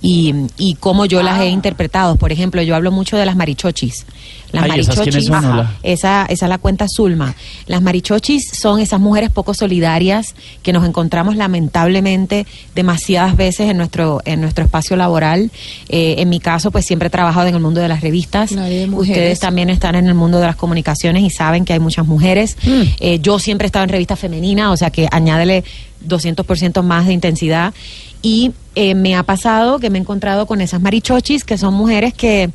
y, 0.00 0.34
y 0.56 0.74
cómo 0.74 1.06
yo 1.06 1.22
las 1.22 1.40
he 1.40 1.48
interpretado. 1.48 2.16
Por 2.16 2.32
ejemplo, 2.32 2.62
yo 2.62 2.76
hablo 2.76 2.90
mucho 2.92 3.16
de 3.16 3.26
las 3.26 3.36
marichochis. 3.36 4.06
Las 4.52 4.64
Ay, 4.64 4.80
¿esas 4.80 4.98
quiénes 5.00 5.26
son, 5.26 5.34
ajá, 5.34 5.52
Ola? 5.52 5.74
esa, 5.82 6.26
esa 6.26 6.48
la 6.48 6.56
cuenta 6.56 6.86
Zulma. 6.88 7.34
Las 7.66 7.82
marichochis 7.82 8.48
son 8.52 8.80
esas 8.80 8.98
mujeres 8.98 9.30
poco 9.30 9.52
solidarias 9.52 10.34
que 10.62 10.72
nos 10.72 10.86
encontramos 10.86 11.36
lamentablemente 11.36 12.46
demasiadas 12.74 13.36
veces 13.36 13.68
en 13.68 13.76
nuestro, 13.76 14.22
en 14.24 14.40
nuestro 14.40 14.64
espacio 14.64 14.96
laboral. 14.96 15.50
Eh, 15.88 16.16
en 16.18 16.28
mi 16.30 16.40
caso, 16.40 16.70
pues 16.70 16.86
siempre 16.86 17.08
he 17.08 17.10
trabajado 17.10 17.46
en 17.48 17.56
el 17.56 17.60
mundo 17.60 17.80
de 17.80 17.88
las 17.88 18.00
revistas. 18.00 18.50
De. 18.50 18.88
Ustedes 18.90 19.40
también 19.40 19.68
están 19.68 19.96
en 19.96 20.06
el 20.06 20.14
mundo 20.14 20.38
de 20.38 20.46
las 20.46 20.56
comunicaciones 20.56 21.22
y 21.22 21.30
saben 21.30 21.64
que 21.64 21.74
hay 21.74 21.80
muchas 21.80 22.06
mujeres. 22.06 22.56
Mm. 22.64 22.82
Eh, 23.00 23.18
yo 23.20 23.38
siempre 23.38 23.66
he 23.66 23.68
estado 23.68 23.84
en 23.84 23.90
revistas 23.90 24.18
femeninas, 24.18 24.72
o 24.72 24.76
sea 24.76 24.90
que 24.90 25.08
añádele 25.10 25.64
200% 26.06 26.82
más 26.82 27.06
de 27.06 27.12
intensidad. 27.12 27.74
Y 28.22 28.52
eh, 28.74 28.94
me 28.94 29.14
ha 29.16 29.22
pasado 29.22 29.78
que 29.78 29.90
me 29.90 29.98
he 29.98 30.00
encontrado 30.00 30.46
con 30.46 30.60
esas 30.60 30.80
marichochis, 30.80 31.44
que 31.44 31.56
son 31.58 31.74
mujeres 31.74 32.14
que, 32.14 32.50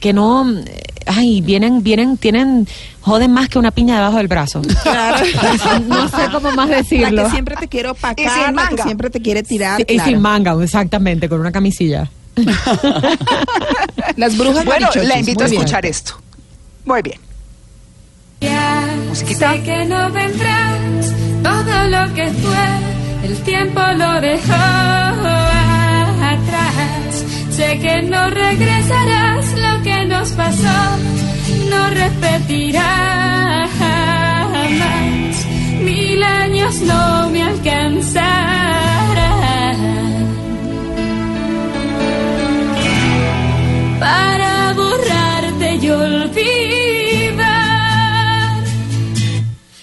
que 0.00 0.12
no, 0.12 0.46
ay, 1.06 1.40
vienen, 1.40 1.82
vienen, 1.82 2.16
tienen, 2.16 2.68
joden 3.00 3.32
más 3.32 3.48
que 3.48 3.58
una 3.58 3.70
piña 3.72 3.96
debajo 3.96 4.18
del 4.18 4.28
brazo. 4.28 4.62
no 5.88 6.08
sé 6.08 6.16
cómo 6.32 6.52
más 6.52 6.68
decirlo. 6.68 7.10
La 7.10 7.24
que 7.24 7.30
siempre 7.30 7.56
te 7.56 7.68
quiere 7.68 7.88
Y 7.88 7.90
opacar, 7.90 8.16
sin 8.30 8.40
la 8.42 8.46
que 8.46 8.52
manga. 8.52 8.82
siempre 8.84 9.10
te 9.10 9.20
quiere 9.20 9.42
tirar. 9.42 9.78
Sí, 9.78 9.82
Y 9.88 9.94
claro. 9.96 10.10
sin 10.10 10.20
manga, 10.20 10.54
exactamente, 10.62 11.28
con 11.28 11.40
una 11.40 11.50
camisilla. 11.52 12.08
Las 14.16 14.36
brujas 14.36 14.64
Bueno, 14.64 14.88
la 15.04 15.18
invito 15.18 15.40
a 15.40 15.46
muy 15.46 15.50
bien. 15.50 15.62
escuchar 15.62 15.86
esto. 15.86 16.14
Muy 16.84 17.02
bien. 17.02 17.18
Musiquita. 19.08 19.52
Sé 19.52 19.62
que 19.62 19.84
no 19.86 20.10
vendrás 20.10 21.12
todo 21.42 21.84
lo 21.88 22.14
que 22.14 22.28
fue, 22.30 22.93
el 23.24 23.42
tiempo 23.42 23.80
lo 23.96 24.20
dejó 24.20 24.52
atrás. 26.32 27.24
Sé 27.50 27.78
que 27.78 28.02
no 28.02 28.28
regresarás 28.30 29.52
lo 29.64 29.82
que 29.82 30.04
nos 30.06 30.30
pasó, 30.32 30.98
no 31.70 31.90
repetirá 31.90 33.66
jamás. 33.78 35.46
Mil 35.80 36.22
años 36.22 36.74
no 36.80 37.30
me 37.30 37.42
alcanzarán 37.42 38.54
para 44.00 44.72
borrarte 44.74 45.74
y 45.76 45.90
olvidar. 45.90 47.44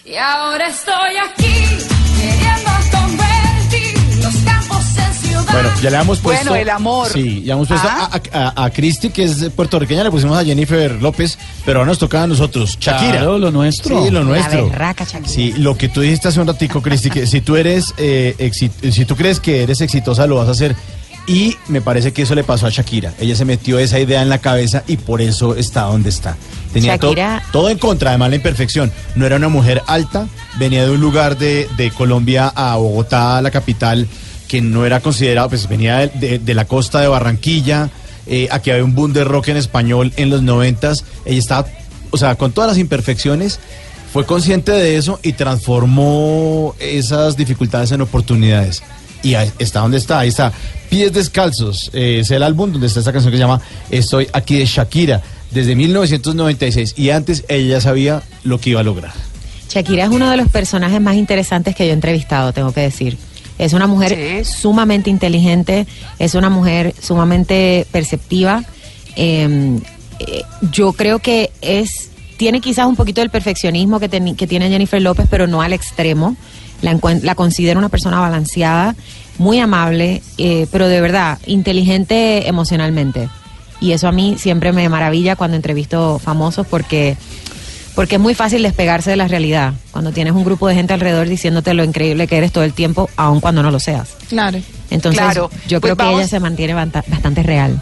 Y 0.05 0.15
ahora 0.15 0.67
estoy 0.67 1.17
aquí 1.17 1.40
ya 5.81 5.89
le 5.89 5.97
hemos 5.97 6.19
puesto. 6.19 6.45
Bueno, 6.49 6.61
el 6.61 6.69
amor. 6.69 7.09
Sí, 7.11 7.43
ya 7.43 7.53
hemos 7.53 7.67
puesto 7.67 7.87
Ah. 7.89 8.09
a, 8.33 8.53
a, 8.61 8.65
a 8.65 8.69
Cristi, 8.69 9.09
que 9.09 9.23
es 9.23 9.49
puertorriqueña, 9.55 10.03
le 10.03 10.11
pusimos 10.11 10.37
a 10.37 10.43
Jennifer 10.45 11.01
López, 11.01 11.37
pero 11.65 11.79
ahora 11.79 11.89
nos 11.89 11.99
toca 11.99 12.23
a 12.23 12.27
nosotros. 12.27 12.77
Shakira. 12.79 13.11
Claro, 13.11 13.37
lo 13.37 13.51
nuestro. 13.51 14.03
Sí, 14.03 14.11
lo 14.11 14.23
nuestro. 14.23 14.69
berraca 14.69 15.03
Shakira. 15.03 15.27
Sí, 15.29 15.53
lo 15.57 15.77
que 15.77 15.89
tú 15.89 16.01
dijiste 16.01 16.27
hace 16.27 16.39
un 16.39 16.47
ratico, 16.47 16.81
Cristi, 16.81 17.09
que 17.09 17.25
si 17.27 17.41
tú 17.41 17.55
eres, 17.55 17.93
eh, 17.97 18.51
si 18.91 19.05
tú 19.05 19.15
crees 19.15 19.39
que 19.39 19.63
eres 19.63 19.81
exitosa, 19.81 20.27
lo 20.27 20.35
vas 20.35 20.47
a 20.47 20.51
hacer. 20.51 20.75
Y 21.27 21.55
me 21.67 21.81
parece 21.81 22.11
que 22.13 22.23
eso 22.23 22.33
le 22.33 22.43
pasó 22.43 22.65
a 22.65 22.71
Shakira. 22.71 23.13
Ella 23.19 23.35
se 23.35 23.45
metió 23.45 23.77
esa 23.77 23.99
idea 23.99 24.23
en 24.23 24.29
la 24.29 24.39
cabeza 24.39 24.83
y 24.87 24.97
por 24.97 25.21
eso 25.21 25.55
está 25.55 25.83
donde 25.83 26.09
está. 26.09 26.35
Tenía 26.73 26.97
to- 26.97 27.09
Shakira- 27.13 27.43
todo 27.51 27.69
en 27.69 27.77
contra, 27.77 28.09
además 28.09 28.31
la 28.31 28.37
imperfección. 28.37 28.91
No 29.15 29.27
era 29.27 29.35
una 29.35 29.47
mujer 29.47 29.83
alta, 29.85 30.27
venía 30.57 30.83
de 30.83 30.89
un 30.89 30.99
lugar 30.99 31.37
de, 31.37 31.69
de 31.77 31.91
Colombia 31.91 32.51
a 32.55 32.75
Bogotá, 32.77 33.39
la 33.41 33.51
capital, 33.51 34.07
que 34.51 34.61
no 34.61 34.85
era 34.85 34.99
considerado, 34.99 35.47
pues 35.47 35.69
venía 35.69 35.99
de, 36.09 36.37
de- 36.39 36.53
la 36.53 36.65
costa 36.65 36.99
de 36.99 37.07
Barranquilla. 37.07 37.89
eh, 38.27 38.49
aquí 38.51 38.69
había 38.69 38.83
un 38.83 38.93
boom 38.95 39.13
de 39.13 39.23
rock 39.23 39.47
en 39.47 39.55
español 39.55 40.11
en 40.17 40.29
los 40.29 40.41
noventas. 40.41 41.05
Ella 41.23 41.39
estaba, 41.39 41.67
o 42.09 42.17
sea, 42.17 42.35
con 42.35 42.51
todas 42.51 42.67
las 42.71 42.77
imperfecciones, 42.77 43.59
fue 44.11 44.25
consciente 44.25 44.73
de 44.73 44.97
eso 44.97 45.21
y 45.23 45.31
transformó 45.31 46.75
esas 46.79 47.37
dificultades 47.37 47.93
en 47.93 48.01
oportunidades. 48.01 48.83
Y 49.23 49.35
ahí 49.35 49.49
está 49.57 49.79
donde 49.79 49.97
está, 49.99 50.19
ahí 50.19 50.27
está. 50.27 50.51
Pies 50.89 51.13
Descalzos, 51.13 51.89
eh, 51.93 52.19
es 52.19 52.31
el 52.31 52.43
álbum 52.43 52.73
donde 52.73 52.87
está 52.87 52.99
esta 52.99 53.13
canción 53.13 53.31
que 53.31 53.37
se 53.37 53.41
llama 53.43 53.61
Estoy 53.89 54.27
aquí 54.33 54.57
de 54.57 54.65
Shakira, 54.65 55.21
desde 55.51 55.75
1996. 55.75 56.95
Y 56.97 57.11
antes 57.11 57.45
ella 57.47 57.79
sabía 57.79 58.21
lo 58.43 58.59
que 58.59 58.71
iba 58.71 58.81
a 58.81 58.83
lograr. 58.83 59.13
Shakira 59.69 60.03
es 60.03 60.09
uno 60.09 60.29
de 60.29 60.35
los 60.35 60.49
personajes 60.49 60.99
más 60.99 61.15
interesantes 61.15 61.73
que 61.75 61.85
yo 61.85 61.91
he 61.91 61.93
entrevistado, 61.93 62.51
tengo 62.51 62.73
que 62.73 62.81
decir. 62.81 63.17
Es 63.61 63.73
una 63.73 63.85
mujer 63.85 64.43
Sí. 64.43 64.51
sumamente 64.51 65.09
inteligente, 65.09 65.85
es 66.17 66.33
una 66.33 66.49
mujer 66.49 66.95
sumamente 66.99 67.85
perceptiva. 67.91 68.63
Eh, 69.15 69.79
eh, 70.19 70.41
yo 70.71 70.93
creo 70.93 71.19
que 71.19 71.51
es 71.61 72.09
tiene 72.37 72.59
quizás 72.59 72.87
un 72.87 72.95
poquito 72.95 73.21
del 73.21 73.29
perfeccionismo 73.29 73.99
que, 73.99 74.09
tiene 74.09 74.69
Jennifer 74.69 74.99
López, 74.99 75.27
pero 75.29 75.45
no 75.45 75.61
al 75.61 75.73
extremo. 75.73 76.35
La, 76.81 76.97
la 77.21 77.35
considero 77.35 77.77
una 77.77 77.89
persona 77.89 78.19
balanceada, 78.19 78.95
muy 79.37 79.59
amable, 79.59 80.23
eh, 80.39 80.65
pero 80.71 80.87
de 80.87 81.01
verdad 81.01 81.37
inteligente 81.45 82.47
emocionalmente. 82.47 83.29
Y 83.79 83.91
eso 83.91 84.07
a 84.07 84.11
mí 84.11 84.37
siempre 84.39 84.71
me 84.71 84.89
maravilla 84.89 85.35
cuando 85.35 85.55
entrevisto 85.55 86.17
famosos 86.17 86.65
porque 86.65 87.15
porque 87.95 88.15
es 88.15 88.21
muy 88.21 88.33
fácil 88.35 88.63
despegarse 88.63 89.09
de 89.11 89.15
la 89.17 89.27
realidad 89.27 89.73
cuando 89.91 90.11
tienes 90.11 90.33
un 90.33 90.43
grupo 90.43 90.67
de 90.67 90.75
gente 90.75 90.93
alrededor 90.93 91.27
diciéndote 91.27 91.73
lo 91.73 91.83
increíble 91.83 92.27
que 92.27 92.37
eres 92.37 92.51
todo 92.51 92.63
el 92.63 92.73
tiempo, 92.73 93.09
aun 93.17 93.39
cuando 93.39 93.61
no 93.63 93.71
lo 93.71 93.79
seas. 93.79 94.09
Claro. 94.29 94.59
Entonces, 94.89 95.21
Claro. 95.21 95.49
yo 95.67 95.79
Pues 95.81 95.93
creo 95.93 95.97
que 96.09 96.15
ella 96.15 96.27
se 96.27 96.39
mantiene 96.39 96.73
bastante 96.73 97.43
real. 97.43 97.79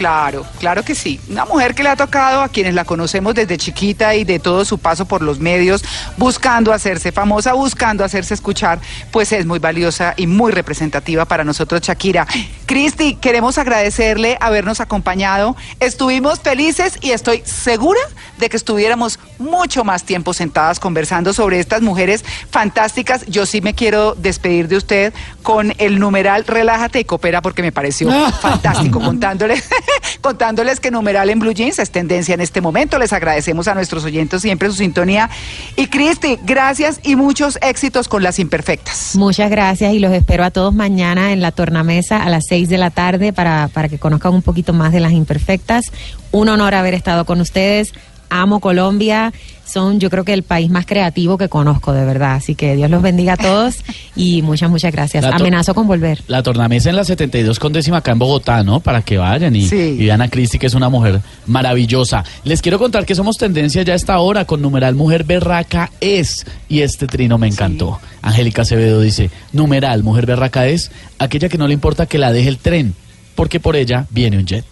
Claro, 0.00 0.46
claro 0.58 0.82
que 0.82 0.94
sí. 0.94 1.20
Una 1.28 1.44
mujer 1.44 1.74
que 1.74 1.82
le 1.82 1.90
ha 1.90 1.94
tocado 1.94 2.40
a 2.40 2.48
quienes 2.48 2.72
la 2.72 2.86
conocemos 2.86 3.34
desde 3.34 3.58
chiquita 3.58 4.14
y 4.14 4.24
de 4.24 4.38
todo 4.38 4.64
su 4.64 4.78
paso 4.78 5.04
por 5.04 5.20
los 5.20 5.40
medios, 5.40 5.84
buscando 6.16 6.72
hacerse 6.72 7.12
famosa, 7.12 7.52
buscando 7.52 8.02
hacerse 8.02 8.32
escuchar, 8.32 8.80
pues 9.10 9.30
es 9.32 9.44
muy 9.44 9.58
valiosa 9.58 10.14
y 10.16 10.26
muy 10.26 10.52
representativa 10.52 11.26
para 11.26 11.44
nosotros, 11.44 11.82
Shakira. 11.82 12.26
Cristi, 12.64 13.16
queremos 13.16 13.58
agradecerle 13.58 14.38
habernos 14.40 14.80
acompañado. 14.80 15.54
Estuvimos 15.80 16.40
felices 16.40 16.96
y 17.02 17.10
estoy 17.10 17.42
segura 17.44 18.00
de 18.38 18.48
que 18.48 18.56
estuviéramos 18.56 19.18
mucho 19.38 19.84
más 19.84 20.04
tiempo 20.04 20.32
sentadas 20.32 20.80
conversando 20.80 21.34
sobre 21.34 21.60
estas 21.60 21.82
mujeres 21.82 22.24
fantásticas. 22.50 23.26
Yo 23.26 23.44
sí 23.44 23.60
me 23.60 23.74
quiero 23.74 24.14
despedir 24.14 24.68
de 24.68 24.76
usted 24.76 25.12
con 25.42 25.74
el 25.76 25.98
numeral 25.98 26.46
Relájate 26.46 27.00
y 27.00 27.04
coopera 27.04 27.42
porque 27.42 27.60
me 27.60 27.72
pareció 27.72 28.10
fantástico 28.40 29.00
contándoles, 29.00 29.68
contándoles 30.20 30.80
que 30.80 30.90
numeral 30.90 31.30
en 31.30 31.38
Blue 31.38 31.52
Jeans 31.52 31.78
es 31.78 31.90
tendencia 31.90 32.34
en 32.34 32.40
este 32.40 32.60
momento. 32.60 32.98
Les 32.98 33.12
agradecemos 33.12 33.68
a 33.68 33.74
nuestros 33.74 34.04
oyentes 34.04 34.42
siempre 34.42 34.68
su 34.68 34.74
sintonía. 34.74 35.30
Y 35.76 35.86
Cristi, 35.88 36.38
gracias 36.42 37.00
y 37.02 37.16
muchos 37.16 37.58
éxitos 37.62 38.08
con 38.08 38.22
las 38.22 38.38
imperfectas. 38.38 39.14
Muchas 39.16 39.50
gracias 39.50 39.92
y 39.92 39.98
los 39.98 40.12
espero 40.12 40.44
a 40.44 40.50
todos 40.50 40.74
mañana 40.74 41.32
en 41.32 41.40
la 41.40 41.52
tornamesa 41.52 42.22
a 42.22 42.30
las 42.30 42.44
6 42.48 42.68
de 42.68 42.78
la 42.78 42.90
tarde 42.90 43.32
para, 43.32 43.68
para 43.68 43.88
que 43.88 43.98
conozcan 43.98 44.34
un 44.34 44.42
poquito 44.42 44.72
más 44.72 44.92
de 44.92 45.00
las 45.00 45.12
imperfectas. 45.12 45.92
Un 46.32 46.48
honor 46.48 46.74
haber 46.74 46.94
estado 46.94 47.24
con 47.24 47.40
ustedes. 47.40 47.92
Amo 48.30 48.60
Colombia. 48.60 49.32
Son, 49.70 50.00
yo 50.00 50.10
creo 50.10 50.24
que 50.24 50.32
el 50.32 50.42
país 50.42 50.70
más 50.70 50.86
creativo 50.86 51.38
que 51.38 51.48
conozco, 51.48 51.92
de 51.92 52.04
verdad. 52.04 52.34
Así 52.34 52.54
que 52.54 52.76
Dios 52.76 52.90
los 52.90 53.02
bendiga 53.02 53.34
a 53.34 53.36
todos 53.36 53.76
y 54.16 54.42
muchas, 54.42 54.70
muchas 54.70 54.92
gracias. 54.92 55.24
Amenazo 55.24 55.74
con 55.74 55.86
volver. 55.86 56.22
La 56.26 56.42
tornamesa 56.42 56.90
en 56.90 56.96
la 56.96 57.04
72 57.04 57.58
con 57.58 57.72
décima 57.72 57.98
acá 57.98 58.12
en 58.12 58.18
Bogotá, 58.18 58.62
¿no? 58.64 58.80
Para 58.80 59.02
que 59.02 59.18
vayan 59.18 59.54
y, 59.54 59.66
Sí. 59.66 59.96
y 59.98 60.04
vean 60.06 60.22
a 60.22 60.28
Cristi, 60.28 60.58
que 60.58 60.66
es 60.66 60.74
una 60.74 60.88
mujer 60.88 61.20
maravillosa. 61.46 62.24
Les 62.44 62.62
quiero 62.62 62.78
contar 62.78 63.04
que 63.06 63.14
somos 63.14 63.36
tendencia 63.36 63.82
ya 63.82 63.92
a 63.92 63.96
esta 63.96 64.18
hora 64.18 64.44
con 64.44 64.62
numeral 64.62 64.94
Mujer 64.94 65.24
Berraca 65.24 65.90
es. 66.00 66.46
Y 66.68 66.80
este 66.80 67.06
trino 67.06 67.38
me 67.38 67.46
encantó. 67.48 68.00
Angélica 68.22 68.62
Acevedo 68.62 69.00
dice, 69.00 69.30
numeral 69.52 70.02
Mujer 70.02 70.26
Berraca 70.26 70.66
es 70.66 70.90
aquella 71.18 71.48
que 71.48 71.58
no 71.58 71.66
le 71.68 71.74
importa 71.74 72.06
que 72.06 72.18
la 72.18 72.32
deje 72.32 72.48
el 72.48 72.58
tren, 72.58 72.94
porque 73.34 73.60
por 73.60 73.76
ella 73.76 74.06
viene 74.10 74.38
un 74.38 74.46
jet. 74.46 74.64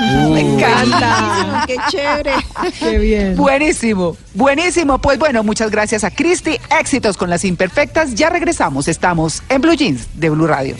Ah, 0.00 0.28
me 0.30 0.40
encanta. 0.40 1.64
Qué 1.66 1.76
chévere. 1.88 2.32
Qué 2.78 2.98
bien. 2.98 3.36
Buenísimo, 3.36 4.16
buenísimo. 4.34 4.98
Pues 4.98 5.18
bueno, 5.18 5.42
muchas 5.42 5.70
gracias 5.70 6.04
a 6.04 6.10
Cristi. 6.10 6.58
Éxitos 6.78 7.16
con 7.16 7.30
las 7.30 7.44
imperfectas. 7.44 8.14
Ya 8.14 8.30
regresamos. 8.30 8.88
Estamos 8.88 9.42
en 9.48 9.60
Blue 9.60 9.74
Jeans 9.74 10.08
de 10.14 10.30
Blue 10.30 10.46
Radio. 10.46 10.76